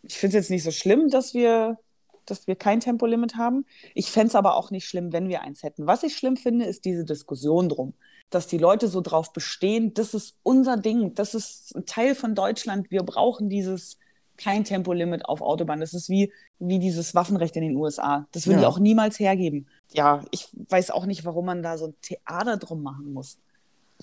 ich 0.03 0.17
finde 0.19 0.39
es 0.39 0.45
jetzt 0.45 0.51
nicht 0.51 0.63
so 0.63 0.71
schlimm, 0.71 1.09
dass 1.11 1.35
wir, 1.35 1.79
dass 2.27 2.47
wir 2.47 2.55
kein 2.55 2.81
Tempolimit 2.81 3.37
haben. 3.37 3.67
Ich 3.95 4.11
fände 4.11 4.29
es 4.29 4.35
aber 4.35 4.57
auch 4.57 4.71
nicht 4.71 4.87
schlimm, 4.87 5.13
wenn 5.13 5.29
wir 5.29 5.43
eins 5.43 5.63
hätten. 5.63 5.87
Was 5.87 6.03
ich 6.05 6.17
schlimm 6.17 6.37
finde, 6.37 6.67
ist 6.67 6.85
diese 6.85 7.05
Diskussion 7.05 7.69
drum, 7.69 7.95
dass 8.31 8.47
die 8.47 8.59
Leute 8.59 8.87
so 8.89 9.01
drauf 9.01 9.33
bestehen, 9.33 9.95
das 9.95 10.15
ist 10.15 10.37
unser 10.43 10.77
Ding, 10.77 11.15
das 11.15 11.35
ist 11.35 11.75
ein 11.75 11.87
Teil 11.87 12.15
von 12.15 12.35
Deutschland, 12.35 12.91
wir 12.91 13.03
brauchen 13.03 13.49
dieses 13.49 13.99
kein 14.37 14.65
Tempolimit 14.65 15.27
auf 15.27 15.41
Autobahn. 15.43 15.81
Das 15.81 15.95
ist 15.95 16.09
wie, 16.09 16.33
wie 16.59 16.79
dieses 16.79 17.15
Waffenrecht 17.15 17.55
in 17.57 17.63
den 17.63 17.77
USA. 17.77 18.27
Das 18.33 18.47
würden 18.47 18.61
Ja. 18.61 18.69
die 18.69 18.75
auch 18.75 18.79
niemals 18.79 19.19
hergeben. 19.19 19.67
Ja, 19.93 20.25
ich 20.31 20.49
weiß 20.69 20.91
auch 20.91 21.07
nicht, 21.07 21.25
warum 21.25 21.47
man 21.47 21.63
da 21.63 21.77
so 21.79 21.89
ein 21.89 21.95
Theater 22.03 22.57
drum 22.57 22.83
machen 22.83 23.13
muss. 23.13 23.39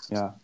Ja. 0.09 0.39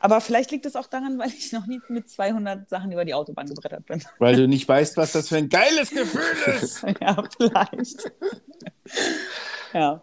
Aber 0.00 0.20
vielleicht 0.20 0.50
liegt 0.50 0.66
es 0.66 0.76
auch 0.76 0.86
daran, 0.86 1.18
weil 1.18 1.28
ich 1.28 1.52
noch 1.52 1.66
nie 1.66 1.80
mit 1.88 2.10
200 2.10 2.68
Sachen 2.68 2.92
über 2.92 3.04
die 3.04 3.14
Autobahn 3.14 3.46
gebrettert 3.46 3.86
bin. 3.86 4.02
Weil 4.18 4.36
du 4.36 4.48
nicht 4.48 4.68
weißt, 4.68 4.96
was 4.96 5.12
das 5.12 5.28
für 5.28 5.36
ein 5.36 5.48
geiles 5.48 5.90
Gefühl 5.90 6.22
ist. 6.60 6.82
ja, 7.00 7.22
vielleicht. 7.36 8.12
ja. 9.72 10.02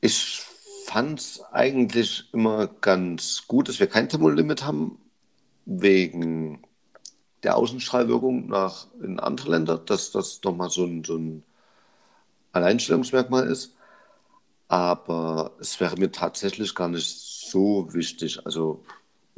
Ich 0.00 0.42
fand 0.86 1.20
es 1.20 1.42
eigentlich 1.52 2.32
immer 2.32 2.66
ganz 2.66 3.46
gut, 3.46 3.68
dass 3.68 3.80
wir 3.80 3.86
kein 3.86 4.08
Tempolimit 4.08 4.64
haben, 4.64 4.98
wegen 5.66 6.62
der 7.42 7.56
Außenstrahlwirkung 7.56 8.48
nach 8.48 8.86
in 9.02 9.20
andere 9.20 9.50
Länder, 9.50 9.78
dass 9.78 10.10
das 10.10 10.40
nochmal 10.42 10.70
so 10.70 10.84
ein, 10.84 11.04
so 11.04 11.16
ein 11.16 11.42
Alleinstellungsmerkmal 12.52 13.46
ist. 13.46 13.76
Aber 14.68 15.52
es 15.60 15.80
wäre 15.80 15.96
mir 15.96 16.12
tatsächlich 16.12 16.74
gar 16.74 16.88
nicht 16.88 17.08
so 17.08 17.92
wichtig. 17.92 18.44
Also, 18.44 18.84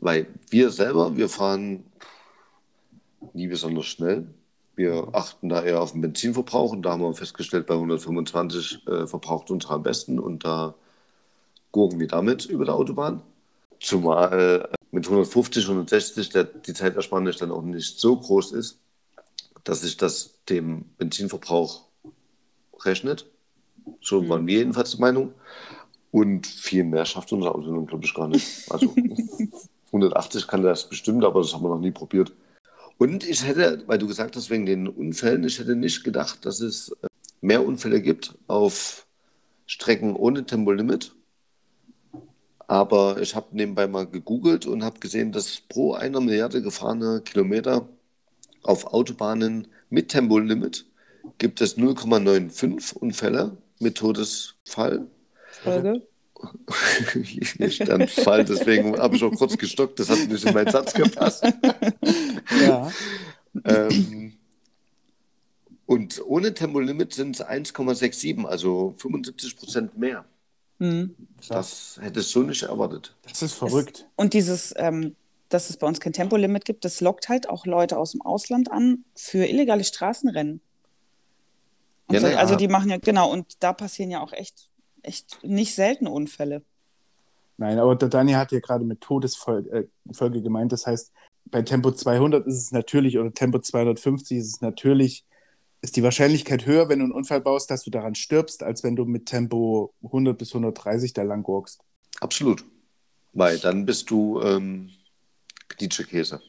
weil 0.03 0.27
wir 0.51 0.71
selber, 0.71 1.17
wir 1.17 1.29
fahren 1.29 1.85
nie 3.35 3.47
besonders 3.47 3.87
schnell. 3.87 4.27
Wir 4.75 5.09
achten 5.13 5.49
da 5.49 5.63
eher 5.63 5.81
auf 5.81 5.93
den 5.93 6.01
Benzinverbrauch 6.01 6.73
und 6.73 6.83
da 6.83 6.91
haben 6.91 7.03
wir 7.03 7.15
festgestellt, 7.15 7.67
bei 7.67 7.75
125 7.75 8.87
äh, 8.89 9.07
verbraucht 9.07 9.51
unsere 9.51 9.75
am 9.75 9.85
besten 9.85 10.19
und 10.19 10.45
da 10.45 10.75
gurken 11.71 12.01
wir 12.01 12.09
damit 12.09 12.47
über 12.47 12.65
der 12.65 12.75
Autobahn. 12.75 13.23
Zumal 13.79 14.69
äh, 14.73 14.77
mit 14.91 15.05
150, 15.05 15.65
160 15.65 16.31
der, 16.31 16.45
die 16.45 16.75
Zeitersparnis 16.75 17.37
dann 17.37 17.53
auch 17.53 17.63
nicht 17.63 18.01
so 18.01 18.17
groß 18.17 18.53
ist, 18.53 18.81
dass 19.63 19.83
sich 19.83 19.97
das 19.99 20.35
dem 20.49 20.87
Benzinverbrauch 20.99 21.85
rechnet. 22.81 23.27
So 24.01 24.29
waren 24.29 24.49
wir 24.49 24.59
jedenfalls 24.59 24.91
der 24.91 25.01
Meinung. 25.01 25.33
Und 26.11 26.47
viel 26.47 26.85
mehr 26.85 27.05
schafft 27.05 27.33
unser 27.33 27.55
Auto 27.55 27.85
glaube 27.85 28.05
ich, 28.05 28.15
gar 28.15 28.29
nicht. 28.29 28.71
Also 28.71 28.95
180 29.93 30.47
kann 30.47 30.63
das 30.63 30.89
bestimmt, 30.89 31.25
aber 31.25 31.41
das 31.41 31.53
haben 31.53 31.63
wir 31.63 31.69
noch 31.69 31.79
nie 31.79 31.91
probiert. 31.91 32.33
Und 32.99 33.29
ich 33.29 33.45
hätte, 33.45 33.83
weil 33.87 33.99
du 33.99 34.07
gesagt 34.07 34.37
hast, 34.37 34.51
wegen 34.51 34.67
den 34.67 34.89
Unfällen, 34.89 35.45
ich 35.45 35.59
hätte 35.59 35.77
nicht 35.77 36.05
gedacht, 36.05 36.45
dass 36.47 36.61
es 36.61 36.91
äh, 37.03 37.09
mehr 37.41 37.65
Unfälle 37.65 38.01
gibt 38.01 38.35
auf 38.47 39.07
Strecken 39.67 40.17
ohne 40.17 40.45
Tempolimit. 40.47 41.15
Aber 42.67 43.21
ich 43.21 43.35
habe 43.35 43.49
nebenbei 43.53 43.87
mal 43.87 44.07
gegoogelt 44.07 44.67
und 44.67 44.85
habe 44.85 45.01
gesehen, 45.01 45.33
dass 45.33 45.61
pro 45.69 45.95
einer 45.95 46.21
Milliarde 46.21 46.63
gefahrene 46.63 47.21
Kilometer 47.23 47.89
auf 48.63 48.87
Autobahnen 48.87 49.69
mit 49.91 50.09
Tempolimit 50.09 50.87
gibt 51.39 51.61
es 51.61 51.77
0,95 51.77 52.95
Unfälle 52.95 53.57
mit 53.79 53.99
Todesfall. 53.99 55.07
Folge. 55.63 56.03
Hier 57.13 57.71
stand 57.71 58.11
Fall, 58.11 58.45
deswegen 58.45 58.99
habe 58.99 59.17
ich 59.17 59.25
auch 59.25 59.33
kurz 59.33 59.57
gestockt, 59.57 59.99
das 59.99 60.09
hat 60.09 60.19
nicht 60.29 60.45
in 60.45 60.55
meinen 60.55 60.71
Satz 60.71 60.93
gepasst. 60.95 61.45
Ja. 62.67 62.91
Ähm, 63.65 64.33
und 65.87 66.23
ohne 66.25 66.55
Tempolimit 66.55 67.13
sind 67.13 67.37
es 67.37 67.45
1,67, 67.45 68.45
also 68.47 68.95
75 68.97 69.57
Prozent 69.57 69.99
mehr. 69.99 70.25
Mhm. 70.79 71.15
Das 71.49 71.99
hätte 72.01 72.21
ich 72.21 72.27
so 72.27 72.43
nicht 72.43 72.63
erwartet. 72.63 73.15
Das 73.29 73.43
ist 73.43 73.53
verrückt. 73.53 74.09
Und 74.17 74.33
dieses, 74.33 74.75
ähm, 74.77 75.15
dass 75.49 75.71
es 75.71 75.77
bei 75.77 75.87
uns 75.87 76.01
kein 76.01 76.13
Tempolimit 76.13 76.65
gibt, 76.65 76.85
das 76.85 77.01
lockt 77.01 77.29
halt 77.29 77.49
auch 77.49 77.67
Leute 77.67 77.99
aus 77.99 78.13
dem 78.13 78.23
Ausland 78.23 78.71
an 78.71 79.05
für 79.15 79.45
illegale 79.45 79.85
Straßenrennen. 79.85 80.61
Ja, 82.11 82.21
so, 82.21 82.27
also 82.27 82.57
die 82.57 82.69
machen 82.69 82.91
ja, 82.91 82.97
genau, 82.99 83.31
und 83.31 83.63
da 83.63 83.73
passieren 83.73 84.11
ja 84.11 84.21
auch 84.21 84.33
echt, 84.33 84.71
echt 85.03 85.39
nicht 85.43 85.75
selten 85.75 86.07
Unfälle. 86.07 86.63
Nein, 87.59 87.79
aber 87.79 87.97
der 87.97 88.09
Dani 88.09 88.33
hat 88.33 88.53
ja 88.53 88.61
gerade 88.61 88.85
mit 88.85 89.01
Todesfolge 89.01 89.71
äh, 89.71 90.41
gemeint. 90.41 90.73
Das 90.73 90.87
heißt, 90.87 91.13
bei 91.47 91.63
Tempo 91.63 91.91
200 91.91 92.47
ist 92.47 92.57
es 92.57 92.73
natürlich, 92.73 93.19
oder 93.19 93.33
Tempo 93.33 93.59
250 93.59 94.39
ist 94.39 94.47
es 94.47 94.61
natürlich, 94.61 95.25
ist 95.81 95.97
die 95.97 96.03
Wahrscheinlichkeit 96.03 96.67
höher, 96.67 96.89
wenn 96.89 97.01
du 97.01 97.07
einen 97.07 97.13
Unfall 97.13 97.41
baust, 97.41 97.71
dass 97.71 97.83
du 97.83 97.91
daran 97.91 98.15
stirbst, 98.15 98.63
als 98.63 98.83
wenn 98.85 98.97
du 98.97 99.05
mit 99.05 99.27
Tempo 99.27 99.93
100 100.05 100.39
bis 100.39 100.51
130 100.51 101.13
da 101.13 101.23
lang 101.23 101.47
walkst. 101.47 101.81
Absolut. 102.21 102.65
Weil 103.33 103.59
dann 103.59 103.85
bist 103.85 104.11
du 104.11 104.41
ähm, 104.43 104.91
Käse. 105.79 106.41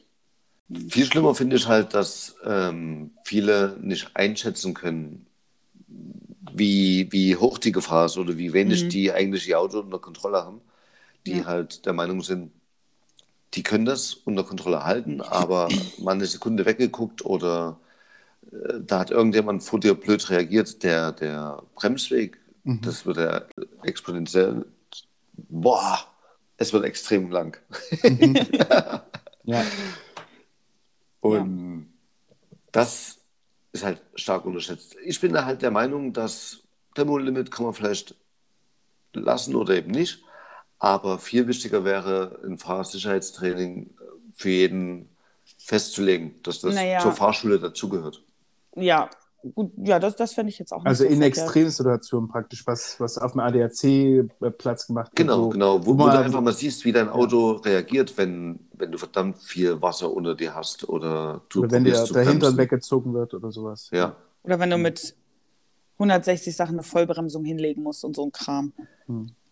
Viel 0.88 1.04
schlimmer 1.04 1.34
finde 1.34 1.56
ich 1.56 1.66
halt, 1.66 1.94
dass 1.94 2.36
ähm, 2.44 3.10
viele 3.24 3.76
nicht 3.80 4.14
einschätzen 4.14 4.72
können, 4.72 5.26
wie, 6.54 7.10
wie 7.12 7.36
hoch 7.36 7.58
die 7.58 7.72
Gefahr 7.72 8.06
ist 8.06 8.16
oder 8.16 8.38
wie 8.38 8.52
wenig 8.52 8.84
Mhm. 8.84 8.88
die 8.90 9.12
eigentlich 9.12 9.48
ihr 9.48 9.58
Auto 9.60 9.80
unter 9.80 9.98
Kontrolle 9.98 10.44
haben, 10.44 10.60
die 11.26 11.38
Ja. 11.38 11.44
halt 11.46 11.84
der 11.84 11.92
Meinung 11.92 12.22
sind, 12.22 12.52
die 13.54 13.62
können 13.62 13.84
das 13.84 14.14
unter 14.14 14.44
Kontrolle 14.44 14.84
halten, 14.84 15.20
aber 15.20 15.68
mal 15.98 16.12
eine 16.12 16.26
Sekunde 16.26 16.64
weggeguckt 16.64 17.24
oder 17.24 17.78
äh, 18.52 18.80
da 18.80 19.00
hat 19.00 19.10
irgendjemand 19.10 19.62
vor 19.62 19.80
dir 19.80 19.94
blöd 19.94 20.30
reagiert, 20.30 20.82
der, 20.82 21.12
der 21.12 21.62
Bremsweg, 21.74 22.38
Mhm. 22.66 22.80
das 22.80 23.04
wird 23.04 23.18
ja 23.18 23.42
exponentiell, 23.82 24.64
boah, 25.36 25.98
es 26.56 26.72
wird 26.72 26.84
extrem 26.84 27.30
lang. 27.30 27.58
Ja. 29.44 29.62
Und 31.20 31.88
das 32.72 33.13
ist 33.74 33.84
halt 33.84 34.00
stark 34.14 34.44
unterschätzt. 34.46 34.96
Ich 35.04 35.20
bin 35.20 35.32
da 35.32 35.44
halt 35.44 35.60
der 35.60 35.72
Meinung, 35.72 36.12
dass 36.12 36.62
Tempolimit 36.94 37.50
kann 37.50 37.66
man 37.66 37.74
vielleicht 37.74 38.14
lassen 39.12 39.56
oder 39.56 39.74
eben 39.74 39.90
nicht. 39.90 40.22
Aber 40.78 41.18
viel 41.18 41.46
wichtiger 41.48 41.84
wäre 41.84 42.40
ein 42.44 42.56
Fahrsicherheitstraining 42.58 43.96
für 44.32 44.48
jeden 44.48 45.08
festzulegen, 45.58 46.40
dass 46.42 46.60
das 46.60 46.74
Naja. 46.74 47.00
zur 47.00 47.12
Fahrschule 47.12 47.58
dazugehört. 47.58 48.22
Ja, 48.76 49.10
gut, 49.54 49.72
ja, 49.76 49.98
das, 49.98 50.16
das 50.16 50.32
fände 50.32 50.50
ich 50.50 50.58
jetzt 50.58 50.72
auch 50.72 50.78
nicht 50.78 50.86
Also 50.86 51.04
so 51.04 51.10
in. 51.10 51.22
Extremsituationen 51.22 52.28
praktisch, 52.28 52.66
was, 52.66 52.98
was 53.00 53.18
auf 53.18 53.32
dem 53.32 53.40
ADAC-Platz 53.40 54.86
gemacht 54.86 55.08
wird. 55.12 55.16
Genau, 55.16 55.44
wo- 55.44 55.48
genau. 55.50 55.80
Wo, 55.80 55.86
wo 55.86 55.92
du 55.92 56.04
man- 56.06 56.16
einfach 56.18 56.40
mal 56.40 56.52
siehst, 56.52 56.84
wie 56.84 56.92
dein 56.92 57.08
Auto 57.08 57.52
reagiert, 57.52 58.16
wenn, 58.16 58.60
wenn 58.72 58.90
du 58.92 58.98
verdammt 58.98 59.36
viel 59.42 59.80
Wasser 59.82 60.10
unter 60.12 60.34
dir 60.34 60.54
hast 60.54 60.88
oder 60.88 61.42
du 61.50 61.60
Oder 61.60 61.70
wenn 61.72 61.84
dir 61.84 62.04
der 62.04 62.24
Hintern 62.24 62.56
weggezogen 62.56 63.12
wird 63.14 63.34
oder 63.34 63.50
sowas. 63.52 63.88
Ja, 63.92 64.16
Oder 64.42 64.58
wenn 64.60 64.70
du 64.70 64.78
mit 64.78 65.14
160 65.98 66.56
Sachen 66.56 66.74
eine 66.76 66.82
Vollbremsung 66.82 67.44
hinlegen 67.44 67.82
musst 67.82 68.04
und 68.04 68.16
so 68.16 68.24
ein 68.24 68.32
Kram. 68.32 68.72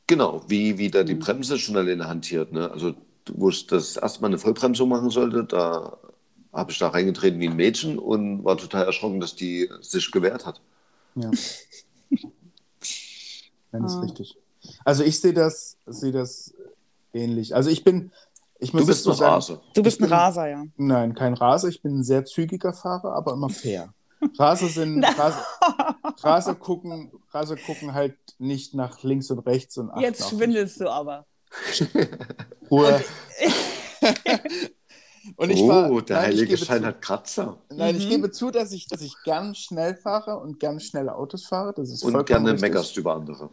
Genau, 0.07 0.43
wie, 0.49 0.77
wie 0.79 0.91
da 0.91 1.05
die 1.05 1.15
Bremse 1.15 1.59
schon 1.59 1.77
alleine 1.77 2.09
hantiert. 2.09 2.53
Ne? 2.53 2.71
Also, 2.71 2.95
wo 3.33 3.51
ich 3.51 3.67
das 3.69 3.97
erstmal 3.97 4.31
eine 4.31 4.39
Vollbremsung 4.39 4.89
machen 4.89 5.11
sollte, 5.11 5.45
da 5.45 5.97
habe 6.53 6.71
ich 6.73 6.79
da 6.79 6.89
reingetreten 6.89 7.41
wie 7.41 7.49
ein 7.49 7.57
Mädchen 7.57 7.99
und 7.99 8.45
war 8.45 8.57
total 8.57 8.85
erschrocken, 8.85 9.21
dass 9.21 9.35
die 9.37 9.71
sich 9.81 10.11
gewehrt 10.11 10.45
hat. 10.47 10.61
Ja. 11.15 11.31
Ganz 13.73 13.95
Ah. 13.95 14.01
richtig. 14.01 14.37
Also 14.85 15.03
ich 15.03 15.19
sehe 15.21 15.33
das, 15.33 15.77
sehe 15.87 16.13
das 16.13 16.53
ähnlich. 17.15 17.55
Also 17.55 17.71
ich 17.71 17.85
bin, 17.85 18.13
ich 18.59 18.73
muss 18.75 18.83
Du 18.83 18.87
bist 18.87 19.07
noch 19.07 19.15
sagen, 19.15 19.33
Raser. 19.35 19.61
Du 19.75 19.83
bist 19.83 20.01
ein 20.01 20.05
Raser, 20.13 20.49
ja. 20.49 20.65
Nein, 20.77 21.15
kein 21.15 21.35
Raser. 21.35 21.69
Ich 21.69 21.81
bin 21.83 22.01
ein 22.01 22.05
sehr 22.05 22.25
zügiger 22.25 22.73
Fahrer, 22.75 23.15
aber 23.15 23.33
immer 23.33 23.49
fair. 23.49 23.93
Raser 24.39 24.69
sind 24.69 25.03
Raser, 25.19 25.45
Raser 26.23 26.55
gucken, 26.55 27.11
Raser 27.31 27.57
gucken 27.57 27.93
halt 27.95 28.17
nicht 28.39 28.75
nach 28.75 29.03
links 29.03 29.31
und 29.31 29.41
rechts 29.41 29.79
und 29.79 29.91
achten 29.91 30.01
Jetzt 30.01 30.29
schwindelst 30.31 30.81
du 30.81 30.89
aber. 30.91 31.27
Ruhe. 32.71 33.03
und 35.37 35.51
ich 35.51 35.61
oh, 35.61 35.69
fahr, 35.69 35.89
der 36.03 36.17
nein, 36.17 36.31
ich 36.33 36.39
heilige 36.39 36.57
Schein 36.59 36.83
zu, 36.83 36.87
hat 36.87 37.03
Kratzer. 37.03 37.57
Nein, 37.71 37.97
ich 37.97 38.07
Mhm. 38.07 38.11
gebe 38.11 38.31
zu, 38.31 38.51
dass 38.51 38.73
ich, 38.73 38.87
dass 38.89 39.01
ich 39.03 39.15
gern 39.25 39.55
schnell 39.55 39.97
fahre 39.97 40.39
und 40.39 40.61
gern 40.61 40.81
schnelle 40.81 41.15
Autos 41.15 41.47
fahre. 41.47 41.73
Das 41.75 41.91
ist 41.91 42.05
Und 42.05 42.27
gerne 42.27 42.53
richtig, 42.53 42.61
meckerst 42.61 42.97
über 42.97 43.15
andere. 43.15 43.51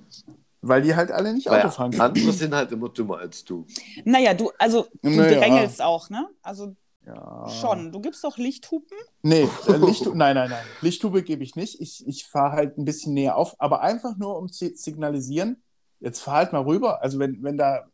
Weil 0.61 0.82
die 0.82 0.95
halt 0.95 1.11
alle 1.11 1.34
nicht 1.34 1.49
Weil 1.49 1.61
Auto 1.61 1.70
fahren 1.72 1.91
können. 1.91 2.03
andere 2.03 2.34
sind 2.34 2.53
halt 2.53 2.72
immer 2.72 2.89
dümmer 2.89 3.17
als 3.20 3.45
du. 3.45 3.65
Naja, 4.05 4.34
du, 4.34 4.51
also 4.57 4.88
du 5.01 5.09
Naja. 5.09 5.39
drängelst 5.39 5.82
auch, 5.82 6.09
ne? 6.09 6.28
Also 6.41 6.76
Ja. 7.05 7.47
schon. 7.49 7.91
Du 7.91 8.01
gibst 8.01 8.24
doch 8.24 8.38
Lichthupen. 8.38 8.97
Nee, 9.22 9.47
äh, 9.67 9.78
Lichthu 9.78 10.13
nein, 10.15 10.36
nein, 10.36 10.49
nein. 10.49 10.67
Lichthube 10.82 11.24
gebe 11.24 11.43
ich 11.43 11.55
nicht. 11.55 11.80
Ich, 11.82 12.05
ich 12.07 12.26
fahre 12.28 12.53
halt 12.53 12.78
ein 12.78 12.86
bisschen 12.86 13.13
näher 13.13 13.36
auf, 13.38 13.55
aber 13.59 13.82
einfach 13.82 14.17
nur, 14.17 14.38
um 14.38 14.51
zu 14.51 14.70
signalisieren, 14.76 15.61
jetzt 15.99 16.22
fahr 16.22 16.36
halt 16.36 16.53
mal 16.53 16.61
rüber. 16.63 17.01
Also 17.01 17.20
wenn, 17.20 17.41
wenn 17.43 17.57
da 17.57 17.86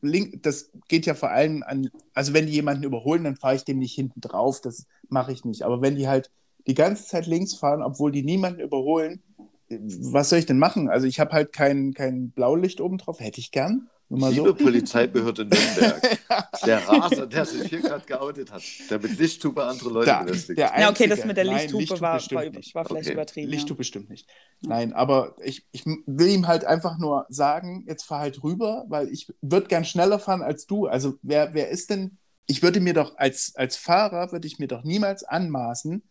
link, 0.00 0.42
das 0.42 0.70
geht 0.88 1.06
ja 1.06 1.14
vor 1.14 1.30
allem 1.30 1.62
an, 1.62 1.90
also 2.14 2.32
wenn 2.32 2.46
die 2.46 2.52
jemanden 2.52 2.84
überholen, 2.84 3.24
dann 3.24 3.36
fahre 3.36 3.56
ich 3.56 3.64
dem 3.64 3.78
nicht 3.78 3.94
hinten 3.94 4.20
drauf. 4.20 4.60
Das 4.60 4.86
mache 5.08 5.32
ich 5.32 5.44
nicht. 5.44 5.62
Aber 5.62 5.80
wenn 5.80 5.96
die 5.96 6.08
halt 6.08 6.30
die 6.66 6.74
ganze 6.74 7.06
Zeit 7.06 7.26
links 7.26 7.54
fahren, 7.54 7.82
obwohl 7.82 8.12
die 8.12 8.22
niemanden 8.24 8.60
überholen, 8.60 9.22
was 9.68 10.28
soll 10.28 10.38
ich 10.38 10.46
denn 10.46 10.58
machen? 10.58 10.88
Also 10.88 11.06
ich 11.06 11.18
habe 11.20 11.32
halt 11.32 11.52
kein, 11.52 11.92
kein 11.92 12.30
Blaulicht 12.30 12.80
oben 12.80 12.98
drauf, 12.98 13.20
hätte 13.20 13.40
ich 13.40 13.50
gern. 13.50 13.88
Liebe 14.08 14.34
so. 14.34 14.54
Polizeibehörde 14.54 15.44
Nürnberg, 15.44 16.18
der 16.66 16.86
Raser, 16.88 17.26
der 17.26 17.44
sich 17.44 17.68
hier 17.68 17.80
gerade 17.80 18.04
geoutet 18.06 18.52
hat, 18.52 18.62
der 18.88 19.00
mit 19.00 19.18
Lichthupe 19.18 19.64
andere 19.64 19.90
Leute 19.90 20.06
Der, 20.06 20.24
belästigt. 20.24 20.58
der 20.58 20.78
Ja, 20.78 20.90
okay, 20.90 21.08
das 21.08 21.24
mit 21.24 21.36
der 21.36 21.44
Nein, 21.44 21.54
Lichthupe 21.56 21.80
Lichthupe 21.80 22.00
war, 22.00 22.20
war, 22.20 22.44
war 22.44 22.84
vielleicht 22.84 23.06
Okay. 23.06 23.12
übertrieben. 23.12 23.50
Licht 23.50 23.68
ja. 23.68 23.74
bestimmt 23.74 24.08
nicht. 24.10 24.28
Nein, 24.60 24.92
aber 24.92 25.36
ich, 25.42 25.66
ich 25.72 25.84
will 25.84 26.28
ihm 26.28 26.46
halt 26.46 26.64
einfach 26.64 26.98
nur 26.98 27.26
sagen, 27.28 27.84
jetzt 27.88 28.04
fahr 28.04 28.20
halt 28.20 28.42
rüber, 28.44 28.84
weil 28.88 29.08
ich 29.08 29.32
würde 29.42 29.66
gern 29.66 29.84
schneller 29.84 30.18
fahren 30.18 30.42
als 30.42 30.66
du. 30.66 30.86
Also 30.86 31.18
wer, 31.22 31.52
wer 31.54 31.68
ist 31.70 31.90
denn, 31.90 32.16
ich 32.46 32.62
würde 32.62 32.80
mir 32.80 32.94
doch 32.94 33.16
als, 33.18 33.54
als 33.56 33.76
Fahrer, 33.76 34.30
würde 34.30 34.46
ich 34.46 34.58
mir 34.58 34.68
doch 34.68 34.84
niemals 34.84 35.24
anmaßen, 35.24 36.02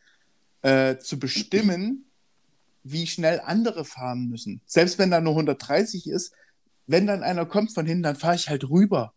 äh, 0.63 0.97
zu 0.97 1.17
bestimmen, 1.17 2.05
wie 2.83 3.07
schnell 3.07 3.41
andere 3.43 3.85
fahren 3.85 4.27
müssen. 4.27 4.61
Selbst 4.65 4.99
wenn 4.99 5.11
da 5.11 5.21
nur 5.21 5.33
130 5.33 6.07
ist, 6.07 6.33
wenn 6.87 7.07
dann 7.07 7.23
einer 7.23 7.45
kommt 7.45 7.73
von 7.73 7.85
hinten, 7.85 8.03
dann 8.03 8.15
fahre 8.15 8.35
ich 8.35 8.49
halt 8.49 8.69
rüber. 8.69 9.13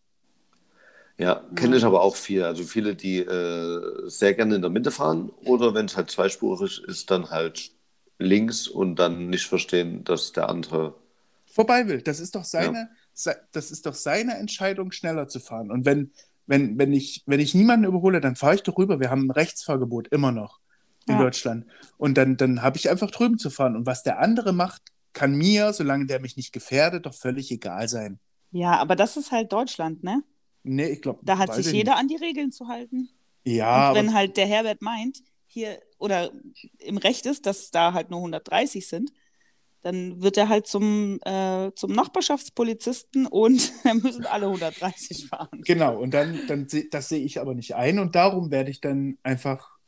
Ja, 1.19 1.43
kenne 1.57 1.77
ich 1.77 1.85
aber 1.85 2.03
auch 2.03 2.15
viel. 2.17 2.45
Also 2.45 2.63
viele, 2.65 2.95
die 2.95 3.19
äh, 3.19 4.09
sehr 4.09 4.35
gerne 4.35 4.55
in 4.55 4.63
der 4.63 4.71
Mitte 4.71 4.91
fahren 4.93 5.31
oder 5.45 5.75
wenn 5.75 5.87
es 5.87 5.97
halt 5.97 6.11
zweispurig 6.11 6.81
ist, 6.85 7.11
dann 7.11 7.31
halt 7.31 7.73
links 8.19 8.69
und 8.69 8.97
dann 8.97 9.29
nicht 9.29 9.47
verstehen, 9.47 10.05
dass 10.05 10.33
der 10.33 10.49
andere. 10.49 10.95
vorbei 11.47 11.89
will. 11.89 12.03
Das 12.03 12.21
ist 12.21 12.35
doch 12.35 12.45
seine, 12.45 12.91
se, 13.13 13.37
das 13.53 13.71
ist 13.71 13.87
doch 13.87 13.95
seine 13.95 14.37
Entscheidung, 14.37 14.93
schneller 14.93 15.29
zu 15.29 15.41
fahren. 15.41 15.71
Und 15.71 15.85
wenn, 15.85 16.13
wenn, 16.47 16.79
wenn, 16.79 16.93
ich, 16.93 17.23
wenn 17.27 17.41
ich 17.41 17.55
niemanden 17.55 17.87
überhole, 17.87 18.21
dann 18.21 18.37
fahre 18.37 18.55
ich 18.55 18.63
doch 18.63 18.79
rüber. 18.79 19.01
Wir 19.01 19.11
haben 19.11 19.27
ein 19.27 19.31
Rechtsfahrgebot 19.31 20.09
immer 20.09 20.33
noch 20.33 20.61
in 21.07 21.17
Ja. 21.17 21.19
Deutschland. 21.19 21.67
Und 21.97 22.17
dann, 22.19 22.37
dann 22.37 22.63
habe 22.63 22.77
ich 22.77 22.91
einfach 22.91 23.11
drüben 23.11 23.39
zu 23.39 23.51
fahren. 23.51 23.77
Und 23.77 23.87
was 23.87 24.03
der 24.03 24.19
andere 24.21 24.53
macht, 24.53 24.83
kann 25.13 25.35
mir, 25.35 25.73
solange 25.73 26.07
der 26.07 26.21
mich 26.21 26.37
nicht 26.37 26.53
gefährdet, 26.53 27.07
doch 27.07 27.15
völlig 27.15 27.51
egal 27.51 27.89
sein. 27.89 28.19
Ja, 28.51 28.77
aber 28.79 28.97
das 28.97 29.17
ist 29.17 29.31
halt 29.33 29.53
Deutschland, 29.53 30.03
ne? 30.03 30.23
Nee, 30.63 30.89
ich 30.91 31.03
glaube. 31.03 31.21
Da 31.23 31.39
hat 31.39 31.55
sich 31.55 31.71
jeder 31.73 31.97
an 31.97 32.09
die 32.09 32.17
Regeln 32.17 32.53
zu 32.53 32.69
halten. 32.69 33.09
Ja, 33.45 33.91
und 33.91 33.97
wenn 33.97 34.15
halt 34.15 34.37
der 34.37 34.47
Herbert 34.47 34.83
meint, 34.83 35.23
hier 35.47 35.81
oder 35.99 36.31
im 36.79 36.99
Recht 36.99 37.27
ist, 37.27 37.47
dass 37.47 37.71
da 37.71 37.93
halt 37.95 38.11
nur 38.11 38.19
130 38.21 38.87
sind, 38.87 39.13
dann 39.83 40.21
wird 40.23 40.37
er 40.37 40.49
halt 40.49 40.67
zum, 40.67 41.19
äh, 41.25 41.71
zum 41.75 41.93
Nachbarschaftspolizisten 41.93 43.27
und 43.27 43.73
dann 43.85 43.99
müssen 43.99 44.27
alle 44.27 44.47
130 44.47 45.29
fahren. 45.29 45.49
genau. 45.65 45.99
Und 45.99 46.13
dann, 46.13 46.41
dann 46.49 46.69
seh- 46.69 46.89
das 46.91 47.09
sehe 47.09 47.25
ich 47.25 47.41
aber 47.41 47.55
nicht 47.55 47.75
ein. 47.75 47.99
Und 47.99 48.15
darum 48.15 48.51
werde 48.51 48.71
ich 48.71 48.81
dann 48.81 49.19
einfach, 49.23 49.79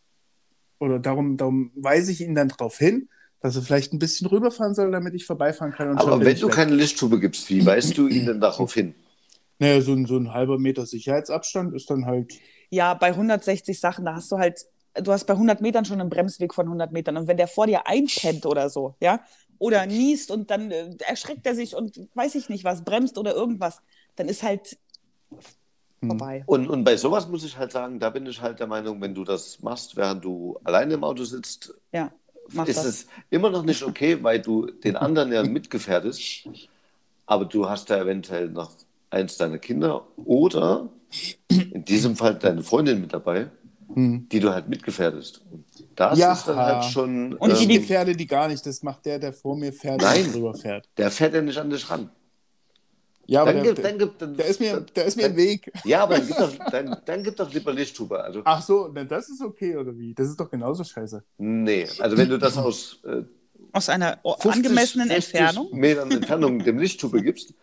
oder 0.79 0.99
darum, 0.99 1.37
darum 1.37 1.73
weise 1.75 2.13
ich 2.13 2.21
ihn 2.21 2.35
dann 2.35 2.49
darauf 2.49 2.79
hin, 2.79 3.09
dass 3.41 3.57
er 3.57 3.63
vielleicht 3.63 3.93
ein 3.93 3.99
bisschen 3.99 4.27
rüberfahren 4.27 4.75
soll, 4.75 4.91
damit 4.91 5.15
ich 5.15 5.25
vorbeifahren 5.25 5.73
kann. 5.73 5.97
Aber 5.97 6.21
wenn 6.21 6.39
du 6.39 6.49
weg. 6.49 6.55
keine 6.55 6.75
Lichthupe 6.75 7.19
gibst, 7.19 7.49
wie 7.51 7.65
weist 7.65 7.97
du 7.97 8.07
ihn 8.07 8.27
denn 8.27 8.41
darauf 8.41 8.75
hin? 8.75 8.95
Naja, 9.59 9.81
so 9.81 9.93
ein, 9.93 10.07
so 10.07 10.17
ein 10.17 10.33
halber 10.33 10.59
Meter 10.59 10.87
Sicherheitsabstand 10.87 11.75
ist 11.75 11.91
dann 11.91 12.07
halt. 12.07 12.35
Ja, 12.71 12.95
bei 12.95 13.09
160 13.09 13.79
Sachen, 13.79 14.05
da 14.05 14.15
hast 14.15 14.31
du 14.33 14.39
halt, 14.39 14.65
du 14.95 15.13
hast 15.13 15.25
bei 15.27 15.35
100 15.35 15.61
Metern 15.61 15.85
schon 15.85 16.01
einen 16.01 16.11
Bremsweg 16.11 16.55
von 16.55 16.67
100 16.67 16.93
Metern. 16.93 17.17
Und 17.17 17.27
wenn 17.27 17.37
der 17.37 17.49
vor 17.49 17.67
dir 17.67 17.87
einpennt 17.87 18.47
oder 18.47 18.71
so, 18.71 18.95
ja, 19.01 19.21
oder 19.59 19.85
niest 19.87 20.31
und 20.31 20.51
dann 20.51 20.71
äh, 20.71 20.91
erschreckt 21.07 21.47
er 21.47 21.55
sich 21.55 21.75
und 21.77 22.01
weiß 22.15 22.35
ich 22.37 22.49
nicht 22.49 22.65
was, 22.65 22.85
bremst 22.85 23.19
oder 23.19 23.35
irgendwas, 23.35 23.83
dann 24.17 24.29
ist 24.29 24.43
halt 24.43 24.79
Hm. 26.01 26.09
vorbei. 26.11 26.43
Und, 26.47 26.69
und 26.69 26.85
bei 26.85 26.97
sowas 26.97 27.29
muss 27.29 27.45
ich 27.45 27.57
halt 27.59 27.73
sagen, 27.73 28.01
da 28.01 28.11
bin 28.11 28.27
ich 28.27 28.41
halt 28.41 28.59
der 28.59 28.67
Meinung, 28.67 29.01
wenn 29.01 29.15
du 29.15 29.25
das 29.25 29.61
machst, 29.61 29.97
während 29.97 30.25
du 30.25 30.59
alleine 30.65 30.95
im 30.95 31.05
Auto 31.05 31.25
sitzt, 31.25 31.75
Ja, 31.93 32.11
mach 32.53 32.67
ist 32.67 32.77
das. 32.79 32.87
es 32.87 33.07
immer 33.31 33.51
noch 33.51 33.63
nicht 33.65 33.83
okay, 33.83 34.19
weil 34.23 34.41
du 34.41 34.67
den 34.67 34.97
anderen 34.97 35.33
ja 35.33 35.43
mitgefährdest, 35.43 36.49
aber 37.27 37.45
du 37.45 37.69
hast 37.69 37.91
da 37.91 37.99
eventuell 38.01 38.49
noch 38.49 38.73
eins 39.11 39.37
deiner 39.37 39.59
Kinder 39.59 40.07
oder 40.17 40.89
in 41.49 41.85
diesem 41.85 42.17
Fall 42.17 42.35
deine 42.37 42.63
Freundin 42.63 43.01
mit 43.01 43.13
dabei, 43.13 43.51
Hm. 43.95 44.29
die 44.31 44.39
du 44.39 44.51
halt 44.55 44.69
mitgefährdest. 44.69 45.43
Und 45.51 45.65
das 45.97 46.17
Ja. 46.19 46.33
ist 46.33 46.47
dann 46.47 46.57
halt 46.57 46.85
schon. 46.85 47.35
Und 47.35 47.53
Ich 47.53 47.59
die- 47.67 47.75
ähm, 47.75 47.81
gefährde 47.81 48.15
die 48.15 48.27
gar 48.29 48.47
nicht. 48.47 48.65
Das 48.65 48.83
macht 48.85 49.05
der, 49.07 49.19
der 49.19 49.33
vor 49.33 49.57
mir 49.57 49.73
fährt 49.73 50.01
Nein. 50.01 50.27
und 50.27 50.35
drüber 50.35 50.55
fährt. 50.55 50.89
der 50.97 51.11
fährt 51.11 51.35
ja 51.35 51.43
nicht 51.43 51.59
an 51.59 51.71
dich 51.71 51.91
ran. 51.91 52.09
Ja, 53.31 53.43
aber 53.43 53.53
Dann 53.53 53.63
der, 53.63 53.75
gibt, 53.75 53.85
dann 53.87 53.99
gibt, 53.99 54.23
dann, 54.23 54.37
der 54.37 54.47
ist 54.47 54.59
mir, 54.61 54.81
der 54.97 55.05
ist 55.05 55.17
mir 55.17 55.23
dann, 55.23 55.31
im 55.33 55.37
Weg. 55.37 55.73
Ja, 55.85 56.03
aber 56.03 56.17
dann 56.19 56.27
gibt 56.27 56.41
doch, 56.41 56.51
dann, 56.73 56.97
dann 57.05 57.23
gibt 57.23 57.39
doch 57.39 57.53
lieber 57.55 57.73
Lichthupe. 57.73 58.21
Also, 58.21 58.41
Ach 58.45 58.61
so, 58.61 58.89
das 58.89 59.29
ist 59.29 59.41
okay, 59.41 59.77
oder 59.77 59.97
wie? 59.97 60.13
Das 60.15 60.29
ist 60.29 60.41
doch 60.41 60.51
genauso 60.51 60.83
scheiße. 60.83 61.23
nee, 61.39 61.87
also 62.01 62.17
wenn 62.17 62.29
du 62.29 62.39
das 62.39 62.59
aus 62.59 62.99
äh, 63.05 63.23
Aus 63.73 63.89
einer 63.89 64.19
o- 64.25 64.33
50, 64.37 64.53
angemessenen 64.65 65.09
60 65.09 65.35
Entfernung. 65.35 65.69
Metern 65.79 66.11
Entfernung 66.11 66.59
dem 66.65 66.79
Lichthupe 66.79 67.23
gibst, 67.23 67.55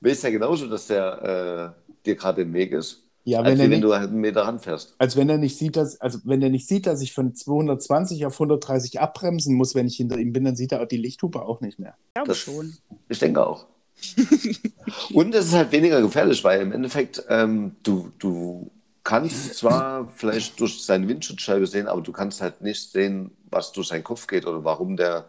weißt 0.00 0.24
ja 0.24 0.30
genauso, 0.30 0.66
dass 0.68 0.86
der 0.86 1.74
äh, 1.76 1.90
dir 2.06 2.16
gerade 2.16 2.40
im 2.40 2.54
Weg 2.54 2.72
ist. 2.72 3.02
Ja, 3.24 3.40
als 3.42 3.48
wenn 3.50 3.58
wie 3.58 3.60
er 3.60 3.64
wenn 3.64 3.70
nicht, 3.72 3.84
du 3.84 3.94
halt 3.94 4.08
einen 4.08 4.20
Meter 4.22 4.40
ranfährst. 4.40 4.94
als 4.96 5.14
wenn 5.18 5.28
er 5.28 5.36
nicht 5.36 5.58
sieht, 5.58 5.76
dass, 5.76 6.00
also 6.00 6.20
wenn 6.24 6.40
er 6.40 6.48
nicht 6.48 6.66
sieht, 6.66 6.86
dass 6.86 7.02
ich 7.02 7.12
von 7.12 7.34
220 7.34 8.24
auf 8.24 8.32
130 8.32 8.98
abbremsen 9.00 9.54
muss, 9.54 9.74
wenn 9.74 9.86
ich 9.86 9.96
hinter 9.96 10.16
ihm 10.16 10.32
bin, 10.32 10.44
dann 10.44 10.56
sieht 10.56 10.72
er 10.72 10.80
auch 10.80 10.88
die 10.88 10.96
Lichthupe 10.96 11.42
auch 11.42 11.60
nicht 11.60 11.78
mehr. 11.78 11.94
Ich 12.08 12.14
glaube 12.14 12.28
Das- 12.28 12.38
schon. 12.38 12.72
Ich 13.10 13.18
denke 13.18 13.46
auch. 13.46 13.66
Und 15.12 15.34
es 15.34 15.46
ist 15.46 15.54
halt 15.54 15.72
weniger 15.72 16.00
gefährlich, 16.00 16.42
weil 16.44 16.60
im 16.60 16.72
Endeffekt 16.72 17.22
ähm, 17.28 17.76
du, 17.82 18.12
du 18.18 18.70
kannst 19.04 19.54
zwar 19.54 20.08
vielleicht 20.08 20.58
durch 20.60 20.84
seine 20.84 21.08
Windschutzscheibe 21.08 21.66
sehen, 21.66 21.88
aber 21.88 22.00
du 22.00 22.12
kannst 22.12 22.40
halt 22.40 22.60
nicht 22.60 22.90
sehen, 22.90 23.30
was 23.50 23.72
durch 23.72 23.88
seinen 23.88 24.04
Kopf 24.04 24.26
geht 24.26 24.46
oder 24.46 24.64
warum 24.64 24.96
der 24.96 25.26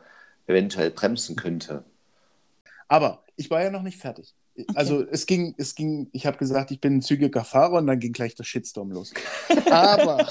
eventuell 0.47 0.91
bremsen 0.91 1.35
könnte. 1.35 1.83
Aber 2.87 3.23
ich 3.35 3.49
war 3.49 3.63
ja 3.63 3.71
noch 3.71 3.83
nicht 3.83 3.97
fertig. 3.99 4.35
Also 4.75 5.05
es 5.05 5.25
ging, 5.25 5.55
es 5.57 5.75
ging, 5.75 6.09
ich 6.11 6.25
habe 6.25 6.37
gesagt, 6.37 6.71
ich 6.71 6.79
bin 6.79 6.97
ein 6.97 7.01
zügiger 7.01 7.43
Fahrer 7.43 7.77
und 7.77 7.87
dann 7.87 7.99
ging 7.99 8.13
gleich 8.13 8.35
der 8.35 8.43
Shitstorm 8.43 8.91
los. 8.91 9.13
Aber, 9.69 10.27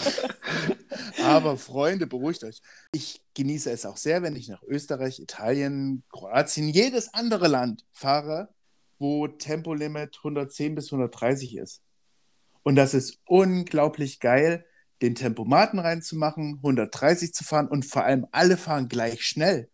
aber 1.23 1.57
Freunde, 1.57 2.07
beruhigt 2.07 2.45
euch. 2.45 2.61
Ich 2.93 3.23
genieße 3.35 3.71
es 3.71 3.87
auch 3.87 3.97
sehr, 3.97 4.23
wenn 4.23 4.37
ich 4.37 4.49
nach 4.49 4.63
Österreich, 4.63 5.21
Italien, 5.21 6.03
Kroatien, 6.11 6.69
jedes 6.69 7.15
andere 7.15 7.49
Land 7.49 7.85
fahre, 7.93 8.49
wo 8.99 9.29
Tempolimit 9.29 10.17
110 10.19 10.75
bis 10.75 10.93
130 10.93 11.57
ist. 11.57 11.83
Und 12.63 12.77
das 12.77 12.95
ist 12.95 13.19
unglaublich 13.27 14.21
geil, 14.21 14.65
den 15.03 15.15
Tempomaten 15.15 15.79
reinzumachen, 15.79 16.57
130 16.57 17.33
zu 17.33 17.45
fahren 17.45 17.69
und 17.69 17.87
vor 17.87 18.05
allem 18.05 18.27
alle 18.33 18.57
fahren 18.57 18.89
gleich 18.89 19.23
schnell. 19.23 19.71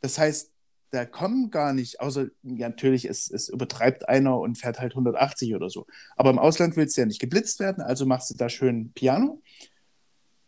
Das 0.00 0.18
heißt, 0.18 0.51
da 0.92 1.06
kommen 1.06 1.50
gar 1.50 1.72
nicht, 1.72 2.00
außer 2.00 2.26
ja, 2.42 2.68
natürlich, 2.68 3.06
es, 3.06 3.30
es 3.30 3.48
übertreibt 3.48 4.08
einer 4.08 4.38
und 4.38 4.58
fährt 4.58 4.78
halt 4.78 4.92
180 4.92 5.54
oder 5.54 5.70
so. 5.70 5.86
Aber 6.16 6.30
im 6.30 6.38
Ausland 6.38 6.76
willst 6.76 6.96
du 6.96 7.00
ja 7.00 7.06
nicht 7.06 7.20
geblitzt 7.20 7.60
werden, 7.60 7.82
also 7.82 8.04
machst 8.04 8.30
du 8.30 8.34
da 8.34 8.50
schön 8.50 8.92
Piano 8.92 9.42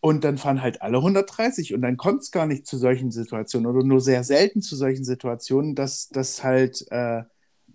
und 0.01 0.22
dann 0.22 0.36
fahren 0.36 0.61
halt 0.61 0.82
alle 0.82 0.99
130 0.99 1.72
und 1.72 1.80
dann 1.80 1.97
kommt 1.97 2.20
es 2.20 2.30
gar 2.30 2.47
nicht 2.47 2.66
zu 2.66 2.76
solchen 2.76 3.11
Situationen 3.11 3.66
oder 3.66 3.82
nur 3.86 4.03
sehr 4.03 4.22
selten 4.22 4.61
zu 4.61 4.76
solchen 4.76 5.05
Situationen, 5.05 5.74
dass, 5.74 6.11
dass 6.11 6.45
halt 6.45 6.84
äh, 6.90 7.22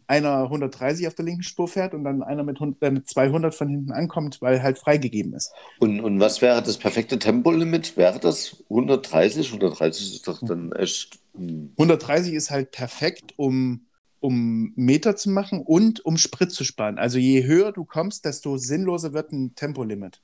einer 0.10 0.44
130 0.44 1.08
auf 1.08 1.14
der 1.14 1.26
linken 1.26 1.44
Spur 1.44 1.68
fährt 1.68 1.94
und 1.94 2.04
dann 2.04 2.24
einer 2.24 2.44
mit, 2.44 2.58
100, 2.58 2.82
äh, 2.82 2.92
mit 2.92 3.08
200 3.08 3.54
von 3.54 3.70
hinten 3.70 3.92
ankommt, 3.92 4.42
weil 4.42 4.64
halt 4.64 4.80
freigegeben 4.80 5.34
ist. 5.34 5.54
Und, 5.78 6.00
und 6.00 6.20
was 6.20 6.42
wäre 6.42 6.64
das 6.64 6.78
perfekte 6.78 7.20
Tempolimit? 7.20 7.96
Wäre 7.96 8.20
das 8.20 8.64
130? 8.72 9.48
130 9.48 10.16
ist 10.16 10.28
doch 10.28 10.40
dann 10.42 10.72
echt. 10.72 11.20
Hm. 11.36 11.74
130 11.78 12.34
ist 12.34 12.50
halt 12.50 12.72
perfekt, 12.72 13.36
um, 13.38 13.86
um 14.20 14.74
Meter 14.76 15.16
zu 15.16 15.30
machen 15.30 15.62
und 15.62 16.04
um 16.04 16.18
Sprit 16.18 16.52
zu 16.52 16.64
sparen. 16.64 16.98
Also 16.98 17.20
je 17.20 17.44
höher 17.44 17.72
du 17.72 17.86
kommst, 17.86 18.26
desto 18.26 18.58
sinnloser 18.58 19.14
wird 19.14 19.32
ein 19.32 19.54
Tempolimit. 19.54 20.22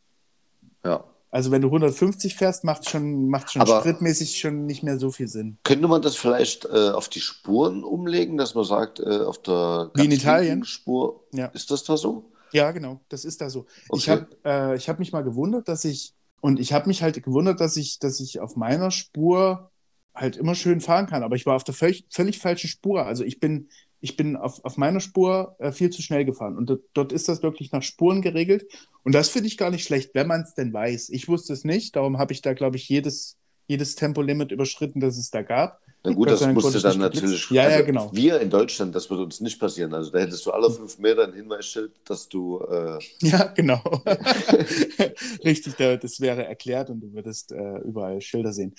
Ja. 0.83 1.03
Also 1.31 1.51
wenn 1.51 1.61
du 1.61 1.67
150 1.67 2.35
fährst, 2.35 2.63
macht 2.63 2.89
schon, 2.89 3.27
macht 3.29 3.51
schon 3.51 3.61
Aber- 3.61 3.79
spritmäßig 3.81 4.37
schon 4.39 4.65
nicht 4.65 4.83
mehr 4.83 4.97
so 4.99 5.11
viel 5.11 5.27
Sinn. 5.27 5.57
Könnte 5.63 5.87
man 5.87 6.01
das 6.01 6.15
vielleicht 6.15 6.65
äh, 6.65 6.91
auf 6.91 7.09
die 7.09 7.19
Spuren 7.19 7.83
umlegen, 7.83 8.37
dass 8.37 8.55
man 8.55 8.63
sagt, 8.63 8.99
äh, 9.01 9.19
auf 9.19 9.39
der 9.41 9.91
Wie 9.95 10.05
in 10.05 10.11
Italien? 10.11 10.63
Spur, 10.63 11.25
Ja. 11.33 11.47
ist 11.47 11.71
das 11.71 11.83
da 11.83 11.97
so? 11.97 12.31
Ja, 12.53 12.71
genau, 12.71 13.01
das 13.09 13.25
ist 13.25 13.41
da 13.41 13.49
so. 13.49 13.65
Ich 13.93 14.09
Okay. 14.09 14.11
habe 14.11 14.27
äh, 14.73 14.75
ich 14.77 14.87
hab 14.87 14.99
mich 14.99 15.11
mal 15.11 15.23
gewundert, 15.23 15.67
dass 15.67 15.83
ich, 15.83 16.13
und 16.39 16.59
ich 16.59 16.71
habe 16.71 16.87
mich 16.87 17.01
halt 17.03 17.21
gewundert, 17.21 17.59
dass 17.59 17.75
ich, 17.75 17.99
dass 17.99 18.19
ich 18.21 18.39
auf 18.39 18.55
meiner 18.55 18.91
Spur 18.91 19.71
halt 20.15 20.37
immer 20.37 20.55
schön 20.55 20.81
fahren 20.81 21.07
kann, 21.07 21.23
aber 21.23 21.35
ich 21.35 21.45
war 21.45 21.55
auf 21.55 21.63
der 21.63 21.73
völlig, 21.73 22.05
völlig 22.09 22.39
falschen 22.39 22.67
Spur. 22.69 23.05
Also 23.05 23.23
ich 23.23 23.39
bin, 23.39 23.69
ich 23.99 24.17
bin 24.17 24.35
auf, 24.35 24.63
auf 24.63 24.77
meiner 24.77 24.99
Spur 24.99 25.55
äh, 25.59 25.71
viel 25.71 25.89
zu 25.89 26.01
schnell 26.01 26.25
gefahren 26.25 26.57
und 26.57 26.79
dort, 26.93 27.11
ist 27.11 27.27
das 27.27 27.43
wirklich 27.43 27.71
nach 27.71 27.83
Spuren 27.83 28.21
geregelt 28.21 28.65
und 29.03 29.13
das 29.13 29.29
finde 29.29 29.47
ich 29.47 29.57
gar 29.57 29.71
nicht 29.71 29.83
schlecht, 29.83 30.11
wenn 30.13 30.27
man 30.27 30.41
es 30.41 30.53
denn 30.53 30.73
weiß. 30.73 31.09
Ich 31.09 31.27
wusste 31.27 31.53
es 31.53 31.63
nicht, 31.63 31.95
darum 31.95 32.17
habe 32.17 32.33
ich 32.33 32.41
da, 32.41 32.53
glaube 32.53 32.77
ich, 32.77 32.87
jedes, 32.89 33.37
jedes 33.67 33.95
Tempolimit 33.95 34.51
überschritten, 34.51 34.99
das 34.99 35.17
es 35.17 35.29
da 35.31 35.41
gab. 35.41 35.81
Na 36.05 36.13
gut, 36.13 36.29
das 36.29 36.45
musste 36.47 36.79
dann 36.79 36.99
natürlich. 36.99 37.49
Ja, 37.49 37.63
ja, 37.63 37.69
also 37.69 37.85
genau. 37.85 38.11
Wir 38.13 38.39
in 38.39 38.49
Deutschland, 38.49 38.93
das 38.93 39.09
würde 39.09 39.23
uns 39.23 39.41
nicht 39.41 39.59
passieren. 39.59 39.93
Also 39.93 40.11
da 40.11 40.19
hättest 40.19 40.45
du 40.45 40.51
alle 40.51 40.69
fünf 40.69 40.99
Meter 40.99 41.23
ein 41.23 41.33
Hinweisschild, 41.33 41.93
dass 42.05 42.29
du. 42.29 42.59
Äh, 42.59 42.99
Ja, 43.21 43.45
genau. 43.45 43.81
Richtig, 45.43 45.75
da, 45.77 45.97
das 45.97 46.21
wäre 46.21 46.45
erklärt 46.45 46.91
und 46.91 46.99
du 47.01 47.13
würdest 47.13 47.51
äh, 47.51 47.79
überall 47.79 48.21
Schilder 48.21 48.53
sehen. 48.53 48.75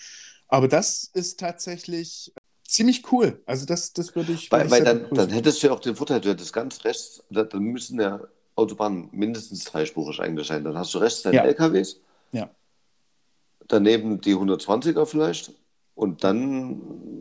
Aber 0.49 0.69
das 0.69 1.05
ist 1.13 1.41
tatsächlich 1.41 2.33
ziemlich 2.67 3.11
cool. 3.13 3.43
Also 3.47 3.67
das, 3.67 3.93
das 3.93 4.15
würde 4.15 4.33
ich, 4.33 4.51
weil 4.51 4.71
weil 4.71 4.85
dann, 4.85 5.09
dann 5.11 5.31
hättest 5.31 5.63
du 5.63 5.69
ja 5.69 5.73
auch 5.73 5.81
den 5.81 5.97
Vorteil, 5.97 6.21
du 6.21 6.31
hättest 6.31 6.53
ganz 6.53 6.85
rechts, 6.85 7.23
da, 7.31 7.45
dann 7.45 7.63
müssen 7.63 8.01
ja 8.01 8.21
Autobahnen 8.55 9.09
mindestens 9.13 9.65
dreispurig 9.65 10.21
eigentlich 10.21 10.49
sein. 10.49 10.65
Dann 10.65 10.77
hast 10.77 10.95
du 10.95 10.99
rechts 10.99 11.23
deine 11.23 11.37
Ja. 11.37 11.45
LKWs, 11.45 12.01
Ja. 12.33 12.51
daneben 13.69 14.21
die 14.21 14.35
120er 14.35 15.07
vielleicht 15.07 15.53
und 15.95 16.25
dann 16.25 16.81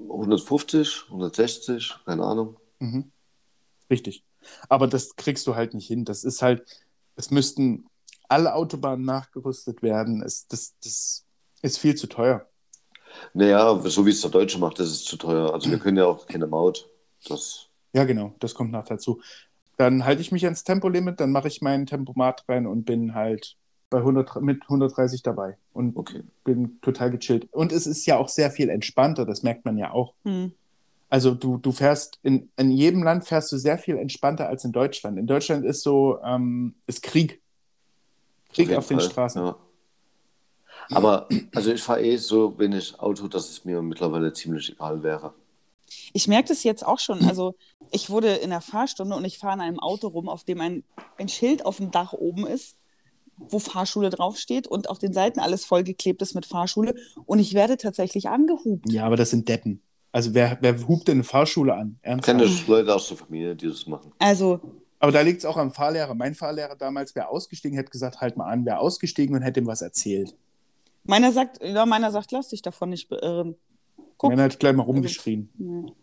150, 0.09 1.05
160, 1.09 1.95
keine 2.05 2.23
Ahnung. 2.23 2.57
Mhm. 2.79 3.11
Richtig. 3.89 4.23
Aber 4.69 4.87
das 4.87 5.15
kriegst 5.15 5.45
du 5.47 5.55
halt 5.55 5.73
nicht 5.73 5.87
hin. 5.87 6.05
Das 6.05 6.23
ist 6.23 6.41
halt, 6.41 6.63
es 7.15 7.31
müssten 7.31 7.87
alle 8.27 8.53
Autobahnen 8.53 9.05
nachgerüstet 9.05 9.81
werden. 9.81 10.21
Es, 10.21 10.47
das, 10.47 10.75
das 10.83 11.25
ist 11.61 11.77
viel 11.79 11.95
zu 11.95 12.07
teuer. 12.07 12.47
Naja, 13.33 13.79
so 13.83 14.05
wie 14.05 14.11
es 14.11 14.21
der 14.21 14.31
Deutsche 14.31 14.59
macht, 14.59 14.79
das 14.79 14.89
ist 14.89 15.05
zu 15.05 15.17
teuer. 15.17 15.53
Also 15.53 15.69
wir 15.69 15.79
können 15.79 15.97
ja 15.97 16.05
auch 16.05 16.25
keine 16.27 16.47
Maut. 16.47 16.89
Das, 17.27 17.67
Ja, 17.93 18.03
genau, 18.03 18.33
das 18.39 18.53
kommt 18.53 18.71
noch 18.71 18.85
dazu. 18.85 19.21
Dann 19.77 20.05
halte 20.05 20.21
ich 20.21 20.31
mich 20.31 20.45
ans 20.45 20.63
Tempolimit, 20.63 21.19
dann 21.19 21.31
mache 21.31 21.47
ich 21.47 21.61
meinen 21.61 21.85
Tempomat 21.85 22.45
rein 22.47 22.65
und 22.65 22.85
bin 22.85 23.13
halt 23.13 23.57
bei 23.89 23.97
100, 23.99 24.41
mit 24.41 24.63
130 24.63 25.21
dabei 25.21 25.57
und 25.73 25.95
okay. 25.97 26.23
bin 26.43 26.79
total 26.81 27.11
gechillt. 27.11 27.47
Und 27.51 27.71
es 27.71 27.87
ist 27.87 28.05
ja 28.05 28.17
auch 28.17 28.29
sehr 28.29 28.51
viel 28.51 28.69
entspannter, 28.69 29.25
das 29.25 29.43
merkt 29.43 29.65
man 29.65 29.77
ja 29.77 29.91
auch. 29.91 30.13
Hm. 30.23 30.53
Also 31.09 31.35
du, 31.35 31.57
du 31.57 31.71
fährst 31.71 32.19
in, 32.23 32.49
in 32.57 32.71
jedem 32.71 33.03
Land 33.03 33.25
fährst 33.25 33.51
du 33.51 33.57
sehr 33.57 33.77
viel 33.77 33.97
entspannter 33.97 34.49
als 34.49 34.65
in 34.65 34.71
Deutschland. 34.71 35.17
In 35.17 35.27
Deutschland 35.27 35.63
ist 35.65 35.81
so, 35.81 36.19
ähm, 36.23 36.75
ist 36.87 37.03
Krieg. 37.03 37.41
Krieg 38.49 38.67
jeden 38.67 38.77
auf 38.77 38.87
den 38.87 38.99
Fall, 38.99 39.09
Straßen. 39.09 39.45
Ja. 39.45 39.55
Aber 40.91 41.27
also 41.53 41.71
ich 41.71 41.81
fahre 41.81 42.03
eh 42.03 42.17
so 42.17 42.57
wenig 42.59 42.99
Auto, 42.99 43.27
dass 43.27 43.49
es 43.49 43.65
mir 43.65 43.81
mittlerweile 43.81 44.33
ziemlich 44.33 44.71
egal 44.71 45.03
wäre. 45.03 45.33
Ich 46.13 46.27
merke 46.27 46.49
das 46.49 46.63
jetzt 46.63 46.85
auch 46.85 46.99
schon. 46.99 47.23
Also, 47.27 47.55
ich 47.91 48.09
wurde 48.09 48.29
in 48.35 48.49
der 48.49 48.61
Fahrstunde 48.61 49.15
und 49.15 49.25
ich 49.25 49.37
fahre 49.37 49.55
in 49.55 49.61
einem 49.61 49.79
Auto 49.79 50.07
rum, 50.07 50.29
auf 50.29 50.43
dem 50.43 50.59
ein, 50.61 50.83
ein 51.17 51.29
Schild 51.29 51.65
auf 51.65 51.77
dem 51.77 51.91
Dach 51.91 52.13
oben 52.13 52.47
ist, 52.47 52.75
wo 53.37 53.59
Fahrschule 53.59 54.09
draufsteht 54.09 54.67
und 54.67 54.89
auf 54.89 54.97
den 54.97 55.13
Seiten 55.13 55.39
alles 55.39 55.65
vollgeklebt 55.65 56.21
ist 56.21 56.35
mit 56.35 56.45
Fahrschule. 56.45 56.95
Und 57.25 57.39
ich 57.39 57.53
werde 57.53 57.77
tatsächlich 57.77 58.29
angehupt. 58.29 58.91
Ja, 58.91 59.05
aber 59.05 59.15
das 59.17 59.29
sind 59.29 59.47
Deppen. 59.47 59.81
Also 60.11 60.33
wer, 60.33 60.57
wer 60.61 60.87
hupt 60.87 61.07
denn 61.09 61.17
eine 61.17 61.23
Fahrschule 61.23 61.75
an? 61.75 61.97
Ich 62.01 62.07
Ernsthaft? 62.07 62.39
kenne 62.39 62.51
Leute 62.67 62.95
aus 62.95 63.07
der 63.09 63.17
Familie, 63.17 63.55
die 63.55 63.67
das 63.67 63.85
machen. 63.85 64.11
Also, 64.19 64.61
Aber 64.99 65.11
da 65.11 65.19
liegt 65.21 65.39
es 65.39 65.45
auch 65.45 65.57
am 65.57 65.71
Fahrlehrer. 65.73 66.15
Mein 66.15 66.33
Fahrlehrer 66.35 66.75
damals 66.75 67.13
wäre 67.15 67.27
ausgestiegen, 67.27 67.77
hätte 67.77 67.91
gesagt, 67.91 68.21
halt 68.21 68.37
mal 68.37 68.49
an, 68.49 68.65
wäre 68.65 68.79
ausgestiegen 68.79 69.35
und 69.35 69.41
hätte 69.41 69.59
ihm 69.59 69.67
was 69.67 69.81
erzählt. 69.81 70.33
Meiner 71.05 71.31
sagt, 71.31 71.63
ja, 71.63 71.85
meiner 71.85 72.11
sagt, 72.11 72.31
lass 72.31 72.49
dich 72.49 72.61
davon 72.61 72.89
nicht 72.89 73.09
beirren. 73.09 73.55
Guck. 74.17 74.29
Meiner 74.31 74.43
hat 74.43 74.59
gleich 74.59 74.75
mal 74.75 74.83
rumgeschrien. 74.83 75.49
Nee. 75.57 75.93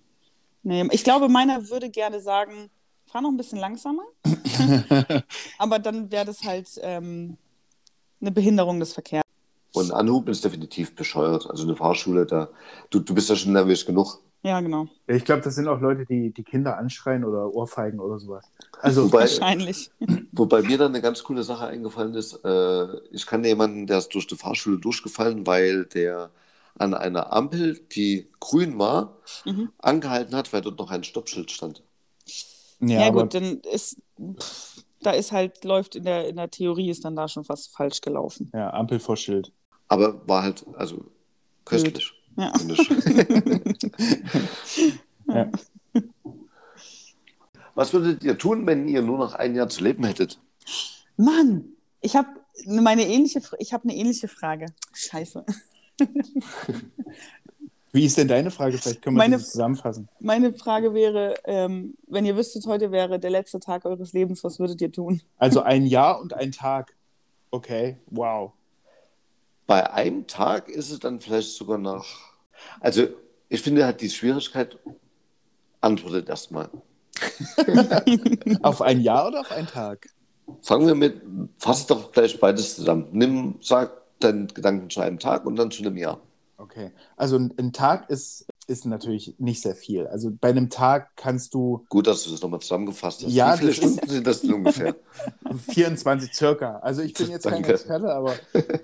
Nee, 0.64 0.88
ich 0.92 1.02
glaube, 1.02 1.28
meiner 1.28 1.68
würde 1.70 1.90
gerne 1.90 2.20
sagen, 2.20 2.70
fahr 3.06 3.20
noch 3.20 3.30
ein 3.30 3.36
bisschen 3.36 3.58
langsamer. 3.58 4.04
Aber 5.58 5.78
dann 5.78 6.10
wäre 6.12 6.24
das 6.24 6.44
halt 6.44 6.68
ähm, 6.82 7.36
eine 8.20 8.30
Behinderung 8.30 8.78
des 8.78 8.92
Verkehrs. 8.92 9.24
Und 9.72 9.90
Anhuben 9.90 10.30
ist 10.30 10.44
definitiv 10.44 10.94
bescheuert. 10.94 11.48
Also 11.50 11.64
eine 11.64 11.74
Fahrschule, 11.74 12.26
da 12.26 12.50
du, 12.90 13.00
du 13.00 13.14
bist 13.14 13.28
ja 13.28 13.36
schon 13.36 13.52
nervös 13.52 13.84
genug. 13.84 14.20
Ja, 14.42 14.60
genau. 14.60 14.88
Ich 15.06 15.24
glaube, 15.24 15.42
das 15.42 15.54
sind 15.54 15.68
auch 15.68 15.80
Leute, 15.80 16.06
die 16.06 16.32
die 16.32 16.42
Kinder 16.44 16.78
anschreien 16.78 17.24
oder 17.24 17.52
Ohrfeigen 17.52 18.00
oder 18.00 18.18
sowas. 18.18 18.44
Also, 18.80 19.04
Wobei, 19.04 19.20
Wahrscheinlich. 19.20 19.90
wobei 20.32 20.62
mir 20.62 20.78
dann 20.78 20.92
eine 20.92 21.02
ganz 21.02 21.22
coole 21.24 21.42
Sache 21.42 21.66
eingefallen 21.66 22.14
ist. 22.14 22.34
Äh, 22.44 22.96
ich 23.10 23.26
kannte 23.26 23.48
jemanden, 23.48 23.86
der 23.86 23.98
ist 23.98 24.08
durch 24.14 24.26
die 24.26 24.36
Fahrschule 24.36 24.78
durchgefallen, 24.78 25.46
weil 25.46 25.84
der 25.86 26.30
an 26.78 26.94
einer 26.94 27.32
Ampel, 27.32 27.78
die 27.94 28.30
grün 28.40 28.78
war, 28.78 29.18
Mhm. 29.44 29.70
angehalten 29.78 30.34
hat, 30.36 30.52
weil 30.52 30.62
dort 30.62 30.78
noch 30.78 30.90
ein 30.90 31.04
Stoppschild 31.04 31.50
stand. 31.50 31.82
ja, 32.80 32.88
Ja, 33.02 33.08
aber 33.08 33.22
gut, 33.24 33.34
dann 33.34 33.60
ist, 33.60 33.96
pff, 34.38 34.84
da 35.00 35.12
ist 35.12 35.32
halt, 35.32 35.64
läuft 35.64 35.96
in 35.96 36.04
der, 36.04 36.28
in 36.28 36.36
der 36.36 36.50
Theorie 36.50 36.90
ist 36.90 37.04
dann 37.04 37.16
da 37.16 37.28
schon 37.28 37.48
was 37.48 37.66
falsch 37.66 38.00
gelaufen. 38.00 38.52
ja, 38.52 38.72
Ampel 38.72 38.98
vor 39.00 39.16
Schild. 39.16 39.52
Aber 39.88 40.26
war 40.28 40.42
halt, 40.42 40.64
also 40.74 41.04
köstlich. 41.64 42.12
Ja. 42.36 42.52
Ja. 45.28 45.48
Was 47.74 47.92
würdet 47.94 48.22
ihr 48.24 48.36
tun, 48.36 48.66
wenn 48.66 48.86
ihr 48.88 49.00
nur 49.02 49.16
noch 49.18 49.34
ein 49.34 49.54
Jahr 49.54 49.68
zu 49.68 49.82
leben 49.82 50.04
hättet? 50.04 50.38
Mann, 51.16 51.64
ich 52.00 52.16
habe 52.16 52.28
meine 52.66 53.06
ähnliche, 53.06 53.40
ich 53.58 53.72
habe 53.72 53.84
eine 53.84 53.94
ähnliche 53.96 54.28
Frage. 54.28 54.66
Scheiße. 54.92 55.44
Wie 57.92 58.04
ist 58.04 58.16
denn 58.18 58.28
deine 58.28 58.50
Frage? 58.50 58.76
Vielleicht 58.78 59.02
können 59.02 59.16
wir 59.16 59.18
Meine- 59.18 59.36
das 59.36 59.52
zusammenfassen. 59.52 60.08
Meine 60.20 60.52
Frage 60.52 60.92
wäre, 60.94 61.34
ähm, 61.44 61.94
wenn 62.08 62.24
ihr 62.26 62.36
wüsstet, 62.36 62.66
heute 62.66 62.90
wäre 62.90 63.18
der 63.18 63.30
letzte 63.30 63.60
Tag 63.60 63.84
eures 63.84 64.12
Lebens, 64.12 64.42
was 64.44 64.58
würdet 64.58 64.80
ihr 64.80 64.90
tun? 64.92 65.22
Also 65.38 65.62
ein 65.62 65.86
Jahr 65.86 66.20
und 66.20 66.34
ein 66.34 66.52
Tag. 66.52 66.94
Okay, 67.50 67.98
wow. 68.06 68.52
Bei 69.66 69.92
einem 69.92 70.26
Tag 70.26 70.68
ist 70.68 70.90
es 70.90 70.98
dann 70.98 71.20
vielleicht 71.20 71.50
sogar 71.50 71.78
noch. 71.78 72.06
Also, 72.80 73.08
ich 73.48 73.62
finde 73.62 73.84
halt 73.84 74.00
die 74.00 74.10
Schwierigkeit, 74.10 74.78
antwortet 75.80 76.28
erstmal. 76.28 76.70
Auf 78.62 78.82
ein 78.82 79.00
Jahr 79.00 79.28
oder 79.28 79.40
auf 79.40 79.52
einen 79.52 79.66
Tag? 79.66 80.08
Fangen 80.62 80.86
wir 80.86 80.94
mit, 80.94 81.20
fass 81.58 81.86
doch 81.86 82.10
gleich 82.10 82.38
beides 82.40 82.76
zusammen. 82.76 83.08
Nimm, 83.12 83.56
sag 83.60 83.92
deinen 84.18 84.48
Gedanken 84.48 84.90
zu 84.90 85.00
einem 85.00 85.18
Tag 85.18 85.44
und 85.44 85.56
dann 85.56 85.70
zu 85.70 85.82
einem 85.82 85.96
Jahr. 85.96 86.20
Okay. 86.56 86.92
Also 87.16 87.36
ein, 87.36 87.52
ein 87.58 87.72
Tag 87.72 88.08
ist, 88.10 88.46
ist 88.72 88.86
natürlich 88.86 89.34
nicht 89.38 89.62
sehr 89.62 89.76
viel. 89.76 90.06
Also 90.06 90.30
bei 90.40 90.48
einem 90.48 90.70
Tag 90.70 91.10
kannst 91.16 91.54
du 91.54 91.84
Gut, 91.88 92.06
dass 92.06 92.24
du 92.24 92.30
das 92.30 92.40
nochmal 92.42 92.60
zusammengefasst 92.60 93.22
hast. 93.22 93.30
Ja, 93.32 93.54
Wie 93.54 93.58
viele 93.58 93.74
Stunden 93.74 94.08
sind 94.08 94.26
das 94.26 94.40
denn 94.40 94.54
ungefähr? 94.54 94.96
24 95.70 96.32
circa. 96.34 96.78
Also 96.78 97.02
ich 97.02 97.12
bin 97.14 97.30
jetzt 97.30 97.44
kein 97.44 97.62
Danke. 97.62 97.72
Experte, 97.74 98.12
aber 98.12 98.34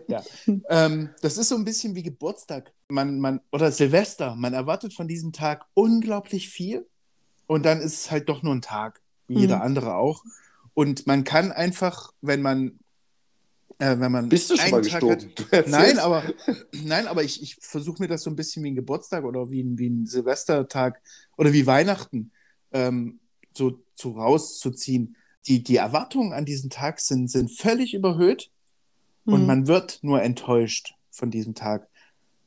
ja. 0.08 0.22
ähm, 0.68 1.10
das 1.22 1.38
ist 1.38 1.48
so 1.48 1.56
ein 1.56 1.64
bisschen 1.64 1.94
wie 1.94 2.02
Geburtstag. 2.02 2.72
Man, 2.88 3.18
man, 3.20 3.40
oder 3.52 3.72
Silvester. 3.72 4.34
Man 4.36 4.54
erwartet 4.54 4.94
von 4.94 5.08
diesem 5.08 5.32
Tag 5.32 5.66
unglaublich 5.74 6.48
viel 6.48 6.86
und 7.46 7.64
dann 7.64 7.80
ist 7.80 7.94
es 7.94 8.10
halt 8.10 8.28
doch 8.28 8.42
nur 8.42 8.54
ein 8.54 8.62
Tag, 8.62 9.00
wie 9.26 9.34
Mhm. 9.34 9.40
jeder 9.40 9.62
andere 9.62 9.94
auch. 9.94 10.22
Und 10.74 11.06
man 11.06 11.24
kann 11.24 11.50
einfach, 11.52 12.12
wenn 12.20 12.42
man, 12.42 12.78
äh, 13.78 13.98
wenn 13.98 14.12
man 14.12 14.28
Bist 14.28 14.50
du 14.50 14.56
schon 14.56 14.64
einen 14.64 14.72
mal 14.72 14.82
Tag 14.82 15.00
gestorben? 15.00 15.32
Nein, 15.66 15.98
aber, 15.98 16.22
nein, 16.72 17.06
aber 17.06 17.22
ich, 17.22 17.42
ich 17.42 17.56
versuche 17.60 18.02
mir 18.02 18.08
das 18.08 18.22
so 18.22 18.30
ein 18.30 18.36
bisschen 18.36 18.62
wie 18.64 18.70
ein 18.70 18.76
Geburtstag 18.76 19.24
oder 19.24 19.50
wie 19.50 19.62
ein, 19.62 19.78
wie 19.78 19.88
ein 19.88 20.06
Silvestertag 20.06 21.00
oder 21.36 21.52
wie 21.52 21.66
Weihnachten 21.66 22.32
ähm, 22.72 23.20
so, 23.56 23.80
so 23.94 24.12
rauszuziehen. 24.12 25.16
Die, 25.46 25.62
die 25.62 25.76
Erwartungen 25.76 26.32
an 26.32 26.44
diesen 26.44 26.70
Tag 26.70 27.00
sind, 27.00 27.30
sind 27.30 27.50
völlig 27.50 27.94
überhöht 27.94 28.50
und 29.30 29.42
Mhm. 29.42 29.46
man 29.46 29.66
wird 29.66 29.98
nur 30.02 30.22
enttäuscht 30.22 30.94
von 31.10 31.30
diesem 31.30 31.54
Tag. 31.54 31.88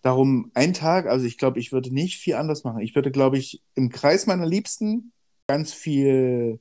Darum 0.01 0.51
ein 0.55 0.73
Tag, 0.73 1.05
also 1.07 1.25
ich 1.25 1.37
glaube, 1.37 1.59
ich 1.59 1.71
würde 1.71 1.93
nicht 1.93 2.17
viel 2.19 2.35
anders 2.35 2.63
machen. 2.63 2.81
Ich 2.81 2.95
würde, 2.95 3.11
glaube 3.11 3.37
ich, 3.37 3.61
im 3.75 3.89
Kreis 3.89 4.25
meiner 4.27 4.47
Liebsten 4.47 5.13
ganz 5.47 5.73
viel 5.73 6.59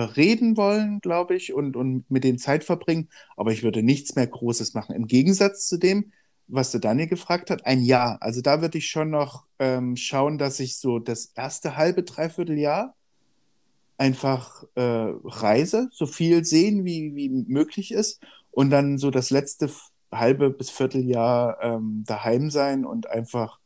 reden 0.00 0.56
wollen, 0.56 1.00
glaube 1.00 1.34
ich, 1.36 1.52
und, 1.54 1.76
und 1.76 2.10
mit 2.10 2.24
denen 2.24 2.38
Zeit 2.38 2.64
verbringen, 2.64 3.08
aber 3.36 3.52
ich 3.52 3.62
würde 3.62 3.82
nichts 3.82 4.14
mehr 4.16 4.26
Großes 4.26 4.74
machen. 4.74 4.94
Im 4.94 5.06
Gegensatz 5.06 5.68
zu 5.68 5.78
dem, 5.78 6.12
was 6.48 6.70
der 6.70 6.80
Daniel 6.80 7.08
gefragt 7.08 7.50
hat, 7.50 7.66
ein 7.66 7.82
Jahr. 7.82 8.18
Also 8.20 8.40
da 8.40 8.60
würde 8.60 8.78
ich 8.78 8.88
schon 8.88 9.10
noch 9.10 9.44
ähm, 9.58 9.96
schauen, 9.96 10.38
dass 10.38 10.60
ich 10.60 10.78
so 10.78 10.98
das 10.98 11.32
erste 11.34 11.76
halbe, 11.76 12.02
dreiviertel 12.02 12.58
Jahr 12.58 12.94
einfach 13.98 14.64
äh, 14.74 14.82
reise, 15.24 15.88
so 15.92 16.06
viel 16.06 16.44
sehen, 16.44 16.84
wie, 16.84 17.14
wie 17.14 17.28
möglich 17.28 17.92
ist 17.92 18.20
und 18.50 18.70
dann 18.70 18.98
so 18.98 19.10
das 19.10 19.30
letzte 19.30 19.70
halbe 20.12 20.50
bis 20.50 20.70
Vierteljahr 20.70 21.58
ähm, 21.62 22.04
daheim 22.06 22.50
sein 22.50 22.84
und 22.84 23.08
einfach 23.08 23.58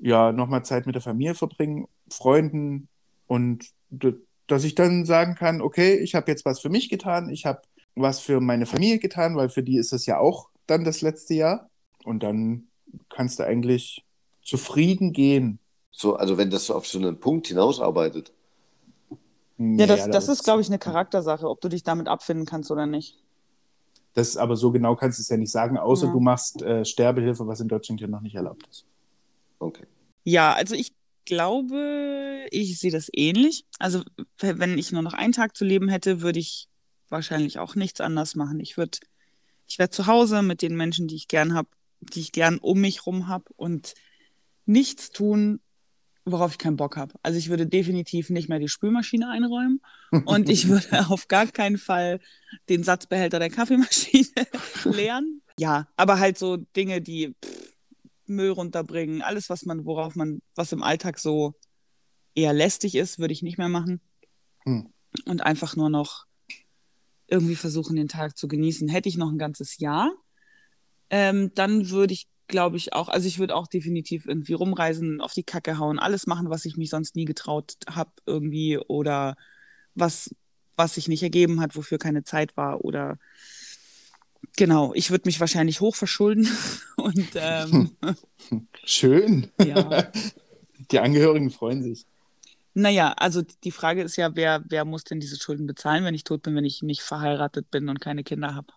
ja 0.00 0.32
nochmal 0.32 0.64
Zeit 0.64 0.86
mit 0.86 0.94
der 0.94 1.02
Familie 1.02 1.34
verbringen, 1.34 1.86
Freunden 2.10 2.88
und 3.26 3.72
dass 4.50 4.64
ich 4.64 4.74
dann 4.74 5.04
sagen 5.04 5.34
kann, 5.36 5.62
okay, 5.62 5.94
ich 5.96 6.14
habe 6.14 6.30
jetzt 6.30 6.44
was 6.44 6.60
für 6.60 6.70
mich 6.70 6.88
getan, 6.88 7.30
ich 7.30 7.46
habe 7.46 7.62
was 7.94 8.20
für 8.20 8.40
meine 8.40 8.66
Familie 8.66 8.98
getan, 8.98 9.36
weil 9.36 9.48
für 9.48 9.62
die 9.62 9.76
ist 9.76 9.92
es 9.92 10.06
ja 10.06 10.18
auch 10.18 10.48
dann 10.66 10.84
das 10.84 11.02
letzte 11.02 11.34
Jahr 11.34 11.68
und 12.04 12.22
dann 12.22 12.68
kannst 13.08 13.38
du 13.38 13.44
eigentlich 13.44 14.04
zufrieden 14.42 15.12
gehen. 15.12 15.58
So, 15.92 16.16
also 16.16 16.38
wenn 16.38 16.50
das 16.50 16.66
so 16.66 16.74
auf 16.74 16.86
so 16.86 16.98
einen 16.98 17.18
Punkt 17.20 17.48
hinausarbeitet. 17.48 18.32
Ja, 19.58 19.86
das, 19.86 20.00
Ja, 20.00 20.08
das 20.08 20.28
ist, 20.28 20.42
glaube 20.42 20.62
ich, 20.62 20.68
eine 20.68 20.78
Charaktersache, 20.78 21.48
ob 21.48 21.60
du 21.60 21.68
dich 21.68 21.82
damit 21.82 22.08
abfinden 22.08 22.46
kannst 22.46 22.70
oder 22.70 22.86
nicht. 22.86 23.18
Das, 24.14 24.36
aber 24.36 24.56
so 24.56 24.72
genau 24.72 24.96
kannst 24.96 25.18
du 25.18 25.22
es 25.22 25.28
ja 25.28 25.36
nicht 25.36 25.52
sagen, 25.52 25.78
außer 25.78 26.06
Ja. 26.06 26.12
du 26.12 26.20
machst 26.20 26.62
äh, 26.62 26.84
Sterbehilfe, 26.84 27.46
was 27.46 27.60
in 27.60 27.68
Deutschland 27.68 28.00
ja 28.00 28.08
noch 28.08 28.20
nicht 28.20 28.34
erlaubt 28.34 28.66
ist. 28.68 28.84
Okay. 29.60 29.86
Ja, 30.24 30.52
also 30.52 30.74
ich 30.74 30.92
glaube, 31.30 32.46
ich 32.50 32.80
sehe 32.80 32.90
das 32.90 33.08
ähnlich. 33.12 33.64
Also 33.78 34.02
wenn 34.40 34.76
ich 34.76 34.90
nur 34.90 35.02
noch 35.02 35.14
einen 35.14 35.32
Tag 35.32 35.56
zu 35.56 35.64
leben 35.64 35.88
hätte, 35.88 36.22
würde 36.22 36.40
ich 36.40 36.68
wahrscheinlich 37.08 37.60
auch 37.60 37.76
nichts 37.76 38.00
anders 38.00 38.34
machen. 38.34 38.58
Ich 38.58 38.76
würde, 38.76 38.98
ich 39.68 39.78
wäre 39.78 39.90
zu 39.90 40.08
Hause 40.08 40.42
mit 40.42 40.60
den 40.60 40.76
Menschen, 40.76 41.06
die 41.06 41.14
ich 41.14 41.28
gern 41.28 41.54
habe, 41.54 41.68
die 42.00 42.18
ich 42.18 42.32
gern 42.32 42.58
um 42.58 42.80
mich 42.80 43.06
rum 43.06 43.28
habe 43.28 43.44
und 43.54 43.94
nichts 44.66 45.10
tun, 45.10 45.60
worauf 46.24 46.50
ich 46.50 46.58
keinen 46.58 46.76
Bock 46.76 46.96
habe. 46.96 47.14
Also 47.22 47.38
ich 47.38 47.48
würde 47.48 47.66
definitiv 47.66 48.28
nicht 48.28 48.48
mehr 48.48 48.58
die 48.58 48.68
Spülmaschine 48.68 49.28
einräumen 49.28 49.80
und 50.24 50.48
ich 50.48 50.66
würde 50.66 51.08
auf 51.10 51.28
gar 51.28 51.46
keinen 51.46 51.78
Fall 51.78 52.18
den 52.68 52.82
Satzbehälter 52.82 53.38
der 53.38 53.50
Kaffeemaschine 53.50 54.26
leeren. 54.84 55.42
Ja, 55.60 55.86
aber 55.96 56.18
halt 56.18 56.38
so 56.38 56.56
Dinge, 56.56 57.00
die 57.00 57.36
pff, 57.44 57.70
Müll 58.30 58.50
runterbringen, 58.50 59.22
alles, 59.22 59.50
was 59.50 59.64
man, 59.64 59.84
worauf 59.84 60.16
man, 60.16 60.40
was 60.54 60.72
im 60.72 60.82
Alltag 60.82 61.18
so 61.18 61.54
eher 62.34 62.52
lästig 62.52 62.94
ist, 62.94 63.18
würde 63.18 63.32
ich 63.32 63.42
nicht 63.42 63.58
mehr 63.58 63.68
machen. 63.68 64.00
Hm. 64.64 64.92
Und 65.26 65.42
einfach 65.42 65.76
nur 65.76 65.90
noch 65.90 66.26
irgendwie 67.26 67.56
versuchen, 67.56 67.96
den 67.96 68.08
Tag 68.08 68.36
zu 68.36 68.48
genießen. 68.48 68.88
Hätte 68.88 69.08
ich 69.08 69.16
noch 69.16 69.30
ein 69.30 69.38
ganzes 69.38 69.78
Jahr, 69.78 70.12
ähm, 71.10 71.52
dann 71.54 71.90
würde 71.90 72.12
ich, 72.14 72.28
glaube 72.46 72.76
ich, 72.76 72.92
auch, 72.92 73.08
also 73.08 73.26
ich 73.26 73.38
würde 73.38 73.54
auch 73.54 73.66
definitiv 73.66 74.26
irgendwie 74.26 74.52
rumreisen, 74.52 75.20
auf 75.20 75.32
die 75.32 75.42
Kacke 75.42 75.78
hauen, 75.78 75.98
alles 75.98 76.26
machen, 76.26 76.50
was 76.50 76.64
ich 76.64 76.76
mich 76.76 76.90
sonst 76.90 77.16
nie 77.16 77.24
getraut 77.24 77.74
habe 77.88 78.12
irgendwie 78.26 78.78
oder 78.78 79.36
was, 79.94 80.34
was 80.76 80.94
sich 80.94 81.08
nicht 81.08 81.22
ergeben 81.22 81.60
hat, 81.60 81.76
wofür 81.76 81.98
keine 81.98 82.24
Zeit 82.24 82.56
war 82.56 82.84
oder 82.84 83.18
genau, 84.60 84.92
ich 84.94 85.10
würde 85.10 85.26
mich 85.26 85.40
wahrscheinlich 85.40 85.80
hochverschulden 85.80 86.46
und 86.96 87.30
ähm, 87.34 87.96
Schön. 88.84 89.50
ja. 89.58 90.12
Die 90.90 90.98
Angehörigen 90.98 91.50
freuen 91.50 91.82
sich. 91.82 92.04
Naja, 92.74 93.12
also 93.16 93.42
die 93.64 93.70
Frage 93.70 94.02
ist 94.02 94.16
ja, 94.16 94.36
wer, 94.36 94.62
wer 94.68 94.84
muss 94.84 95.04
denn 95.04 95.18
diese 95.18 95.38
Schulden 95.40 95.66
bezahlen, 95.66 96.04
wenn 96.04 96.14
ich 96.14 96.24
tot 96.24 96.42
bin, 96.42 96.54
wenn 96.54 96.64
ich 96.66 96.82
nicht 96.82 97.00
verheiratet 97.00 97.70
bin 97.70 97.88
und 97.88 98.00
keine 98.00 98.22
Kinder 98.22 98.54
habe? 98.54 98.68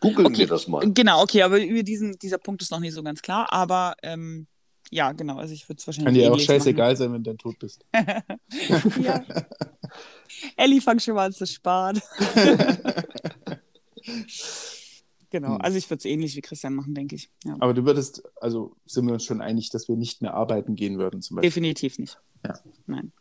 Googeln 0.00 0.26
Okay. 0.28 0.38
wir 0.38 0.46
das 0.46 0.68
mal. 0.68 0.92
Genau, 0.92 1.22
okay, 1.22 1.42
aber 1.42 1.60
über 1.62 1.82
diesen, 1.82 2.16
dieser 2.18 2.38
Punkt 2.38 2.62
ist 2.62 2.70
noch 2.70 2.80
nicht 2.80 2.94
so 2.94 3.02
ganz 3.02 3.22
klar, 3.22 3.52
aber 3.52 3.96
ähm, 4.02 4.46
ja, 4.90 5.12
genau, 5.12 5.38
also 5.38 5.52
ich 5.52 5.68
würde 5.68 5.80
es 5.80 5.86
wahrscheinlich 5.86 6.06
Kann 6.06 6.14
dir 6.14 6.28
auch 6.28 6.34
ähnlich 6.34 6.46
scheißegal 6.46 6.96
sein, 6.96 7.12
wenn 7.12 7.24
du 7.24 7.30
dann 7.30 7.38
tot 7.38 7.58
bist. 7.58 7.84
machen. 7.92 9.02
ja. 9.02 9.24
Elli, 10.56 10.80
fang 10.80 10.98
schon 11.00 11.14
mal 11.14 11.26
an 11.26 11.32
zu 11.32 11.46
sparen. 11.46 12.00
Genau, 15.30 15.54
Hm. 15.54 15.60
also 15.60 15.78
ich 15.78 15.88
würde 15.90 15.98
es 15.98 16.04
ähnlich 16.04 16.36
wie 16.36 16.40
Christian 16.42 16.74
machen, 16.74 16.94
denke 16.94 17.16
ich. 17.16 17.30
Ja. 17.44 17.56
Aber 17.60 17.74
du 17.74 17.84
würdest, 17.84 18.22
also 18.40 18.76
sind 18.86 19.06
wir 19.06 19.14
uns 19.14 19.24
schon 19.24 19.40
einig, 19.40 19.70
dass 19.70 19.88
wir 19.88 19.96
nicht 19.96 20.22
mehr 20.22 20.34
arbeiten 20.34 20.74
gehen 20.76 20.98
würden, 20.98 21.22
zum 21.22 21.36
Beispiel. 21.36 21.50
Definitiv 21.50 21.98
nicht. 21.98 22.18
Ja. 22.44 22.58
Nein. 22.86 23.12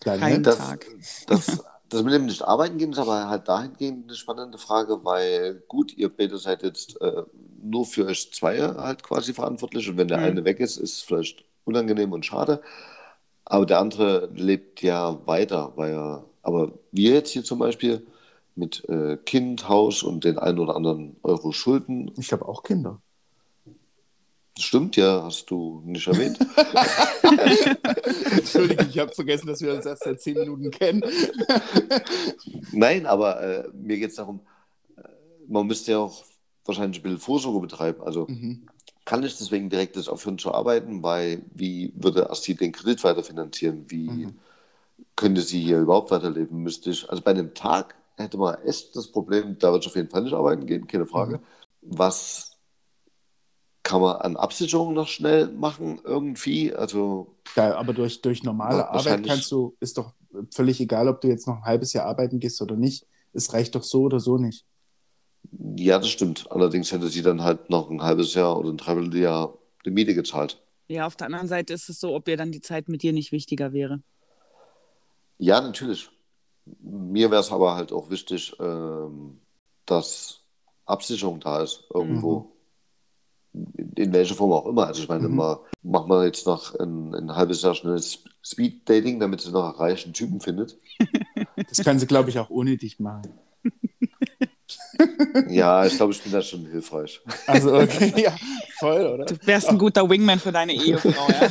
Daniel? 0.00 0.20
Kein- 0.20 0.42
Das, 0.42 0.56
Tag. 0.58 0.86
das, 1.26 1.64
das 1.88 2.02
mit 2.02 2.12
dem 2.14 2.26
nicht 2.26 2.42
arbeiten 2.42 2.78
gehen 2.78 2.92
ist 2.92 2.98
aber 2.98 3.28
halt 3.28 3.48
dahingehend 3.48 4.04
eine 4.08 4.14
spannende 4.16 4.58
Frage, 4.58 5.04
weil 5.04 5.62
gut, 5.68 5.92
ihr 5.96 6.08
beide 6.08 6.38
seid 6.38 6.62
jetzt 6.62 7.00
äh, 7.00 7.22
nur 7.62 7.84
für 7.84 8.06
euch 8.06 8.32
zwei 8.32 8.58
halt 8.60 9.02
quasi 9.02 9.34
verantwortlich 9.34 9.88
und 9.88 9.96
wenn 9.96 10.08
der 10.08 10.18
Mhm. 10.18 10.24
eine 10.24 10.44
weg 10.44 10.60
ist, 10.60 10.76
ist 10.78 10.94
es 10.96 11.02
vielleicht 11.02 11.44
unangenehm 11.64 12.12
und 12.12 12.24
schade. 12.24 12.62
Aber 13.44 13.66
der 13.66 13.80
andere 13.80 14.30
lebt 14.34 14.80
ja 14.82 15.26
weiter, 15.26 15.72
weil 15.76 15.92
er, 15.92 16.24
aber 16.42 16.72
wir 16.92 17.14
jetzt 17.14 17.30
hier 17.30 17.44
zum 17.44 17.58
Beispiel 17.58 18.06
mit 18.60 18.88
äh, 18.88 19.16
Kind, 19.24 19.68
Haus 19.68 20.02
und 20.04 20.22
den 20.24 20.38
einen 20.38 20.58
oder 20.60 20.76
anderen 20.76 21.16
Euro 21.22 21.50
Schulden, 21.50 22.12
Ich 22.18 22.30
habe 22.32 22.46
auch 22.46 22.62
Kinder. 22.62 23.00
das 24.54 24.64
stimmt 24.64 24.96
ja, 24.96 25.24
hast 25.24 25.50
du 25.50 25.82
nicht 25.84 26.06
erwähnt. 26.06 26.38
Entschuldigung, 28.30 28.86
ich 28.88 28.98
habe 28.98 29.12
vergessen, 29.12 29.46
dass 29.48 29.60
wir 29.60 29.72
uns 29.74 29.86
erst 29.86 30.04
seit 30.04 30.20
zehn 30.20 30.38
Minuten 30.38 30.70
kennen. 30.70 31.02
Nein, 32.72 33.06
aber 33.06 33.40
äh, 33.42 33.68
mir 33.72 33.98
geht 33.98 34.10
es 34.10 34.16
darum, 34.16 34.40
äh, 34.96 35.02
man 35.48 35.66
müsste 35.66 35.92
ja 35.92 35.98
auch 35.98 36.24
wahrscheinlich 36.64 37.00
ein 37.00 37.02
bisschen 37.02 37.18
Vorsorge 37.18 37.60
betreiben. 37.60 38.02
Also 38.02 38.26
Mhm. 38.28 38.66
kann 39.04 39.22
ich 39.24 39.36
deswegen 39.38 39.70
direkt 39.70 39.96
jetzt 39.96 40.08
aufhören 40.08 40.38
zu 40.38 40.52
arbeiten, 40.52 41.02
weil 41.02 41.42
wie 41.54 41.92
würde 41.96 42.30
Asti 42.30 42.54
den 42.54 42.72
Kredit 42.72 43.02
weiterfinanzieren? 43.02 43.84
Wie 43.90 44.08
Mhm. 44.10 44.34
könnte 45.16 45.40
sie 45.40 45.60
hier 45.60 45.80
überhaupt 45.80 46.10
weiterleben? 46.10 46.62
Müsste 46.62 46.90
ich, 46.90 47.08
also 47.10 47.22
bei 47.22 47.30
einem 47.32 47.54
Tag 47.54 47.94
hätte 48.20 48.38
man 48.38 48.56
echt 48.64 48.94
das 48.94 49.10
Problem, 49.10 49.58
da 49.58 49.74
ich 49.76 49.86
auf 49.86 49.96
jeden 49.96 50.10
Fall 50.10 50.22
nicht 50.22 50.34
arbeiten 50.34 50.66
gehen, 50.66 50.86
keine 50.86 51.06
Frage. 51.06 51.38
Mhm. 51.38 51.42
Was 51.82 52.50
kann 53.82 54.02
man 54.02 54.16
an 54.16 54.36
Absicherung 54.36 54.94
noch 54.94 55.08
schnell 55.08 55.48
machen, 55.48 56.00
irgendwie. 56.04 56.72
Also. 56.72 57.34
Ja, 57.56 57.74
aber 57.76 57.92
durch, 57.92 58.20
durch 58.22 58.42
normale 58.44 58.78
Ja, 58.78 58.90
Arbeit 58.90 59.24
kannst 59.26 59.50
du, 59.50 59.76
ist 59.80 59.98
doch 59.98 60.12
völlig 60.54 60.80
egal, 60.80 61.08
ob 61.08 61.20
du 61.20 61.28
jetzt 61.28 61.46
noch 61.48 61.56
ein 61.56 61.64
halbes 61.64 61.92
Jahr 61.92 62.06
arbeiten 62.06 62.38
gehst 62.38 62.60
oder 62.62 62.76
nicht. 62.76 63.06
Es 63.32 63.52
reicht 63.52 63.74
doch 63.74 63.82
so 63.82 64.02
oder 64.02 64.20
so 64.20 64.38
nicht. 64.38 64.64
Ja, 65.76 65.98
das 65.98 66.08
stimmt. 66.08 66.50
Allerdings 66.50 66.92
hätte 66.92 67.08
sie 67.08 67.22
dann 67.22 67.42
halt 67.42 67.70
noch 67.70 67.90
ein 67.90 68.02
halbes 68.02 68.34
Jahr 68.34 68.58
oder 68.58 68.70
ein 68.70 68.76
Dreivierteljahr 68.76 69.58
die 69.84 69.90
Miete 69.90 70.14
gezahlt. 70.14 70.62
Ja, 70.88 71.06
auf 71.06 71.16
der 71.16 71.26
anderen 71.26 71.48
Seite 71.48 71.72
ist 71.72 71.88
es 71.88 71.98
so, 72.00 72.14
ob 72.14 72.28
ihr 72.28 72.36
dann 72.36 72.52
die 72.52 72.60
Zeit 72.60 72.88
mit 72.88 73.02
dir 73.02 73.12
nicht 73.12 73.32
wichtiger 73.32 73.72
wäre. 73.72 74.02
Ja, 75.38 75.60
natürlich. 75.60 76.10
Mir 76.80 77.30
wäre 77.30 77.40
es 77.40 77.50
aber 77.50 77.74
halt 77.74 77.92
auch 77.92 78.10
wichtig, 78.10 78.54
ähm, 78.60 79.40
dass 79.86 80.40
Absicherung 80.86 81.40
da 81.40 81.62
ist, 81.62 81.84
irgendwo. 81.92 82.52
In, 83.52 83.92
in 83.96 84.12
welcher 84.12 84.34
Form 84.36 84.52
auch 84.52 84.66
immer. 84.66 84.86
Also 84.86 85.02
ich 85.02 85.08
meine, 85.08 85.28
Mhm. 85.28 85.36
mal, 85.36 85.60
macht 85.82 86.06
man 86.06 86.24
jetzt 86.24 86.46
noch 86.46 86.74
ein, 86.78 87.14
ein 87.14 87.34
halbes 87.34 87.62
Jahr 87.62 87.74
schnell 87.74 88.00
Speed-Dating, 88.00 89.18
damit 89.18 89.40
sie 89.40 89.50
noch 89.50 89.64
einen 89.64 89.74
reichen 89.74 90.12
Typen 90.12 90.40
findet. 90.40 90.76
Das 91.68 91.84
kann 91.84 91.98
sie, 91.98 92.06
glaube 92.06 92.30
ich, 92.30 92.38
auch 92.38 92.50
ohne 92.50 92.76
dich 92.76 92.98
machen. 93.00 93.32
Ja, 95.48 95.86
ich 95.86 95.96
glaube, 95.96 96.12
ich 96.12 96.22
bin 96.22 96.32
da 96.32 96.42
schon 96.42 96.66
hilfreich. 96.66 97.20
Also, 97.46 97.74
okay, 97.80 98.12
ja, 98.22 98.36
voll, 98.78 99.06
oder? 99.06 99.24
Du 99.24 99.34
wärst 99.46 99.68
ein 99.68 99.78
guter 99.78 100.08
Wingman 100.08 100.38
für 100.38 100.52
deine 100.52 100.72
Ehefrau, 100.74 101.28
ja? 101.28 101.50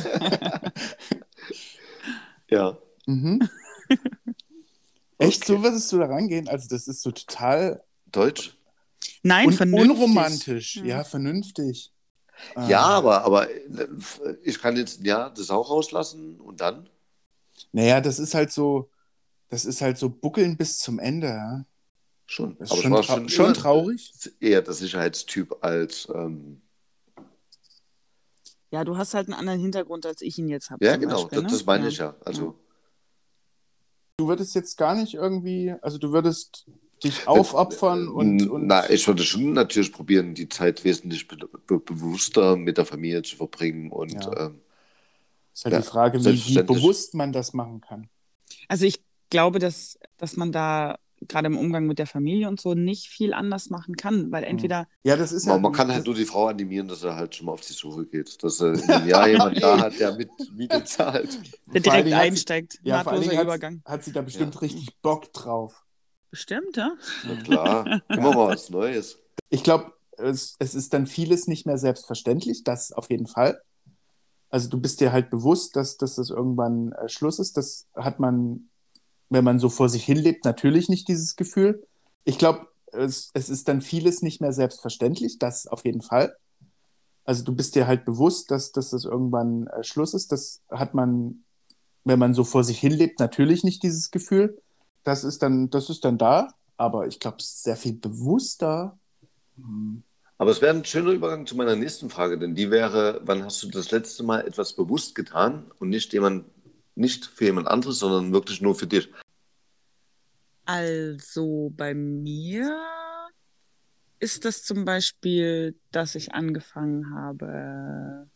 Ja. 2.48 2.78
Mhm. 3.06 3.48
Echt, 5.20 5.42
Okay. 5.44 5.52
so 5.56 5.62
würdest 5.62 5.92
du 5.92 5.98
da 5.98 6.06
rangehen? 6.06 6.48
Also, 6.48 6.66
das 6.68 6.88
ist 6.88 7.02
so 7.02 7.10
total 7.12 7.82
Deutsch? 8.06 8.56
Nein, 9.22 9.46
un 9.48 9.52
vernünftig. 9.52 9.90
unromantisch. 9.90 10.76
Ja. 10.76 10.84
Ja, 10.84 11.04
vernünftig. 11.04 11.92
Ja, 12.68 12.80
Ah. 12.86 12.96
aber, 12.98 13.24
aber 13.24 13.50
äh, 13.50 13.58
ich 14.42 14.58
kann 14.60 14.76
jetzt 14.76 15.04
ja 15.04 15.28
das 15.30 15.50
auch 15.50 15.70
rauslassen 15.70 16.40
und 16.40 16.60
dann? 16.60 16.88
Naja, 17.72 18.00
das 18.00 18.18
ist 18.18 18.34
halt 18.34 18.50
so, 18.50 18.90
das 19.50 19.64
ist 19.66 19.82
halt 19.82 19.98
so 19.98 20.08
buckeln 20.08 20.56
bis 20.56 20.78
zum 20.78 20.98
Ende. 20.98 21.26
Ja? 21.28 21.64
Schon. 22.26 22.56
Das 22.58 22.70
ist 22.70 22.72
aber 22.72 23.02
schon, 23.02 23.02
ich 23.02 23.08
war 23.08 23.28
schon 23.30 23.44
immer 23.46 23.54
traurig. 23.54 24.12
Eher 24.40 24.62
der 24.62 24.72
Sicherheitstyp 24.72 25.54
als. 25.62 26.08
Ähm, 26.14 26.62
Ja, 28.70 28.84
du 28.84 28.96
hast 28.96 29.14
halt 29.14 29.26
einen 29.28 29.34
anderen 29.38 29.60
Hintergrund, 29.60 30.06
als 30.06 30.22
ich 30.22 30.38
ihn 30.38 30.48
jetzt 30.48 30.70
habe. 30.70 30.84
ja, 30.84 30.96
genau, 30.96 31.22
Beispiel, 31.24 31.42
das, 31.42 31.52
ne? 31.52 31.58
das 31.58 31.66
meine 31.66 31.88
ich 31.88 31.98
ja. 31.98 32.14
Also, 32.24 32.54
Du 34.20 34.28
würdest 34.28 34.54
jetzt 34.54 34.76
gar 34.76 34.94
nicht 34.94 35.14
irgendwie, 35.14 35.74
also 35.80 35.96
du 35.96 36.12
würdest 36.12 36.66
dich 37.02 37.26
aufopfern 37.26 38.06
und, 38.08 38.50
und 38.50 38.66
Na, 38.66 38.90
ich 38.90 39.08
würde 39.08 39.22
schon 39.22 39.54
natürlich 39.54 39.92
probieren, 39.94 40.34
die 40.34 40.46
Zeit 40.46 40.84
wesentlich 40.84 41.26
be 41.26 41.38
be 41.66 41.78
bewusster 41.78 42.54
mit 42.56 42.76
der 42.76 42.84
Familie 42.84 43.22
zu 43.22 43.36
verbringen 43.36 43.90
und 43.90 44.12
Ja. 44.12 44.48
ähm, 44.48 44.60
ist 45.54 45.64
halt 45.64 45.72
ja, 45.74 45.80
die 45.80 45.86
Frage, 45.86 46.22
wie, 46.22 46.44
wie 46.44 46.62
bewusst 46.62 47.14
man 47.14 47.32
das 47.32 47.54
machen 47.54 47.80
kann. 47.80 48.10
Also 48.68 48.84
ich 48.84 49.02
glaube, 49.30 49.58
dass, 49.58 49.98
dass 50.18 50.36
man 50.36 50.52
da 50.52 50.98
gerade 51.28 51.46
im 51.48 51.56
Umgang 51.58 51.86
mit 51.86 51.98
der 51.98 52.06
Familie 52.06 52.48
und 52.48 52.60
so 52.60 52.74
nicht 52.74 53.08
viel 53.08 53.32
anders 53.34 53.70
machen 53.70 53.96
kann, 53.96 54.30
weil 54.32 54.44
entweder, 54.44 54.88
Ja, 55.02 55.16
das 55.16 55.32
ist 55.32 55.46
ja. 55.46 55.52
man, 55.52 55.62
man 55.62 55.72
kann 55.72 55.92
halt 55.92 56.06
nur 56.06 56.14
die 56.14 56.24
Frau 56.24 56.46
animieren, 56.46 56.88
dass 56.88 57.02
er 57.02 57.16
halt 57.16 57.34
schon 57.34 57.46
mal 57.46 57.52
auf 57.52 57.60
die 57.60 57.72
Suche 57.72 58.06
geht, 58.06 58.42
dass 58.42 58.60
er 58.60 58.74
in 58.74 58.82
einem 58.90 59.08
Jahr 59.08 59.28
jemand 59.28 59.62
da 59.62 59.78
hat, 59.78 59.98
der 60.00 60.16
mit 60.16 60.30
Miete 60.54 60.82
zahlt. 60.84 61.38
der 61.72 61.80
direkt 61.80 62.04
hat 62.04 62.06
sie- 62.06 62.14
einsteigt, 62.14 62.78
ja, 62.82 63.02
vor 63.02 63.12
allen 63.12 63.22
Dingen 63.22 63.40
Übergang. 63.40 63.82
hat, 63.84 63.92
hat 63.92 64.04
sie 64.04 64.12
da 64.12 64.22
bestimmt 64.22 64.54
Ja. 64.54 64.60
richtig 64.60 64.88
Bock 65.02 65.32
drauf. 65.32 65.84
Bestimmt, 66.30 66.76
ja? 66.76 66.92
Na 67.26 67.42
klar, 67.42 68.02
immer 68.08 68.34
mal 68.34 68.48
was 68.48 68.70
Neues. 68.70 69.18
Ich 69.48 69.62
glaube, 69.64 69.92
es, 70.16 70.54
es 70.58 70.74
ist 70.74 70.92
dann 70.94 71.06
vieles 71.06 71.48
nicht 71.48 71.66
mehr 71.66 71.76
selbstverständlich, 71.78 72.62
das 72.64 72.92
auf 72.92 73.10
jeden 73.10 73.26
Fall. 73.26 73.60
Also 74.48 74.68
du 74.68 74.80
bist 74.80 75.00
dir 75.00 75.12
halt 75.12 75.30
bewusst, 75.30 75.76
dass, 75.76 75.96
dass 75.96 76.16
das 76.16 76.30
irgendwann 76.30 76.92
äh, 76.92 77.08
Schluss 77.08 77.38
ist. 77.38 77.56
Das 77.56 77.86
hat 77.96 78.20
man, 78.20 78.68
wenn 79.30 79.44
man 79.44 79.58
so 79.58 79.70
vor 79.70 79.88
sich 79.88 80.04
hin 80.04 80.18
lebt, 80.18 80.44
natürlich 80.44 80.88
nicht 80.88 81.08
dieses 81.08 81.36
Gefühl. 81.36 81.86
Ich 82.24 82.36
glaube, 82.36 82.66
es, 82.92 83.30
es 83.32 83.48
ist 83.48 83.68
dann 83.68 83.80
vieles 83.80 84.22
nicht 84.22 84.40
mehr 84.40 84.52
selbstverständlich, 84.52 85.38
das 85.38 85.66
auf 85.66 85.84
jeden 85.84 86.02
Fall. 86.02 86.36
Also 87.24 87.44
du 87.44 87.54
bist 87.54 87.76
dir 87.76 87.86
halt 87.86 88.04
bewusst, 88.04 88.50
dass, 88.50 88.72
dass 88.72 88.90
das 88.90 89.04
irgendwann 89.04 89.68
äh, 89.68 89.84
Schluss 89.84 90.14
ist. 90.14 90.32
Das 90.32 90.62
hat 90.70 90.94
man, 90.94 91.44
wenn 92.04 92.18
man 92.18 92.34
so 92.34 92.44
vor 92.44 92.64
sich 92.64 92.78
hin 92.78 92.92
lebt, 92.92 93.20
natürlich 93.20 93.62
nicht 93.62 93.82
dieses 93.82 94.10
Gefühl. 94.10 94.60
Das 95.04 95.22
ist 95.22 95.42
dann, 95.42 95.70
das 95.70 95.88
ist 95.90 96.04
dann 96.04 96.18
da, 96.18 96.48
aber 96.76 97.06
ich 97.06 97.20
glaube, 97.20 97.36
sehr 97.40 97.76
viel 97.76 97.94
bewusster. 97.94 98.98
Hm. 99.56 100.02
Aber 100.38 100.50
es 100.50 100.62
wäre 100.62 100.74
ein 100.74 100.86
schöner 100.86 101.10
Übergang 101.10 101.46
zu 101.46 101.54
meiner 101.54 101.76
nächsten 101.76 102.08
Frage, 102.08 102.38
denn 102.38 102.54
die 102.54 102.70
wäre, 102.70 103.20
wann 103.24 103.44
hast 103.44 103.62
du 103.62 103.68
das 103.68 103.90
letzte 103.90 104.22
Mal 104.22 104.40
etwas 104.46 104.72
bewusst 104.72 105.14
getan 105.14 105.70
und 105.78 105.90
nicht 105.90 106.14
jemand, 106.14 106.46
nicht 106.94 107.26
für 107.26 107.44
jemand 107.44 107.68
anderes, 107.68 107.98
sondern 107.98 108.32
wirklich 108.32 108.60
nur 108.60 108.74
für 108.74 108.86
dich? 108.86 109.08
Also 110.64 111.72
bei 111.76 111.94
mir 111.94 112.80
ist 114.20 114.44
das 114.44 114.62
zum 114.62 114.84
Beispiel, 114.84 115.74
dass 115.90 116.14
ich 116.14 116.34
angefangen 116.34 117.14
habe, 117.14 118.28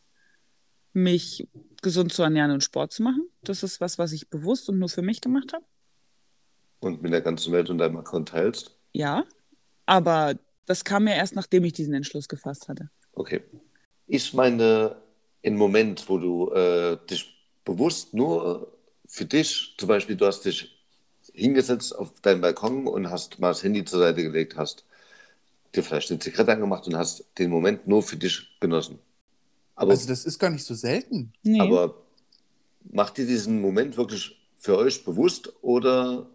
mich 0.93 1.49
gesund 1.83 2.13
zu 2.13 2.23
ernähren 2.23 2.51
und 2.51 2.65
Sport 2.65 2.93
zu 2.93 3.03
machen. 3.03 3.29
Das 3.43 3.63
ist 3.63 3.81
was, 3.81 3.99
was 3.99 4.13
ich 4.13 4.31
bewusst 4.31 4.69
und 4.69 4.79
nur 4.79 4.89
für 4.89 5.03
mich 5.03 5.21
gemacht 5.21 5.53
habe. 5.53 5.65
Und 6.81 7.03
mit 7.03 7.13
der 7.13 7.21
ganzen 7.21 7.53
Welt 7.53 7.71
und 7.71 7.79
deinem 7.79 7.97
Account 7.99 8.31
teilst? 8.31 8.79
Ja, 8.93 9.25
aber 9.87 10.35
das 10.67 10.85
kam 10.85 11.05
mir 11.05 11.15
erst, 11.15 11.35
nachdem 11.35 11.65
ich 11.65 11.73
diesen 11.73 11.95
Entschluss 11.95 12.29
gefasst 12.29 12.69
hatte. 12.69 12.91
Okay. 13.13 13.43
Ich 14.07 14.35
meine, 14.35 14.97
im 15.43 15.57
Moment, 15.57 16.09
wo 16.09 16.19
du 16.19 16.51
äh, 16.53 16.99
dich 17.07 17.34
bewusst 17.65 18.15
nur 18.15 18.73
für 19.07 19.25
dich, 19.25 19.75
zum 19.79 19.89
Beispiel, 19.89 20.17
du 20.17 20.27
hast 20.27 20.43
dich 20.45 20.77
hingesetzt 21.33 21.97
auf 21.97 22.13
deinen 22.21 22.41
Balkon 22.41 22.87
und 22.87 23.11
hast 23.11 23.39
mal 23.41 23.49
das 23.49 23.63
Handy 23.63 23.85
zur 23.85 24.01
Seite 24.01 24.23
gelegt, 24.23 24.57
hast 24.57 24.85
dir 25.75 25.83
vielleicht 25.83 26.11
eine 26.11 26.21
Zigarette 26.21 26.53
angemacht 26.53 26.87
und 26.87 26.97
hast 26.97 27.25
den 27.39 27.51
Moment 27.51 27.87
nur 27.87 28.03
für 28.03 28.17
dich 28.17 28.57
genossen. 28.61 28.99
Aber, 29.77 29.91
Also 29.93 30.07
das 30.09 30.25
ist 30.25 30.39
gar 30.39 30.51
nicht 30.51 30.65
so 30.65 30.75
selten. 30.75 31.33
Nee. 31.43 31.61
aber 31.61 31.95
macht 32.93 33.19
ihr 33.19 33.27
diesen 33.27 33.61
Moment 33.61 33.97
wirklich 33.97 34.37
für 34.57 34.77
euch 34.79 35.05
bewusst 35.05 35.53
oder 35.63 36.27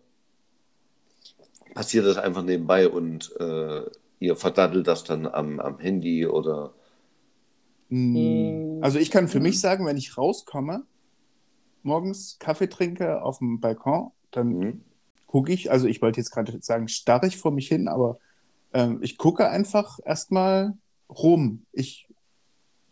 passiert 1.73 2.05
das 2.05 2.17
einfach 2.17 2.43
nebenbei 2.43 2.89
und 2.89 3.31
äh, 3.39 3.83
ihr 4.19 4.35
verdattelt 4.35 4.87
das 4.87 5.03
dann 5.03 5.27
am, 5.27 5.59
am 5.59 5.79
Handy 5.79 6.25
oder 6.27 6.73
Mm, 7.89 8.83
Also 8.83 8.99
ich 8.99 9.09
kann 9.11 9.27
für 9.27 9.39
mich 9.39 9.59
sagen, 9.59 9.85
wenn 9.85 9.97
ich 9.97 10.17
rauskomme, 10.17 10.83
morgens 11.83 12.37
Kaffee 12.39 12.67
trinke 12.69 13.21
auf 13.21 13.39
dem 13.39 13.59
Balkon, 13.59 14.11
dann 14.31 14.59
Mhm. 14.59 14.81
gucke 15.27 15.51
ich, 15.53 15.71
also 15.71 15.87
ich 15.87 16.01
wollte 16.01 16.19
jetzt 16.19 16.31
gerade 16.31 16.59
sagen, 16.61 16.87
starre 16.87 17.27
ich 17.27 17.37
vor 17.37 17.51
mich 17.51 17.67
hin, 17.67 17.87
aber 17.87 18.19
ähm, 18.73 18.99
ich 19.01 19.17
gucke 19.17 19.49
einfach 19.49 19.99
erstmal 20.05 20.73
rum. 21.09 21.65
Ich 21.73 22.07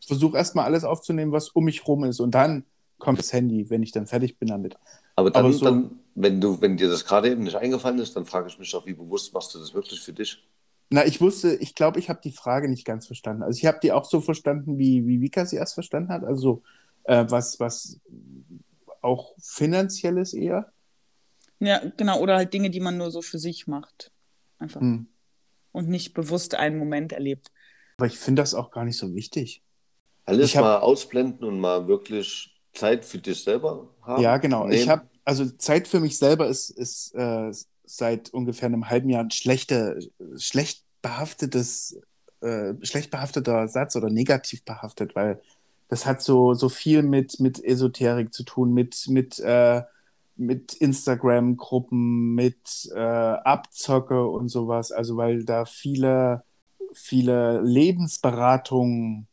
versuche 0.06 0.38
erstmal 0.38 0.66
alles 0.66 0.84
aufzunehmen, 0.84 1.32
was 1.32 1.50
um 1.50 1.66
mich 1.66 1.88
rum 1.88 2.04
ist 2.04 2.20
und 2.20 2.32
dann 2.32 2.66
kommt 3.00 3.20
das 3.20 3.34
Handy, 3.34 3.70
wenn 3.70 3.84
ich 3.84 3.92
dann 3.92 4.08
fertig 4.08 4.38
bin 4.40 4.50
damit. 4.50 4.78
Aber 5.16 5.32
dann, 5.32 5.46
Aber 5.46 5.54
so- 5.54 5.66
dann 5.66 6.00
wenn, 6.16 6.42
du, 6.42 6.62
wenn 6.62 6.78
dir 6.78 6.90
das 6.90 7.06
gerade 7.06 7.30
eben 7.32 7.44
nicht 7.44 7.56
eingefallen 7.56 8.00
ist, 8.00 8.16
dann 8.16 8.26
frage 8.26 8.48
ich 8.48 8.58
mich 8.60 8.72
doch, 8.72 8.86
wie 8.86 8.94
bewusst 8.94 9.34
machst 9.34 9.54
du 9.54 9.60
das 9.60 9.74
wirklich 9.74 10.02
für 10.02 10.14
dich? 10.14 10.44
Na, 10.90 11.06
ich 11.06 11.20
wusste, 11.20 11.56
ich 11.56 11.76
glaube, 11.76 12.00
ich 12.00 12.10
habe 12.10 12.22
die 12.24 12.32
Frage 12.32 12.70
nicht 12.70 12.86
ganz 12.86 13.08
verstanden. 13.08 13.44
Also 13.44 13.58
ich 13.58 13.66
habe 13.66 13.80
die 13.84 13.92
auch 13.92 14.06
so 14.06 14.22
verstanden, 14.22 14.78
wie, 14.78 15.06
wie 15.06 15.20
Vika 15.22 15.46
sie 15.46 15.58
erst 15.58 15.74
verstanden 15.74 16.10
hat. 16.10 16.24
Also 16.24 16.64
äh, 17.04 17.26
was, 17.28 17.60
was 17.60 18.00
auch 19.02 19.34
finanzielles 19.42 20.34
eher. 20.34 20.72
Ja, 21.60 21.82
genau. 21.98 22.20
Oder 22.20 22.36
halt 22.38 22.54
Dinge, 22.54 22.70
die 22.70 22.80
man 22.80 22.98
nur 22.98 23.12
so 23.12 23.22
für 23.22 23.40
sich 23.40 23.68
macht. 23.68 24.12
Einfach. 24.60 24.82
Hm. 24.82 25.08
Und 25.72 25.90
nicht 25.90 26.14
bewusst 26.14 26.56
einen 26.56 26.78
Moment 26.78 27.14
erlebt. 27.14 27.52
Aber 27.98 28.08
ich 28.08 28.18
finde 28.18 28.42
das 28.42 28.54
auch 28.54 28.72
gar 28.72 28.86
nicht 28.86 28.98
so 28.98 29.14
wichtig. 29.16 29.64
Alles 30.26 30.50
Ich 30.50 30.58
hab- 30.58 30.64
mal 30.64 30.78
ausblenden 30.80 31.48
und 31.48 31.60
mal 31.60 31.88
wirklich 31.88 32.54
Zeit 32.74 33.06
für 33.06 33.18
dich 33.18 33.44
selber 33.44 33.88
haben? 34.02 34.22
Ja, 34.22 34.38
genau. 34.38 34.68
Ich 34.68 34.80
nehmen? 34.80 34.90
habe, 34.90 35.08
also 35.24 35.46
Zeit 35.50 35.88
für 35.88 36.00
mich 36.00 36.18
selber 36.18 36.48
ist, 36.48 36.70
ist 36.70 37.14
äh, 37.16 37.52
seit 37.86 38.30
ungefähr 38.32 38.68
einem 38.68 38.90
halben 38.90 39.10
Jahr 39.10 39.24
ein 39.24 39.32
schlechter, 39.32 39.96
schlecht 40.38 40.84
behaftetes, 41.02 42.00
äh, 42.42 42.74
schlecht 42.84 43.10
behafteter 43.10 43.68
Satz 43.68 43.96
oder 43.96 44.10
negativ 44.10 44.64
behaftet, 44.64 45.16
weil 45.16 45.42
das 45.90 46.06
hat 46.06 46.22
so, 46.22 46.54
so 46.54 46.70
viel 46.70 47.02
mit, 47.02 47.40
mit 47.40 47.64
Esoterik 47.64 48.34
zu 48.34 48.44
tun, 48.44 48.74
mit, 48.74 49.08
mit, 49.08 49.40
äh, 49.40 49.84
mit 50.36 50.74
Instagram-Gruppen, 50.74 52.36
mit 52.36 52.90
äh, 52.94 53.00
Abzocke 53.00 54.28
und 54.28 54.50
sowas. 54.50 54.92
Also 54.92 55.18
weil 55.18 55.46
da 55.46 55.66
viele, 55.66 56.44
viele 56.94 57.62
Lebensberatungen 57.62 59.28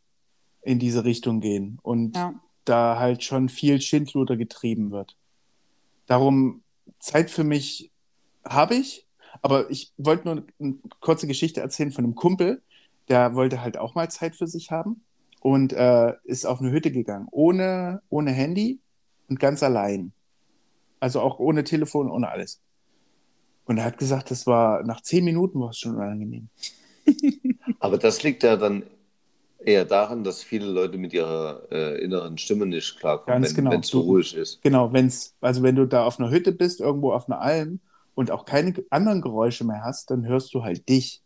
in 0.63 0.79
diese 0.79 1.05
Richtung 1.05 1.41
gehen. 1.41 1.79
Und 1.83 2.17
Ja. 2.17 2.35
da 2.65 2.99
halt 2.99 3.23
schon 3.25 3.49
viel 3.49 3.81
Schindluder 3.81 4.37
getrieben 4.37 4.91
wird. 4.93 5.17
Darum 6.07 6.63
Zeit 7.01 7.31
für 7.31 7.45
mich 7.45 7.91
habe 8.45 8.77
ich, 8.77 9.07
aber 9.43 9.69
ich 9.71 9.93
wollte 9.99 10.29
nur 10.29 10.45
eine 10.61 10.75
kurze 11.01 11.27
Geschichte 11.27 11.61
erzählen 11.61 11.91
von 11.93 12.05
einem 12.05 12.15
Kumpel, 12.15 12.63
der 13.09 13.35
wollte 13.35 13.61
halt 13.61 13.77
auch 13.77 13.95
mal 13.95 14.11
Zeit 14.11 14.37
für 14.37 14.47
sich 14.47 14.71
haben 14.71 15.03
und 15.45 15.75
äh, 15.75 16.15
ist 16.25 16.47
auf 16.47 16.61
eine 16.61 16.71
Hütte 16.71 16.91
gegangen, 16.91 17.29
ohne, 17.31 18.01
ohne 18.09 18.31
Handy 18.33 18.81
und 19.29 19.39
ganz 19.39 19.63
allein. 19.63 20.15
Also 21.01 21.21
auch 21.21 21.39
ohne 21.39 21.65
Telefon, 21.65 22.11
ohne 22.11 22.31
alles. 22.31 22.63
Und 23.67 23.77
er 23.79 23.85
hat 23.85 23.99
gesagt, 23.99 24.31
das 24.31 24.47
war 24.47 24.83
nach 24.85 25.03
zehn 25.03 25.25
Minuten 25.25 25.61
war 25.61 25.71
es 25.71 25.79
schon 25.79 25.97
unangenehm. 25.97 26.49
Aber 27.81 27.99
das 27.99 28.23
liegt 28.23 28.43
ja 28.43 28.57
dann 28.57 28.85
eher 29.59 29.85
daran, 29.85 30.25
dass 30.25 30.43
viele 30.43 30.67
Leute 30.67 30.97
mit 30.97 31.13
ihrer 31.13 31.63
äh, 31.71 32.03
inneren 32.03 32.39
Stimme 32.39 32.65
nicht 32.65 32.99
klarkommen, 32.99 33.43
Ganz 33.43 33.55
wenn 33.57 33.65
genau. 33.65 33.79
es 33.81 33.89
so 33.89 34.01
Du- 34.01 34.13
ruhig 34.13 34.35
ist. 34.35 34.63
Genau, 34.63 34.93
wenn's, 34.95 35.35
also 35.43 35.63
wenn 35.63 35.77
du 35.77 35.87
da 35.87 36.05
auf 36.07 36.19
einer 36.19 36.31
Hütte 36.31 36.53
bist, 36.53 36.81
irgendwo 36.81 37.13
auf 37.13 37.29
einer 37.29 37.43
Alm 37.43 37.81
und 38.15 38.31
auch 38.31 38.47
keine 38.47 38.75
anderen 38.89 39.21
Geräusche 39.21 39.65
mehr 39.65 39.83
hast, 39.85 40.11
dann 40.11 40.27
hörst 40.27 40.55
du 40.55 40.63
halt 40.63 40.89
dich. 40.89 41.23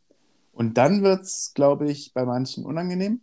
Und 0.53 0.77
dann 0.77 1.05
wird 1.05 1.23
es, 1.23 1.53
glaube 1.55 1.89
ich, 1.89 2.13
bei 2.15 2.25
manchen 2.25 2.65
unangenehm. 2.65 3.21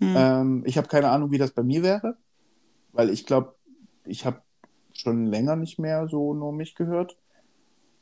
Hm. 0.00 0.14
Ähm, 0.16 0.62
ich 0.66 0.76
habe 0.76 0.88
keine 0.88 1.10
Ahnung, 1.10 1.30
wie 1.30 1.38
das 1.38 1.52
bei 1.52 1.62
mir 1.62 1.82
wäre, 1.82 2.16
weil 2.92 3.10
ich 3.10 3.26
glaube, 3.26 3.54
ich 4.04 4.26
habe 4.26 4.42
schon 4.92 5.26
länger 5.26 5.56
nicht 5.56 5.78
mehr 5.78 6.08
so 6.08 6.34
nur 6.34 6.52
mich 6.52 6.74
gehört. 6.74 7.16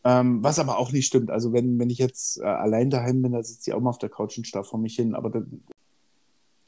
Ähm, 0.05 0.43
was 0.43 0.59
aber 0.59 0.79
auch 0.79 0.91
nicht 0.93 1.07
stimmt. 1.07 1.31
Also 1.31 1.53
wenn, 1.53 1.79
wenn 1.79 1.91
ich 1.91 1.99
jetzt 1.99 2.39
äh, 2.41 2.45
allein 2.45 2.91
daheim 2.91 3.23
bin, 3.23 3.33
dann 3.33 3.45
sitze 3.45 3.71
ich 3.71 3.75
auch 3.75 3.81
mal 3.81 3.91
auf 3.91 3.99
der 3.99 4.09
Couch 4.09 4.37
und 4.37 4.47
starr 4.47 4.65
vor 4.65 4.81
mich 4.81 4.97
hin. 4.97 5.15
Aber 5.15 5.31
dann, 5.31 5.63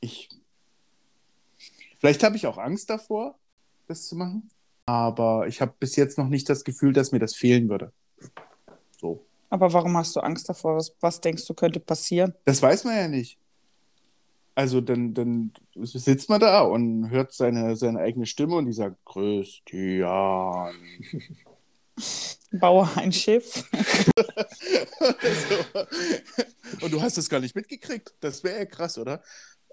ich. 0.00 0.28
Vielleicht 1.98 2.22
habe 2.22 2.36
ich 2.36 2.46
auch 2.46 2.58
Angst 2.58 2.90
davor, 2.90 3.36
das 3.88 4.06
zu 4.06 4.14
machen. 4.14 4.50
Aber 4.86 5.48
ich 5.48 5.60
habe 5.60 5.72
bis 5.80 5.96
jetzt 5.96 6.18
noch 6.18 6.28
nicht 6.28 6.48
das 6.48 6.62
Gefühl, 6.62 6.92
dass 6.92 7.10
mir 7.10 7.18
das 7.18 7.34
fehlen 7.34 7.68
würde. 7.68 7.92
So. 9.00 9.24
Aber 9.50 9.72
warum 9.72 9.96
hast 9.96 10.14
du 10.14 10.20
Angst 10.20 10.48
davor? 10.48 10.76
Was, 10.76 10.94
was 11.00 11.20
denkst 11.20 11.46
du, 11.46 11.54
könnte 11.54 11.80
passieren? 11.80 12.34
Das 12.44 12.62
weiß 12.62 12.84
man 12.84 12.96
ja 12.96 13.08
nicht. 13.08 13.38
Also 14.56 14.80
dann, 14.80 15.14
dann 15.14 15.52
sitzt 15.74 16.28
man 16.28 16.40
da 16.40 16.60
und 16.62 17.10
hört 17.10 17.32
seine, 17.32 17.74
seine 17.76 17.98
eigene 18.00 18.26
Stimme 18.26 18.54
und 18.56 18.66
die 18.66 18.72
sagt, 18.72 19.04
Christian. 19.04 20.74
Baue 22.52 22.88
ein 22.96 23.12
Schiff. 23.12 23.64
so. 24.98 25.84
Und 26.84 26.92
du 26.92 27.00
hast 27.02 27.16
das 27.18 27.28
gar 27.28 27.40
nicht 27.40 27.54
mitgekriegt. 27.56 28.14
Das 28.20 28.42
wäre 28.44 28.58
ja 28.58 28.64
krass, 28.64 28.98
oder? 28.98 29.22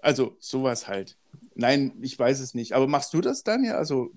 Also 0.00 0.36
sowas 0.40 0.88
halt. 0.88 1.16
Nein, 1.54 1.92
ich 2.00 2.18
weiß 2.18 2.40
es 2.40 2.54
nicht. 2.54 2.72
Aber 2.74 2.86
machst 2.88 3.12
du 3.14 3.20
das 3.20 3.44
dann 3.44 3.64
ja? 3.64 3.76
Also 3.76 4.10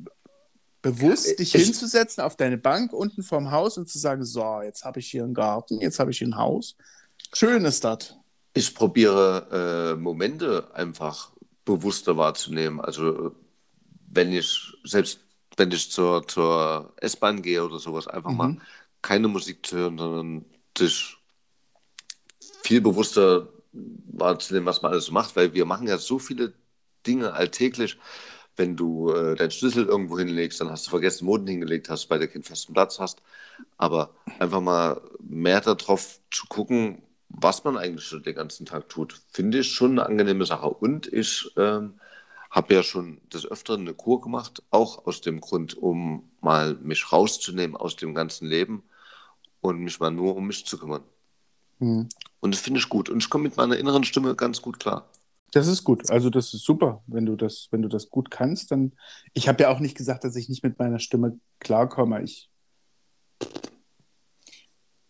bewusst 0.82 1.40
dich 1.40 1.54
Ich- 1.56 1.64
hinzusetzen 1.64 2.24
auf 2.24 2.36
deine 2.36 2.58
Bank 2.58 2.92
unten 2.94 3.22
vorm 3.24 3.52
Haus 3.52 3.78
und 3.78 3.88
zu 3.90 3.98
sagen, 4.00 4.24
so, 4.24 4.62
jetzt 4.62 4.84
habe 4.84 5.00
ich 5.00 5.10
hier 5.10 5.24
einen 5.24 5.34
Garten, 5.34 5.80
jetzt 5.82 6.00
habe 6.00 6.12
ich 6.12 6.18
hier 6.20 6.28
ein 6.28 6.38
Haus. 6.38 6.76
Schön 7.34 7.66
ist 7.66 7.84
das. 7.84 8.16
Ich 8.56 8.76
probiere 8.76 9.94
äh, 9.96 10.02
Momente 10.02 10.74
einfach 10.76 11.32
bewusster 11.66 12.18
wahrzunehmen. 12.18 12.82
Also 12.82 13.36
wenn 14.10 14.34
ich, 14.34 14.74
selbst 14.86 15.22
wenn 15.58 15.72
ich 15.72 15.92
zur, 15.92 16.28
zur 16.28 16.94
S-Bahn 16.98 17.42
gehe 17.44 17.66
oder 17.66 17.80
sowas, 17.80 18.08
einfach 18.08 18.34
Mhm. 18.34 18.38
mal 18.38 18.56
keine 19.04 19.28
Musik 19.30 19.66
zu 19.66 19.78
hören, 19.78 19.98
sondern 20.00 20.46
sich 20.78 21.18
viel 22.64 22.82
bewusster 22.82 23.50
wahrzunehmen, 23.74 24.66
was 24.68 24.82
man 24.82 24.92
alles 24.94 25.12
macht, 25.12 25.36
weil 25.36 25.54
wir 25.54 25.66
machen 25.66 25.88
ja 25.88 25.98
so 25.98 26.20
viele 26.20 26.54
Dinge 27.06 27.34
alltäglich. 27.34 27.98
Wenn 28.58 28.78
du 28.78 29.12
äh, 29.12 29.36
deinen 29.36 29.52
Schlüssel 29.52 29.86
irgendwo 29.88 30.18
hinlegst, 30.20 30.62
dann 30.62 30.70
hast 30.72 30.88
du 30.88 30.92
vergessen, 30.92 31.20
den 31.26 31.28
Boden 31.28 31.48
hingelegt 31.48 31.90
hast, 31.90 32.10
weil 32.10 32.20
du 32.20 32.28
keinen 32.30 32.44
festen 32.44 32.74
Platz 32.74 33.00
hast. 33.00 33.22
Aber 33.78 34.16
einfach 34.40 34.62
mal 34.62 35.02
mehr 35.22 35.62
darauf 35.62 36.20
zu 36.32 36.48
gucken, 36.48 37.04
was 37.38 37.64
man 37.64 37.78
eigentlich 37.78 38.08
so 38.08 38.20
den 38.20 38.36
ganzen 38.36 38.66
Tag 38.66 38.90
tut, 38.90 39.22
finde 39.32 39.60
ich 39.60 39.72
schon 39.72 39.92
eine 39.92 40.06
angenehme 40.06 40.46
Sache. 40.46 40.68
Und 40.68 41.12
ich 41.12 41.52
ähm, 41.58 42.00
habe 42.50 42.74
ja 42.74 42.84
schon 42.84 43.20
des 43.34 43.46
Öfteren 43.46 43.82
eine 43.82 43.94
Kur 43.94 44.22
gemacht, 44.22 44.64
auch 44.72 45.06
aus 45.06 45.22
dem 45.22 45.42
Grund, 45.42 45.76
um 45.76 46.30
mal 46.42 46.76
mich 46.76 47.12
rauszunehmen 47.12 47.76
aus 47.76 47.96
dem 47.96 48.16
ganzen 48.16 48.48
Leben 48.48 48.84
und 49.62 49.80
mich 49.80 50.00
mal 50.00 50.12
nur 50.12 50.36
um 50.36 50.48
mich 50.48 50.66
zu 50.66 50.78
kümmern. 50.78 51.04
Hm. 51.80 52.08
Und 52.40 52.54
das 52.54 52.62
finde 52.62 52.80
ich 52.80 52.90
gut. 52.90 53.10
Und 53.10 53.22
ich 53.22 53.30
komme 53.30 53.46
mit 53.46 53.58
meiner 53.58 53.78
inneren 53.78 54.04
Stimme 54.04 54.36
ganz 54.36 54.62
gut 54.62 54.80
klar. 54.80 55.10
Das 55.52 55.68
ist 55.68 55.84
gut. 55.84 56.10
Also 56.10 56.30
das 56.30 56.54
ist 56.54 56.64
super, 56.64 57.02
wenn 57.08 57.26
du 57.26 57.36
das, 57.36 57.68
wenn 57.72 57.82
du 57.82 57.88
das 57.88 58.10
gut 58.10 58.32
kannst. 58.32 58.72
Dann. 58.72 58.94
Ich 59.34 59.48
habe 59.48 59.64
ja 59.64 59.70
auch 59.70 59.80
nicht 59.80 59.98
gesagt, 59.98 60.24
dass 60.24 60.36
ich 60.36 60.50
nicht 60.50 60.64
mit 60.64 60.80
meiner 60.80 61.00
Stimme 61.00 61.40
klarkomme. 61.60 62.24
Ich 62.24 62.50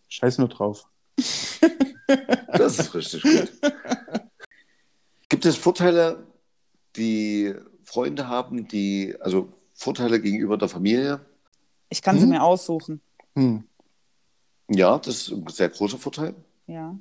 scheiß 0.08 0.38
nur 0.38 0.48
drauf. 0.48 0.86
Das 2.06 2.78
ist 2.78 2.94
richtig 2.94 3.22
gut. 3.22 3.52
Gibt 5.28 5.44
es 5.44 5.56
Vorteile, 5.56 6.26
die 6.96 7.54
Freunde 7.82 8.28
haben, 8.28 8.68
die, 8.68 9.16
also 9.20 9.52
Vorteile 9.74 10.20
gegenüber 10.20 10.56
der 10.56 10.68
Familie? 10.68 11.20
Ich 11.88 12.00
kann 12.02 12.16
sie 12.16 12.22
Hm? 12.22 12.30
mir 12.30 12.42
aussuchen. 12.42 13.00
Hm. 13.34 13.64
Ja, 14.68 14.98
das 14.98 15.16
ist 15.28 15.32
ein 15.32 15.46
sehr 15.48 15.68
großer 15.68 15.98
Vorteil. 15.98 16.34
Ja. 16.66 16.96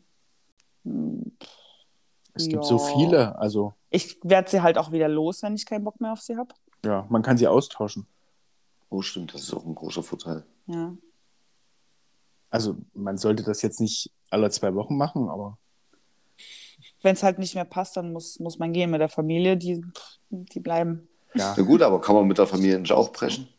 Es 2.34 2.44
gibt 2.48 2.64
Ja. 2.64 2.70
so 2.70 2.78
viele. 2.80 3.38
Also 3.40 3.74
Ich 3.90 4.20
werde 4.24 4.50
sie 4.50 4.62
halt 4.62 4.78
auch 4.78 4.92
wieder 4.92 5.08
los, 5.08 5.42
wenn 5.44 5.56
ich 5.56 5.66
keinen 5.66 5.84
Bock 5.84 6.00
mehr 6.02 6.12
auf 6.14 6.22
sie 6.22 6.36
habe. 6.38 6.54
ja, 6.86 7.06
man 7.10 7.22
kann 7.24 7.38
sie 7.38 7.48
austauschen. 7.48 8.06
Oh, 8.90 9.02
stimmt, 9.02 9.34
das 9.34 9.42
ist 9.42 9.54
auch 9.54 9.66
ein 9.66 9.74
großer 9.76 10.04
Vorteil. 10.04 10.46
Ja. 10.68 10.94
Also 12.56 12.78
man 12.94 13.18
sollte 13.18 13.44
das 13.44 13.62
jetzt 13.62 13.82
nicht 13.82 14.12
alle 14.30 14.50
zwei 14.50 14.74
Wochen 14.76 14.96
machen, 14.96 15.28
aber 15.28 15.58
Wenn 17.02 17.16
es 17.16 17.22
halt 17.22 17.38
nicht 17.38 17.54
mehr 17.54 17.66
passt, 17.66 17.98
dann 17.98 18.14
muss, 18.14 18.40
muss 18.40 18.60
man 18.60 18.72
gehen 18.72 18.92
mit 18.92 19.02
der 19.02 19.10
Familie. 19.10 19.58
Die, 19.58 19.84
die 20.30 20.62
bleiben. 20.62 21.10
ja, 21.34 21.54
Na 21.58 21.64
gut, 21.64 21.82
aber 21.82 22.00
kann 22.00 22.16
man 22.16 22.26
mit 22.28 22.38
der 22.38 22.48
Familie 22.48 22.80
nicht 22.80 22.94
auch 22.94 23.12
brechen? 23.12 23.50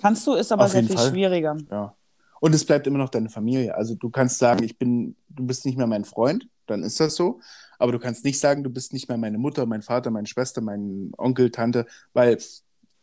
Kannst 0.00 0.26
du, 0.26 0.32
ist 0.32 0.50
aber 0.52 0.64
Auf 0.64 0.70
sehr 0.70 0.84
viel 0.84 0.96
Fall. 0.96 1.10
schwieriger. 1.10 1.54
ja. 1.70 1.94
Und 2.40 2.54
es 2.54 2.64
bleibt 2.64 2.86
immer 2.86 2.98
noch 2.98 3.10
deine 3.10 3.28
Familie. 3.28 3.74
Also 3.74 3.94
du 3.94 4.08
kannst 4.08 4.38
sagen, 4.38 4.64
ich 4.64 4.78
bin, 4.78 5.16
du 5.28 5.46
bist 5.46 5.66
nicht 5.66 5.76
mehr 5.76 5.86
mein 5.86 6.04
Freund, 6.06 6.48
dann 6.66 6.82
ist 6.82 6.98
das 7.00 7.14
so. 7.16 7.40
Aber 7.78 7.92
du 7.92 7.98
kannst 7.98 8.24
nicht 8.24 8.40
sagen, 8.40 8.64
du 8.64 8.70
bist 8.70 8.94
nicht 8.94 9.06
mehr 9.08 9.18
meine 9.18 9.36
Mutter, 9.38 9.66
mein 9.66 9.82
Vater, 9.82 10.10
meine 10.10 10.26
Schwester, 10.26 10.62
mein 10.62 11.12
Onkel, 11.18 11.50
Tante, 11.50 11.84
weil 12.14 12.38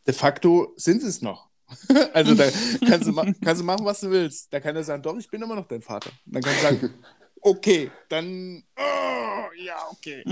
de 0.07 0.13
facto 0.15 0.73
sind 0.77 1.01
sie 1.01 1.07
es 1.07 1.21
noch. 1.21 1.50
also 2.13 2.35
da 2.35 2.43
kannst 2.87 3.07
du, 3.07 3.13
kannst 3.43 3.61
du 3.61 3.65
machen, 3.65 3.85
was 3.85 4.01
du 4.01 4.09
willst. 4.09 4.51
Da 4.53 4.59
kann 4.59 4.75
er 4.75 4.83
sagen, 4.83 5.03
doch, 5.03 5.17
ich 5.17 5.29
bin 5.29 5.41
immer 5.41 5.55
noch 5.55 5.67
dein 5.67 5.81
Vater. 5.81 6.11
Und 6.25 6.35
dann 6.35 6.43
kannst 6.43 6.59
du 6.59 6.63
sagen, 6.63 6.93
okay, 7.41 7.91
dann, 8.09 8.63
oh, 8.77 9.63
ja, 9.63 9.87
okay. 9.91 10.23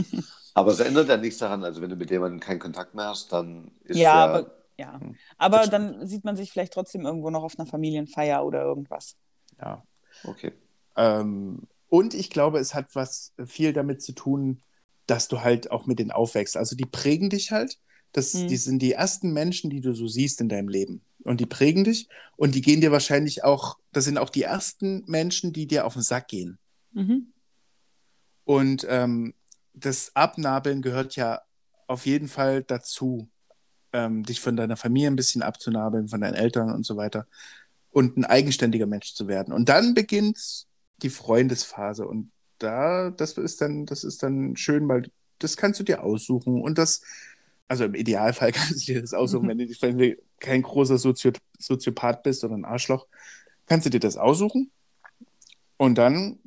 Aber 0.54 0.72
es 0.72 0.80
ändert 0.80 1.10
ja 1.10 1.18
nichts 1.18 1.40
daran. 1.40 1.64
Also 1.64 1.82
wenn 1.82 1.90
du 1.90 1.96
mit 1.96 2.12
jemandem 2.12 2.40
keinen 2.40 2.60
Kontakt 2.60 2.96
mehr 2.96 3.10
hast, 3.10 3.32
dann 3.32 3.72
ist 3.84 3.98
Ja, 3.98 4.04
ja, 4.04 4.26
aber, 4.26 4.56
ja. 4.78 5.00
Hm. 5.00 5.16
aber 5.38 5.68
dann 5.68 6.08
sieht 6.08 6.26
man 6.26 6.36
sich 6.36 6.52
vielleicht 6.52 6.74
trotzdem 6.74 7.06
irgendwo 7.06 7.30
noch 7.30 7.44
auf 7.44 7.58
einer 7.58 7.68
Familienfeier 7.68 8.46
oder 8.46 8.64
irgendwas. 8.64 9.16
Ja. 9.62 9.84
okay. 10.24 10.54
Ähm, 10.96 11.68
und 11.90 12.14
ich 12.14 12.30
glaube, 12.30 12.60
es 12.60 12.76
hat 12.76 12.96
was 12.96 13.34
viel 13.46 13.74
damit 13.74 14.02
zu 14.02 14.14
tun, 14.14 14.62
dass 15.08 15.28
du 15.28 15.42
halt 15.42 15.72
auch 15.72 15.86
mit 15.88 16.00
denen 16.00 16.12
aufwächst. 16.12 16.56
Also 16.56 16.76
die 16.76 16.86
prägen 16.86 17.30
dich 17.30 17.52
halt. 17.52 17.80
Das, 18.12 18.34
Mhm. 18.34 18.48
Die 18.48 18.58
sind 18.58 18.82
die 18.82 18.94
ersten 18.94 19.34
Menschen, 19.34 19.70
die 19.70 19.82
du 19.82 19.94
so 19.94 20.08
siehst 20.08 20.42
in 20.42 20.50
deinem 20.50 20.68
Leben. 20.68 21.02
Und 21.24 21.40
die 21.42 21.46
prägen 21.46 21.84
dich 21.84 22.08
und 22.38 22.56
die 22.56 22.62
gehen 22.62 22.82
dir 22.82 22.92
wahrscheinlich 22.92 23.44
auch, 23.44 23.78
das 23.92 24.06
sind 24.06 24.18
auch 24.18 24.30
die 24.30 24.44
ersten 24.44 25.04
Menschen, 25.06 25.52
die 25.54 25.68
dir 25.68 25.86
auf 25.86 25.94
den 25.94 26.02
Sack 26.02 26.30
gehen. 26.30 26.58
Mhm. 26.94 27.34
Und 28.46 28.86
ähm, 28.90 29.34
das 29.74 30.16
Abnabeln 30.16 30.82
gehört 30.82 31.16
ja 31.16 31.42
auf 31.88 32.06
jeden 32.06 32.28
Fall 32.28 32.64
dazu, 32.64 33.30
ähm, 33.94 34.24
dich 34.24 34.40
von 34.40 34.56
deiner 34.56 34.78
Familie 34.78 35.10
ein 35.10 35.16
bisschen 35.16 35.42
abzunabeln, 35.42 36.08
von 36.08 36.22
deinen 36.22 36.36
Eltern 36.36 36.72
und 36.72 36.86
so 36.86 36.98
weiter. 36.98 37.28
Und 37.92 38.18
ein 38.18 38.26
eigenständiger 38.26 38.86
Mensch 38.86 39.14
zu 39.14 39.28
werden. 39.28 39.54
Und 39.54 39.70
dann 39.70 39.94
beginnt 39.94 40.68
die 41.02 41.10
Freundesphase. 41.10 42.08
Und 42.08 42.32
da, 42.60 43.10
das 43.10 43.34
ist 43.34 43.62
dann, 43.62 43.86
das 43.86 44.04
ist 44.04 44.22
dann 44.22 44.56
schön, 44.56 44.88
weil 44.88 45.10
das 45.40 45.58
kannst 45.58 45.80
du 45.80 45.84
dir 45.84 46.04
aussuchen. 46.04 46.62
Und 46.62 46.78
das, 46.78 47.02
also 47.70 47.86
im 47.86 47.96
Idealfall 47.96 48.52
kannst 48.52 48.88
du 48.88 48.94
dir 48.94 49.02
das 49.02 49.14
aussuchen, 49.14 49.48
wenn, 49.48 49.60
du, 49.60 49.66
wenn 49.80 49.98
du 49.98 50.18
kein 50.40 50.62
großer 50.62 50.98
Sozio 50.98 51.32
Soziopath 51.58 52.24
bist 52.24 52.44
oder 52.44 52.56
ein 52.56 52.66
Arschloch, 52.66 53.08
kannst 53.66 53.86
du 53.86 53.90
dir 53.90 54.00
das 54.00 54.18
aussuchen. 54.18 54.72
Und 55.78 55.98
dann 55.98 56.40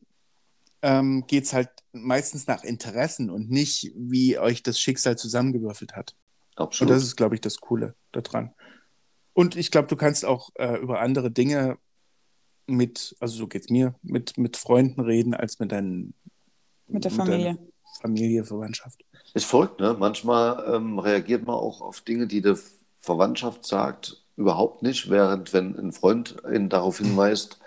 ähm, 0.82 1.24
geht 1.26 1.44
es 1.44 1.54
halt 1.54 1.70
meistens 1.92 2.46
nach 2.46 2.64
Interessen 2.64 3.30
und 3.30 3.50
nicht, 3.50 3.92
wie 3.94 4.38
euch 4.38 4.62
das 4.62 4.78
Schicksal 4.78 5.16
zusammengewürfelt 5.16 5.94
hat. 5.94 6.14
Und 6.56 6.64
Absolut. 6.64 6.92
das 6.92 7.02
ist, 7.02 7.16
glaube 7.16 7.34
ich, 7.34 7.40
das 7.40 7.58
Coole 7.58 7.94
daran. 8.10 8.52
Und 9.32 9.56
ich 9.56 9.70
glaube, 9.70 9.88
du 9.88 9.96
kannst 9.96 10.24
auch 10.24 10.50
äh, 10.56 10.76
über 10.76 11.00
andere 11.00 11.30
Dinge 11.30 11.78
mit, 12.66 13.16
also 13.20 13.36
so 13.36 13.48
geht's 13.48 13.70
mir, 13.70 13.94
mit, 14.02 14.36
mit 14.36 14.56
Freunden 14.56 15.00
reden, 15.00 15.34
als 15.34 15.58
mit 15.58 15.72
deinen 15.72 16.14
Mit 16.88 17.04
der 17.04 17.10
deiner 17.10 17.24
Familie. 17.24 17.71
Familie, 18.00 18.44
Verwandtschaft. 18.44 19.04
Es 19.34 19.44
folgt, 19.44 19.80
ne? 19.80 19.96
Manchmal 19.98 20.74
ähm, 20.74 20.98
reagiert 20.98 21.46
man 21.46 21.56
auch 21.56 21.80
auf 21.80 22.00
Dinge, 22.00 22.26
die 22.26 22.42
die 22.42 22.54
Verwandtschaft 22.98 23.66
sagt, 23.66 24.22
überhaupt 24.36 24.82
nicht, 24.82 25.10
während 25.10 25.52
wenn 25.52 25.76
ein 25.78 25.92
Freund 25.92 26.36
ihn 26.52 26.68
darauf 26.68 26.98
hinweist, 26.98 27.58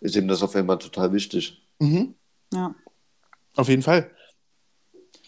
ist 0.00 0.16
ihm 0.16 0.28
das 0.28 0.42
auf 0.42 0.54
einmal 0.54 0.78
total 0.78 1.12
wichtig. 1.12 1.62
Mhm. 1.78 2.14
Ja. 2.52 2.74
Auf 3.56 3.68
jeden 3.68 3.82
Fall. 3.82 4.10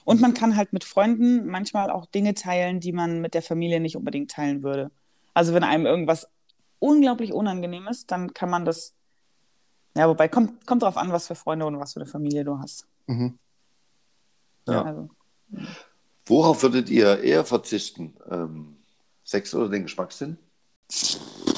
Und 0.05 0.20
man 0.20 0.34
kann 0.34 0.57
halt 0.57 0.72
mit 0.72 0.84
Freunden 0.84 1.46
manchmal 1.46 1.90
auch 1.90 2.07
Dinge 2.07 2.34
teilen, 2.34 2.80
die 2.80 2.92
man 2.92 3.20
mit 3.20 3.34
der 3.34 3.42
Familie 3.42 3.80
nicht 3.80 3.96
unbedingt 3.96 4.30
teilen 4.30 4.62
würde. 4.62 4.90
Also 5.34 5.55
wenn 5.55 5.64
einem 5.64 5.86
irgendwas 5.86 6.28
unglaublich 6.78 7.32
unangenehm 7.32 7.86
ist, 7.86 8.11
dann 8.11 8.34
kann 8.34 8.51
man 8.51 8.64
das. 8.64 8.94
Ja, 9.96 10.09
wobei 10.09 10.28
kommt, 10.28 10.66
kommt 10.66 10.82
drauf 10.82 10.96
an, 10.96 11.12
was 11.12 11.26
für 11.26 11.34
Freunde 11.34 11.66
und 11.66 11.78
was 11.78 11.92
für 11.92 12.01
eine 12.01 12.09
Familie 12.09 12.44
du 12.44 12.59
hast. 12.59 12.86
Mhm. 13.07 13.38
Ja. 14.72 14.82
Also, 14.84 15.08
Worauf 16.26 16.62
würdet 16.62 16.88
ihr 16.90 17.22
eher 17.22 17.44
verzichten? 17.44 18.14
Ähm, 18.30 18.76
Sex 19.24 19.54
oder 19.54 19.68
den 19.68 19.82
Geschmackssinn? 19.84 20.38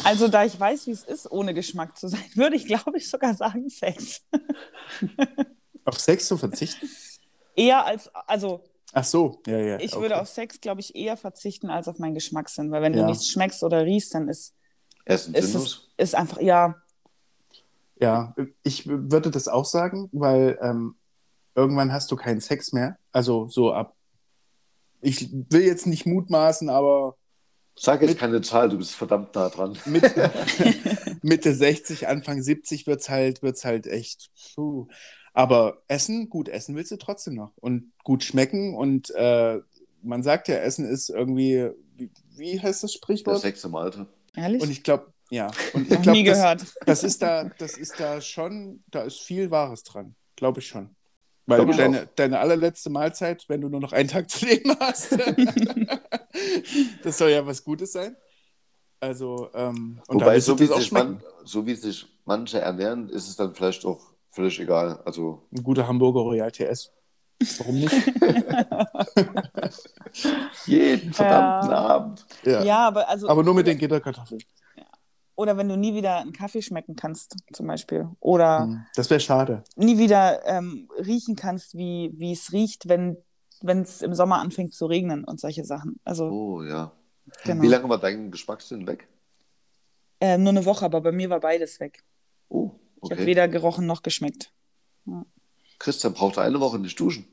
also 0.04 0.28
da 0.28 0.44
ich 0.44 0.58
weiß, 0.58 0.86
wie 0.86 0.90
es 0.90 1.04
ist, 1.04 1.30
ohne 1.30 1.54
Geschmack 1.54 1.96
zu 1.96 2.08
sein, 2.08 2.24
würde 2.34 2.56
ich, 2.56 2.66
glaube 2.66 2.96
ich, 2.96 3.08
sogar 3.08 3.34
sagen 3.34 3.68
Sex. 3.70 4.22
Auf 5.84 5.98
Sex 5.98 6.28
zu 6.28 6.36
verzichten? 6.36 6.88
Eher 7.56 7.84
als, 7.84 8.08
also 8.26 8.62
Ach 8.94 9.04
so, 9.04 9.40
ja, 9.46 9.58
ja. 9.58 9.78
ich 9.80 9.92
okay. 9.94 10.02
würde 10.02 10.20
auf 10.20 10.28
Sex, 10.28 10.60
glaube 10.60 10.80
ich, 10.82 10.94
eher 10.94 11.16
verzichten 11.16 11.70
als 11.70 11.88
auf 11.88 11.98
meinen 11.98 12.14
Geschmackssinn. 12.14 12.70
Weil 12.70 12.82
wenn 12.82 12.92
Ja. 12.94 13.00
du 13.00 13.06
nichts 13.06 13.28
schmeckst 13.30 13.62
oder 13.62 13.84
riechst, 13.84 14.14
dann 14.14 14.28
ist, 14.28 14.54
Essen 15.06 15.34
ist 15.34 15.52
sinnlos? 15.52 15.90
es 15.96 16.10
ist 16.10 16.14
einfach, 16.14 16.40
ja, 16.42 16.76
Ja, 17.98 18.34
ich 18.62 18.86
würde 18.86 19.30
das 19.30 19.48
auch 19.48 19.64
sagen, 19.64 20.08
weil 20.12 20.58
ähm, 20.62 20.94
irgendwann 21.54 21.92
hast 21.92 22.10
du 22.10 22.16
keinen 22.16 22.40
Sex 22.40 22.72
mehr. 22.72 22.98
Also 23.12 23.48
so 23.48 23.72
ab. 23.72 23.94
Ich 25.00 25.28
will 25.50 25.62
jetzt 25.62 25.86
nicht 25.86 26.06
mutmaßen, 26.06 26.68
aber 26.68 27.16
Sag 27.74 28.02
jetzt 28.02 28.10
Mit- 28.10 28.18
keine 28.18 28.40
Zahl, 28.42 28.68
du 28.68 28.76
bist 28.78 28.94
verdammt 28.94 29.34
nah 29.34 29.48
dran. 29.48 29.78
mit, 29.86 30.02
Mitte 31.22 31.54
60, 31.54 32.06
Anfang 32.06 32.42
70 32.42 32.86
wird's 32.86 33.08
halt, 33.08 33.42
wird's 33.42 33.64
halt 33.64 33.86
echt. 33.86 34.30
Puh. 34.54 34.88
Aber 35.32 35.82
essen, 35.88 36.28
gut, 36.28 36.48
essen 36.50 36.76
willst 36.76 36.90
du 36.92 36.96
trotzdem 36.98 37.34
noch. 37.34 37.52
Und 37.56 37.92
gut 38.04 38.22
schmecken. 38.24 38.74
Und 38.76 39.10
äh, 39.14 39.58
man 40.02 40.22
sagt 40.22 40.48
ja, 40.48 40.56
Essen 40.56 40.84
ist 40.84 41.08
irgendwie, 41.08 41.70
wie, 41.96 42.10
wie 42.36 42.60
heißt 42.60 42.82
das 42.82 42.92
Der 42.92 42.98
Sprichwort? 42.98 43.40
Sex 43.40 43.64
im 43.64 43.74
Alter. 43.74 44.06
ehrlich? 44.36 44.62
Und 44.62 44.70
ich 44.70 44.82
glaube, 44.82 45.10
ja. 45.30 45.50
Und 45.72 45.90
ich 45.90 46.02
glaube, 46.02 46.10
nie 46.12 46.24
das, 46.24 46.36
gehört. 46.38 46.66
das 46.84 47.02
ist 47.04 47.22
da, 47.22 47.44
das 47.58 47.78
ist 47.78 47.98
da 47.98 48.20
schon, 48.20 48.84
da 48.90 49.00
ist 49.02 49.20
viel 49.20 49.50
Wahres 49.50 49.82
dran. 49.82 50.14
Glaube 50.36 50.60
ich 50.60 50.66
schon. 50.66 50.94
Weil 51.58 51.76
deine, 51.76 52.08
deine 52.16 52.38
allerletzte 52.40 52.90
Mahlzeit, 52.90 53.44
wenn 53.48 53.60
du 53.60 53.68
nur 53.68 53.80
noch 53.80 53.92
einen 53.92 54.08
Tag 54.08 54.30
zu 54.30 54.44
leben 54.46 54.76
hast, 54.80 55.12
das 57.04 57.18
soll 57.18 57.30
ja 57.30 57.46
was 57.46 57.62
Gutes 57.64 57.92
sein. 57.92 58.16
Also, 59.00 59.50
ähm, 59.54 60.00
und 60.06 60.20
Wobei, 60.20 60.38
so 60.38 60.58
wie, 60.58 60.66
sich 60.66 60.92
man, 60.92 61.22
so 61.44 61.66
wie 61.66 61.74
sich 61.74 62.06
manche 62.24 62.60
ernähren, 62.60 63.08
ist 63.08 63.28
es 63.28 63.36
dann 63.36 63.54
vielleicht 63.54 63.84
auch 63.84 64.00
völlig 64.30 64.60
egal. 64.60 65.00
Also, 65.04 65.48
Ein 65.52 65.62
guter 65.64 65.88
Hamburger 65.88 66.20
Royal 66.20 66.52
TS. 66.52 66.92
Warum 67.58 67.80
nicht? 67.80 67.92
jeden 70.66 71.12
verdammten 71.12 71.70
Ja. 71.70 71.76
Abend. 71.76 72.26
Ja. 72.44 72.62
Ja, 72.62 72.88
aber 72.88 73.08
also. 73.08 73.28
Aber 73.28 73.42
nur 73.42 73.54
mit 73.54 73.66
den 73.66 73.78
Gitterkartoffeln. 73.78 74.42
Oder 75.42 75.56
wenn 75.56 75.68
du 75.68 75.76
nie 75.76 75.92
wieder 75.92 76.18
einen 76.18 76.32
Kaffee 76.32 76.62
schmecken 76.62 76.94
kannst, 76.94 77.34
zum 77.52 77.66
Beispiel. 77.66 78.08
Oder 78.20 78.60
Hm, 78.62 78.86
Das 78.94 79.10
wäre 79.10 79.18
schade. 79.18 79.64
nie 79.74 79.98
wieder 79.98 80.46
ähm, 80.46 80.88
riechen 81.04 81.34
kannst, 81.34 81.76
wie, 81.76 82.12
wie 82.14 82.30
es 82.30 82.52
riecht, 82.52 82.86
wenn 82.88 83.16
es 83.60 84.02
im 84.02 84.14
Sommer 84.14 84.38
anfängt 84.38 84.72
zu 84.72 84.86
regnen 84.86 85.24
und 85.24 85.40
solche 85.40 85.64
Sachen. 85.64 85.98
Also, 86.04 86.28
Oh 86.30 86.62
ja. 86.62 86.92
genau. 87.44 87.60
Wie 87.62 87.66
lange 87.66 87.88
war 87.88 87.98
dein 87.98 88.30
Geschmackssinn 88.30 88.86
weg? 88.86 89.08
Äh, 90.20 90.38
nur 90.38 90.50
eine 90.50 90.64
Woche, 90.64 90.84
aber 90.84 91.00
bei 91.00 91.10
mir 91.10 91.28
war 91.28 91.40
beides 91.40 91.80
weg. 91.80 92.04
Oh, 92.48 92.70
Ich 93.02 93.10
habe 93.10 93.14
okay. 93.22 93.26
weder 93.26 93.48
gerochen 93.48 93.84
noch 93.86 94.04
geschmeckt. 94.04 94.52
Christian 95.80 96.14
brauchte 96.14 96.40
eine 96.40 96.60
Woche 96.60 96.78
nicht 96.78 97.00
duschen. 97.00 97.26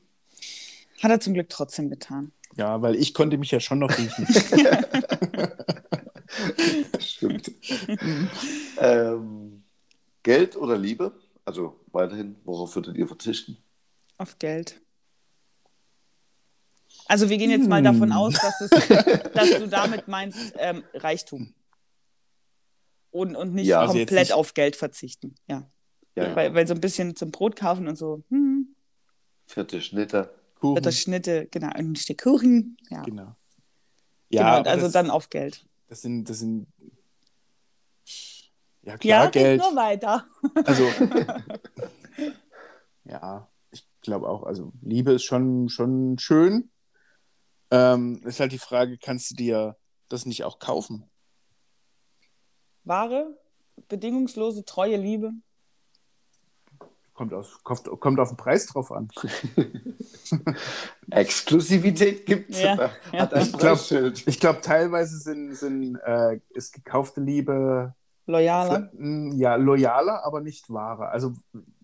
Hat 1.04 1.12
er 1.12 1.20
zum 1.20 1.36
Glück 1.36 1.50
trotzdem 1.50 1.92
getan. 1.92 2.32
Ja, 2.58 2.82
weil 2.82 2.96
ich 2.96 3.14
konnte 3.14 3.38
mich 3.38 3.52
ja 3.52 3.60
schon 3.60 3.78
noch 3.78 3.96
riechen. 3.96 4.26
Stimmt. 7.20 7.52
ähm, 8.78 9.64
Geld 10.24 10.56
oder 10.56 10.78
Liebe? 10.78 11.12
Also 11.44 11.78
weiterhin, 11.92 12.38
worauf 12.46 12.76
würdet 12.76 12.96
ihr 12.96 13.08
verzichten? 13.08 13.58
Auf 14.18 14.40
Geld. 14.40 14.80
Also 17.08 17.30
wir 17.30 17.38
gehen 17.38 17.50
jetzt 17.50 17.68
mal 17.68 17.78
Hm. 17.80 17.84
davon 17.84 18.12
aus, 18.14 18.36
dass, 18.36 18.62
es, 18.62 18.70
dass 19.34 19.50
du 19.58 19.68
damit 19.68 20.08
meinst 20.08 20.54
ähm, 20.58 20.84
Reichtum. 20.94 21.54
Und, 23.12 23.36
und 23.36 23.54
nicht 23.54 23.68
Ja, 23.68 23.82
also 23.82 23.94
komplett 23.98 24.20
nicht- 24.20 24.34
auf 24.34 24.54
Geld 24.54 24.76
verzichten. 24.78 25.36
Ja. 25.48 25.70
Ja, 26.16 26.36
Weil, 26.36 26.54
weil 26.54 26.68
so 26.68 26.74
ein 26.74 26.82
bisschen 26.82 27.16
zum 27.16 27.32
Brot 27.32 27.56
kaufen 27.56 27.88
und 27.88 27.96
so, 27.98 28.24
hm, 28.30 28.76
vierte 29.46 29.82
Schnitte. 29.82 30.34
Kuchen. 30.56 30.82
das 30.84 31.00
Schnitte, 31.00 31.48
genau, 31.52 31.70
ein 31.74 31.96
Stück 31.96 32.22
Kuchen. 32.24 32.78
Ja, 32.90 33.02
Genau. 33.04 33.36
genau, 34.30 34.44
aber 34.44 34.70
also 34.70 34.86
das, 34.86 34.94
dann 34.94 35.10
auf 35.10 35.30
Geld. 35.30 35.66
das 35.88 36.02
sind, 36.02 36.30
das 36.30 36.40
sind. 36.40 36.68
Ja, 38.90 38.98
klar, 38.98 39.24
red 39.26 39.32
Geld. 39.34 39.62
nur 39.62 39.76
weiter. 39.76 40.26
Also, 40.66 40.84
ja, 43.06 43.48
ich 43.72 43.88
glaube 44.02 44.28
auch, 44.30 44.44
also 44.44 44.72
Liebe 44.82 45.14
ist 45.14 45.24
schon, 45.24 45.70
schon 45.70 46.18
schön. 46.18 46.72
Ähm, 47.72 48.22
ist 48.26 48.40
halt 48.40 48.52
die 48.52 48.60
Frage, 48.60 48.98
kannst 48.98 49.32
du 49.32 49.36
dir 49.36 49.76
das 50.08 50.26
nicht 50.26 50.44
auch 50.44 50.60
kaufen? 50.60 51.10
Wahre, 52.84 53.38
bedingungslose, 53.88 54.66
treue 54.66 54.98
Liebe. 54.98 55.32
Kommt, 57.14 57.34
aus, 57.34 57.62
kommt, 57.64 57.84
kommt 58.00 58.20
auf 58.22 58.30
den 58.30 58.38
Preis 58.38 58.66
drauf 58.68 58.92
an. 58.94 59.10
Exklusivität. 61.12 62.28
Ja, 62.50 62.78
Hat 62.78 62.92
ja. 63.12 63.30
ein 63.30 63.42
Ich 63.46 63.58
glaub- 63.58 64.40
glaube, 64.40 64.62
teilweise 64.62 65.18
sind, 65.20 65.54
sind, 65.54 65.98
äh, 65.98 66.40
ist 66.52 66.72
gekaufte 66.74 67.20
Liebe 67.22 67.94
Loyaler. 68.30 68.92
Ja, 69.36 69.56
loyaler, 69.56 70.24
aber 70.24 70.42
nicht 70.42 70.70
wahrer. 70.70 71.10
Also, 71.10 71.34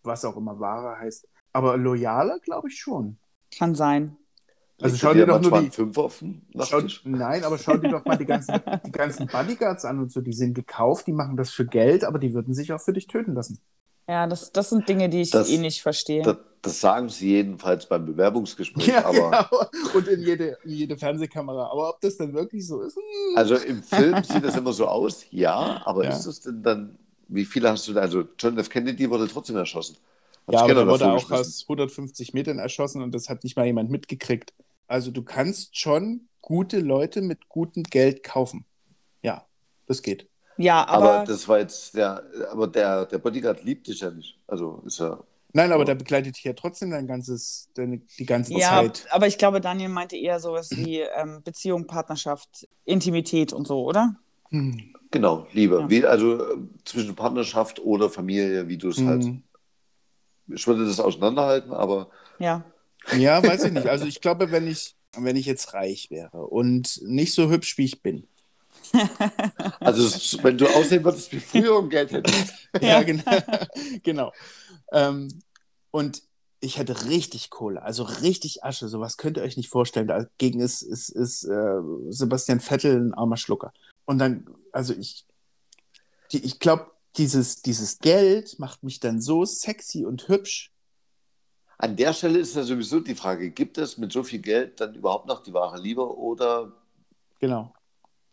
was 0.03 0.23
auch 0.25 0.37
immer 0.37 0.59
wahrer 0.59 0.99
heißt. 0.99 1.27
Aber 1.53 1.75
loyaler, 1.77 2.39
glaube 2.39 2.67
ich 2.69 2.77
schon. 2.79 3.17
Kann 3.57 3.73
sein. 3.75 4.15
Also, 4.81 4.97
schau 4.97 5.13
dir 5.13 5.25
doch 5.25 5.41
nur 5.41 5.59
die. 5.61 5.67
auf 5.95 6.19
den 6.19 6.41
Schau, 6.61 6.81
nein, 7.05 7.43
aber 7.43 7.57
schau 7.57 7.77
dir 7.77 7.89
doch 7.89 8.05
mal 8.05 8.17
die 8.17 8.25
ganzen, 8.25 8.59
die 8.85 8.91
ganzen 8.91 9.25
Bodyguards 9.27 9.85
an 9.85 9.99
und 9.99 10.11
so. 10.11 10.21
Die 10.21 10.33
sind 10.33 10.53
gekauft, 10.53 11.07
die 11.07 11.13
machen 11.13 11.37
das 11.37 11.49
für 11.49 11.65
Geld, 11.65 12.03
aber 12.03 12.19
die 12.19 12.33
würden 12.33 12.53
sich 12.53 12.71
auch 12.73 12.81
für 12.81 12.93
dich 12.93 13.07
töten 13.07 13.33
lassen. 13.33 13.59
Ja, 14.07 14.27
das, 14.27 14.51
das 14.51 14.69
sind 14.69 14.87
Dinge, 14.87 15.09
die 15.09 15.21
ich 15.21 15.31
Das- 15.31 15.49
eh 15.49 15.57
nicht 15.57 15.81
verstehe. 15.81 16.21
Das, 16.21 16.37
das 16.65 16.81
sagen 16.81 17.09
sie 17.09 17.29
jedenfalls 17.29 17.85
beim 17.87 18.05
Bewerbungsgespräch. 18.05 18.87
Ja, 18.87 19.05
aber 19.05 19.47
genau. 19.49 19.95
Und 19.97 20.07
in 20.07 20.21
jede, 20.21 20.57
in 20.63 20.71
jede 20.71 20.97
Fernsehkamera. 20.97 21.71
Aber 21.71 21.89
ob 21.89 22.01
das 22.01 22.17
dann 22.17 22.33
wirklich 22.33 22.65
so 22.67 22.81
ist? 22.81 22.95
hm. 22.97 23.37
also 23.37 23.55
im 23.55 23.81
Film 23.83 24.23
sieht 24.23 24.43
das 24.43 24.55
immer 24.57 24.73
so 24.73 24.87
aus, 24.87 25.25
ja, 25.31 25.81
aber 25.85 26.03
Ja. 26.03 26.11
ist 26.11 26.25
es 26.25 26.41
denn 26.41 26.61
dann, 26.63 26.97
wie 27.27 27.45
viele 27.45 27.69
hast 27.69 27.87
du 27.87 27.93
da? 27.93 28.01
Also 28.01 28.23
John 28.37 28.57
F. 28.57 28.69
Kennedy 28.69 29.09
wurde 29.09 29.27
trotzdem 29.27 29.55
erschossen. 29.55 29.97
Hat 30.47 30.53
Ja, 30.53 30.61
aber 30.61 30.73
der 30.75 30.87
wurde 30.87 31.11
auch 31.11 31.31
aus 31.31 31.63
150 31.63 32.33
Metern 32.33 32.59
erschossen 32.59 33.01
und 33.01 33.13
das 33.15 33.29
hat 33.29 33.43
nicht 33.43 33.55
mal 33.55 33.65
jemand 33.65 33.89
mitgekriegt. 33.89 34.53
Also 34.87 35.09
du 35.11 35.23
kannst 35.23 35.77
schon 35.77 36.27
gute 36.41 36.79
Leute 36.79 37.21
mit 37.21 37.49
gutem 37.49 37.81
Geld 37.83 38.21
kaufen. 38.23 38.65
Ja, 39.23 39.45
das 39.87 40.03
geht. 40.03 40.29
ja, 40.57 40.87
Aber, 40.87 41.13
aber, 41.13 41.25
das 41.25 41.47
war 41.47 41.57
jetzt, 41.59 41.95
der, 41.95 42.23
aber 42.51 42.67
der, 42.67 43.05
der 43.07 43.17
Bodyguard 43.17 43.63
liebt 43.63 43.87
dich 43.87 44.01
ja 44.01 44.11
nicht. 44.11 44.37
Also 44.47 44.83
ist 44.85 44.99
ja. 44.99 45.19
Nein, 45.55 45.71
aber 45.71 45.83
Ja. 45.83 45.85
der 45.85 45.95
begleitet 45.95 46.35
dich 46.35 46.43
ja 46.43 46.51
trotzdem 46.51 46.91
dein 46.91 47.07
ganzes, 47.07 47.69
deine, 47.75 48.01
die 48.19 48.25
ganze 48.25 48.53
ja, 48.55 48.71
Zeit. 48.71 49.07
aber 49.09 49.25
ich 49.25 49.37
glaube, 49.37 49.61
Daniel 49.61 49.87
meinte 49.87 50.17
eher 50.17 50.41
sowas 50.41 50.69
wie 50.71 50.99
ähm, 50.99 51.43
Beziehung, 51.45 51.87
Partnerschaft, 51.87 52.67
Intimität 52.83 53.53
und 53.53 53.65
so, 53.65 53.85
oder? 53.85 54.17
Hm. 54.49 54.93
Genau, 55.11 55.47
Liebe. 55.53 55.79
Ja. 55.79 55.89
Wie, 55.89 56.05
also 56.05 56.43
äh, 56.43 56.57
zwischen 56.83 57.15
Partnerschaft 57.15 57.79
oder 57.79 58.09
Familie, 58.09 58.67
wie 58.67 58.77
du 58.77 58.89
es 58.89 59.01
halt. 59.01 59.23
Hm. 59.23 59.43
Ich 60.53 60.67
würde 60.67 60.85
das 60.85 60.99
auseinanderhalten, 60.99 61.71
aber 61.71 62.09
Ja. 62.37 62.65
Ja, 63.17 63.41
weiß 63.41 63.63
ich 63.63 63.71
nicht. 63.71 63.87
Also 63.87 64.05
ich 64.07 64.19
glaube, 64.19 64.51
wenn 64.51 64.67
ich, 64.67 64.97
wenn 65.15 65.37
ich 65.37 65.45
jetzt 65.45 65.73
reich 65.73 66.11
wäre 66.11 66.47
und 66.47 67.01
nicht 67.05 67.33
so 67.33 67.49
hübsch, 67.49 67.77
wie 67.77 67.85
ich 67.85 68.01
bin. 68.01 68.27
Also 69.79 70.43
wenn 70.43 70.57
du 70.57 70.67
aussehen 70.67 71.03
würdest 71.03 71.31
wie 71.31 71.39
früher 71.39 71.77
und 71.77 71.89
Geld 71.89 72.11
hättest. 72.11 72.53
Ja, 72.81 73.03
genau. 73.03 73.23
genau. 74.03 74.33
Ähm, 74.91 75.41
und 75.91 76.21
ich 76.59 76.77
hätte 76.77 77.05
richtig 77.05 77.49
Kohle, 77.49 77.81
also 77.81 78.03
richtig 78.03 78.63
Asche. 78.63 78.89
Sowas 78.89 79.17
könnt 79.17 79.37
ihr 79.37 79.43
euch 79.43 79.55
nicht 79.55 79.69
vorstellen. 79.69 80.07
Dagegen 80.07 80.59
ist, 80.59 80.81
ist, 80.81 81.09
ist 81.09 81.45
äh, 81.45 81.79
Sebastian 82.09 82.59
Vettel 82.59 82.99
ein 82.99 83.13
armer 83.13 83.37
Schlucker. 83.37 83.71
Und 84.05 84.19
dann, 84.19 84.45
also 84.71 84.93
ich, 84.93 85.25
die, 86.31 86.43
ich 86.43 86.59
glaube, 86.59 86.91
dieses, 87.17 87.61
dieses 87.61 87.99
Geld 87.99 88.59
macht 88.59 88.83
mich 88.83 88.99
dann 88.99 89.21
so 89.21 89.45
sexy 89.45 90.05
und 90.05 90.27
hübsch. 90.27 90.73
An 91.77 91.95
der 91.95 92.13
Stelle 92.13 92.39
ist 92.39 92.55
ja 92.55 92.63
sowieso 92.63 92.99
die 92.99 93.15
Frage, 93.15 93.51
gibt 93.51 93.77
es 93.77 93.97
mit 93.97 94.11
so 94.11 94.23
viel 94.23 94.39
Geld 94.39 94.81
dann 94.81 94.95
überhaupt 94.95 95.27
noch 95.27 95.43
die 95.43 95.53
wahre 95.53 95.79
Liebe 95.79 96.17
oder 96.17 96.73
Genau. 97.39 97.74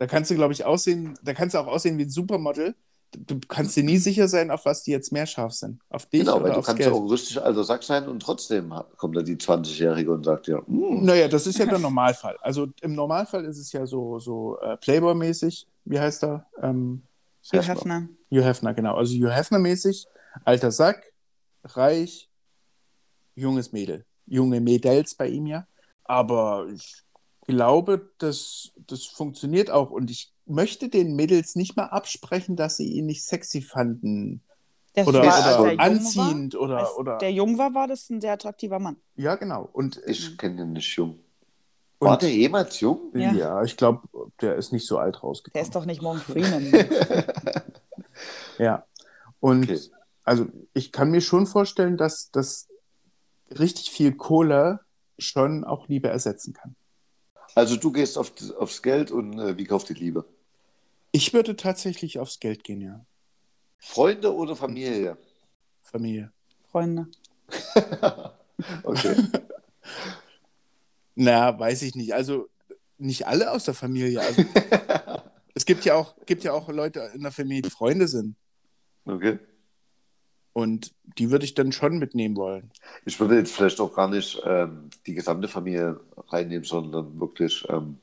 Da 0.02 0.08
kannst 0.08 0.32
du, 0.32 0.34
glaube 0.34 0.52
ich, 0.52 0.64
aussehen, 0.64 1.16
da 1.22 1.32
kannst 1.32 1.54
du 1.54 1.60
auch 1.60 1.68
aussehen 1.68 1.96
wie 1.96 2.02
ein 2.02 2.10
Supermodel. 2.10 2.74
du 3.16 3.38
kannst 3.46 3.76
dir 3.76 3.84
nie 3.84 3.98
sicher 3.98 4.26
sein, 4.26 4.50
auf 4.50 4.64
was 4.64 4.82
die 4.82 4.90
jetzt 4.90 5.12
mehr 5.12 5.26
scharf 5.26 5.52
sind. 5.52 5.78
Auf 5.90 6.06
dich 6.06 6.22
Genau, 6.22 6.36
oder 6.38 6.44
weil 6.46 6.52
du 6.54 6.58
aufs 6.58 6.66
kannst 6.66 6.82
Geld. 6.82 6.92
ja 6.92 6.98
auch 7.00 7.06
richtig 7.08 7.40
alter 7.40 7.62
Sack 7.62 7.84
sein 7.84 8.08
und 8.08 8.20
trotzdem 8.20 8.74
kommt 8.96 9.14
dann 9.16 9.24
die 9.24 9.36
20-Jährige 9.36 10.10
und 10.10 10.24
sagt 10.24 10.48
ja, 10.48 10.58
"Hm, 10.66 11.04
Naja, 11.04 11.28
das 11.28 11.46
ist 11.46 11.56
ja 11.56 11.66
der 11.66 11.78
Normalfall. 11.78 12.36
Also 12.40 12.66
im 12.80 12.94
Normalfall 12.96 13.44
ist 13.44 13.58
es 13.58 13.70
ja 13.70 13.86
so, 13.86 14.18
so 14.18 14.58
äh, 14.60 14.76
Playboy-mäßig. 14.78 15.68
Wie 15.84 16.00
heißt 16.00 16.24
er? 16.24 16.46
Ähm, 16.60 17.02
Hugh 17.52 17.58
Hefner. 17.62 17.74
Hefner. 17.76 18.08
Hugh 18.32 18.44
Hefner, 18.44 18.74
genau. 18.74 18.96
Also 18.96 19.14
Hugh 19.14 19.30
Hefner-mäßig, 19.32 20.06
alter 20.44 20.72
Sack, 20.72 21.12
reich, 21.62 22.28
junges 23.36 23.70
Mädel. 23.72 24.04
Junge 24.26 24.60
Mädels 24.60 25.14
bei 25.14 25.28
ihm 25.28 25.46
ja. 25.46 25.64
Aber 26.04 26.66
ich 26.74 26.96
glaube, 27.46 28.10
das, 28.18 28.72
das 28.86 29.04
funktioniert 29.04 29.70
auch. 29.70 29.90
Und 29.90 30.10
ich 30.10 30.32
möchte 30.46 30.88
den 30.88 31.14
Mädels 31.16 31.54
nicht 31.56 31.76
mal 31.76 31.86
absprechen, 31.86 32.56
dass 32.56 32.76
sie 32.76 32.88
ihn 32.92 33.06
nicht 33.06 33.24
sexy 33.24 33.62
fanden. 33.62 34.42
Der 34.94 35.08
Oder, 35.08 35.22
war, 35.24 35.60
oder 35.60 35.80
anziehend 35.80 36.54
War, 36.54 36.60
oder, 36.60 36.98
oder. 36.98 37.18
der 37.18 37.32
jung 37.32 37.56
war, 37.56 37.72
war 37.74 37.88
das 37.88 38.10
ein 38.10 38.20
sehr 38.20 38.32
attraktiver 38.34 38.78
Mann. 38.78 38.96
ja, 39.16 39.36
genau. 39.36 39.68
Und, 39.72 40.00
ich 40.06 40.36
kenne 40.36 40.56
den 40.56 40.72
nicht 40.74 40.94
jung. 40.96 41.18
und 41.98 42.08
War 42.08 42.18
der 42.18 42.30
jemals 42.30 42.78
jung? 42.80 43.10
ja. 43.14 43.32
Ja. 43.32 43.62
ich 43.62 43.76
glaube, 43.78 44.02
der 44.42 44.56
ist 44.56 44.70
nicht 44.72 44.86
so 44.86 44.98
alt 44.98 45.14
Der 45.16 45.20
rausgekommen. 45.22 45.64
ist 45.64 45.74
doch 45.74 45.86
nicht 45.86 46.02
Morgan 46.02 46.20
Freeman. 46.26 46.70
Ja. 48.58 48.84
Und 49.40 49.64
Okay. 49.70 49.80
also 50.24 50.46
ich 50.74 50.92
kann 50.92 51.10
mir 51.10 51.20
schon 51.22 51.46
vorstellen, 51.46 51.96
dass 51.96 52.30
das 52.30 52.68
richtig 53.58 53.90
viel 53.90 54.12
Kohle 54.12 54.80
schon 55.18 55.64
auch 55.64 55.88
Liebe 55.88 56.08
ersetzen 56.08 56.52
kann. 56.52 56.76
Also 57.54 57.76
du 57.76 57.92
gehst 57.92 58.16
auf, 58.18 58.32
aufs 58.58 58.82
Geld 58.82 59.10
und 59.10 59.38
äh, 59.38 59.56
wie 59.56 59.64
kauft 59.64 59.88
die 59.88 59.94
Liebe? 59.94 60.24
Ich 61.12 61.34
würde 61.34 61.56
tatsächlich 61.56 62.18
aufs 62.18 62.40
Geld 62.40 62.64
gehen, 62.64 62.80
ja. 62.80 63.04
Freunde 63.78 64.34
oder 64.34 64.56
Familie? 64.56 65.18
Familie. 65.82 66.32
Freunde. 66.70 67.08
Okay. 68.82 69.16
Na, 71.14 71.58
weiß 71.58 71.82
ich 71.82 71.94
nicht. 71.94 72.14
Also 72.14 72.48
nicht 72.98 73.26
alle 73.26 73.50
aus 73.50 73.64
der 73.64 73.74
Familie. 73.74 74.20
Also, 74.20 74.44
es 75.54 75.64
gibt 75.64 75.84
ja, 75.84 75.94
auch, 75.94 76.14
gibt 76.26 76.44
ja 76.44 76.52
auch 76.52 76.68
Leute 76.68 77.10
in 77.14 77.22
der 77.22 77.32
Familie, 77.32 77.62
die 77.62 77.70
Freunde 77.70 78.08
sind. 78.08 78.36
okay. 79.04 79.38
Und 80.52 80.92
die 81.18 81.30
würde 81.30 81.44
ich 81.44 81.54
dann 81.54 81.72
schon 81.72 81.98
mitnehmen 81.98 82.36
wollen. 82.36 82.70
Ich 83.06 83.18
würde 83.18 83.36
jetzt 83.36 83.52
vielleicht 83.52 83.80
auch 83.80 83.94
gar 83.94 84.08
nicht 84.08 84.40
ähm, 84.44 84.90
die 85.06 85.14
gesamte 85.14 85.48
Familie 85.48 86.00
reinnehmen, 86.28 86.64
sondern 86.64 87.18
wirklich 87.18 87.66
ähm, 87.70 87.98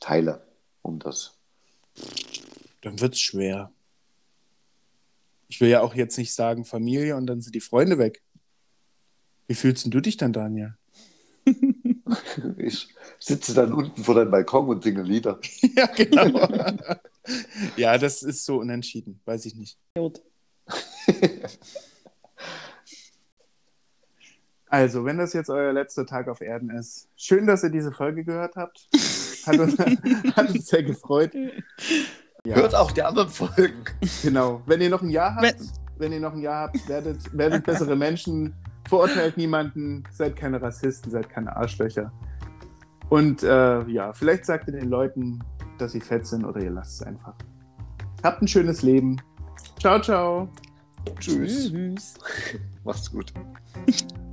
Teile 0.00 0.42
um 0.82 0.98
das. 0.98 1.36
Dann 2.82 3.00
wird 3.00 3.14
es 3.14 3.20
schwer. 3.20 3.70
Ich 5.48 5.60
will 5.60 5.68
ja 5.68 5.82
auch 5.82 5.94
jetzt 5.94 6.16
nicht 6.16 6.34
sagen 6.34 6.64
Familie 6.64 7.16
und 7.16 7.26
dann 7.26 7.40
sind 7.40 7.54
die 7.54 7.60
Freunde 7.60 7.98
weg. 7.98 8.22
Wie 9.46 9.54
fühlst 9.54 9.84
denn 9.84 9.90
du 9.90 10.00
dich 10.00 10.16
dann, 10.16 10.32
Daniel? 10.32 10.76
Ich 12.58 12.88
sitze 13.18 13.52
dann 13.52 13.72
unten 13.72 14.04
vor 14.04 14.14
deinem 14.14 14.30
Balkon 14.30 14.68
und 14.68 14.84
singe 14.84 15.02
Lieder. 15.02 15.40
ja, 15.76 15.86
genau. 15.86 16.48
ja, 17.76 17.98
das 17.98 18.22
ist 18.22 18.44
so 18.44 18.58
unentschieden. 18.58 19.20
Weiß 19.24 19.44
ich 19.46 19.56
nicht. 19.56 19.76
Gut. 19.96 20.22
Also, 24.68 25.04
wenn 25.04 25.16
das 25.16 25.32
jetzt 25.32 25.48
euer 25.48 25.72
letzter 25.72 26.06
Tag 26.06 26.28
auf 26.28 26.40
Erden 26.40 26.70
ist, 26.70 27.08
schön, 27.16 27.46
dass 27.46 27.62
ihr 27.62 27.70
diese 27.70 27.92
Folge 27.92 28.24
gehört 28.24 28.56
habt. 28.56 28.88
Hat 29.46 29.58
uns, 29.58 29.78
hat 30.36 30.50
uns 30.50 30.66
sehr 30.66 30.82
gefreut. 30.82 31.32
Ja. 32.44 32.56
Hört 32.56 32.74
auch 32.74 32.90
die 32.90 33.02
anderen 33.02 33.28
Folgen. 33.28 33.84
Genau. 34.22 34.62
Wenn 34.66 34.80
ihr 34.80 34.90
noch 34.90 35.02
ein 35.02 35.10
Jahr 35.10 35.36
habt, 35.36 35.44
Wenn- 35.44 35.68
wenn 35.98 36.12
ihr 36.12 36.20
noch 36.20 36.32
ein 36.34 36.40
Jahr 36.42 36.64
habt, 36.68 36.88
werdet, 36.88 37.32
werdet 37.38 37.64
bessere 37.64 37.96
Menschen, 37.96 38.54
verurteilt 38.88 39.36
niemanden, 39.38 40.02
seid 40.12 40.36
keine 40.36 40.60
Rassisten, 40.60 41.10
seid 41.10 41.30
keine 41.30 41.56
Arschlöcher. 41.56 42.12
Und 43.08 43.42
äh, 43.44 43.82
ja, 43.88 44.12
vielleicht 44.12 44.44
sagt 44.44 44.66
ihr 44.68 44.74
den 44.74 44.90
Leuten, 44.90 45.38
dass 45.78 45.92
sie 45.92 46.00
fett 46.00 46.26
sind 46.26 46.44
oder 46.44 46.60
ihr 46.60 46.70
lasst 46.70 47.00
es 47.00 47.06
einfach. 47.06 47.34
Habt 48.22 48.42
ein 48.42 48.48
schönes 48.48 48.82
Leben. 48.82 49.16
Ciao, 49.80 50.00
ciao. 50.02 50.48
Tschüss. 51.18 51.70
Tschüss. 51.70 52.14
Macht's 52.84 53.10
gut. 53.10 53.32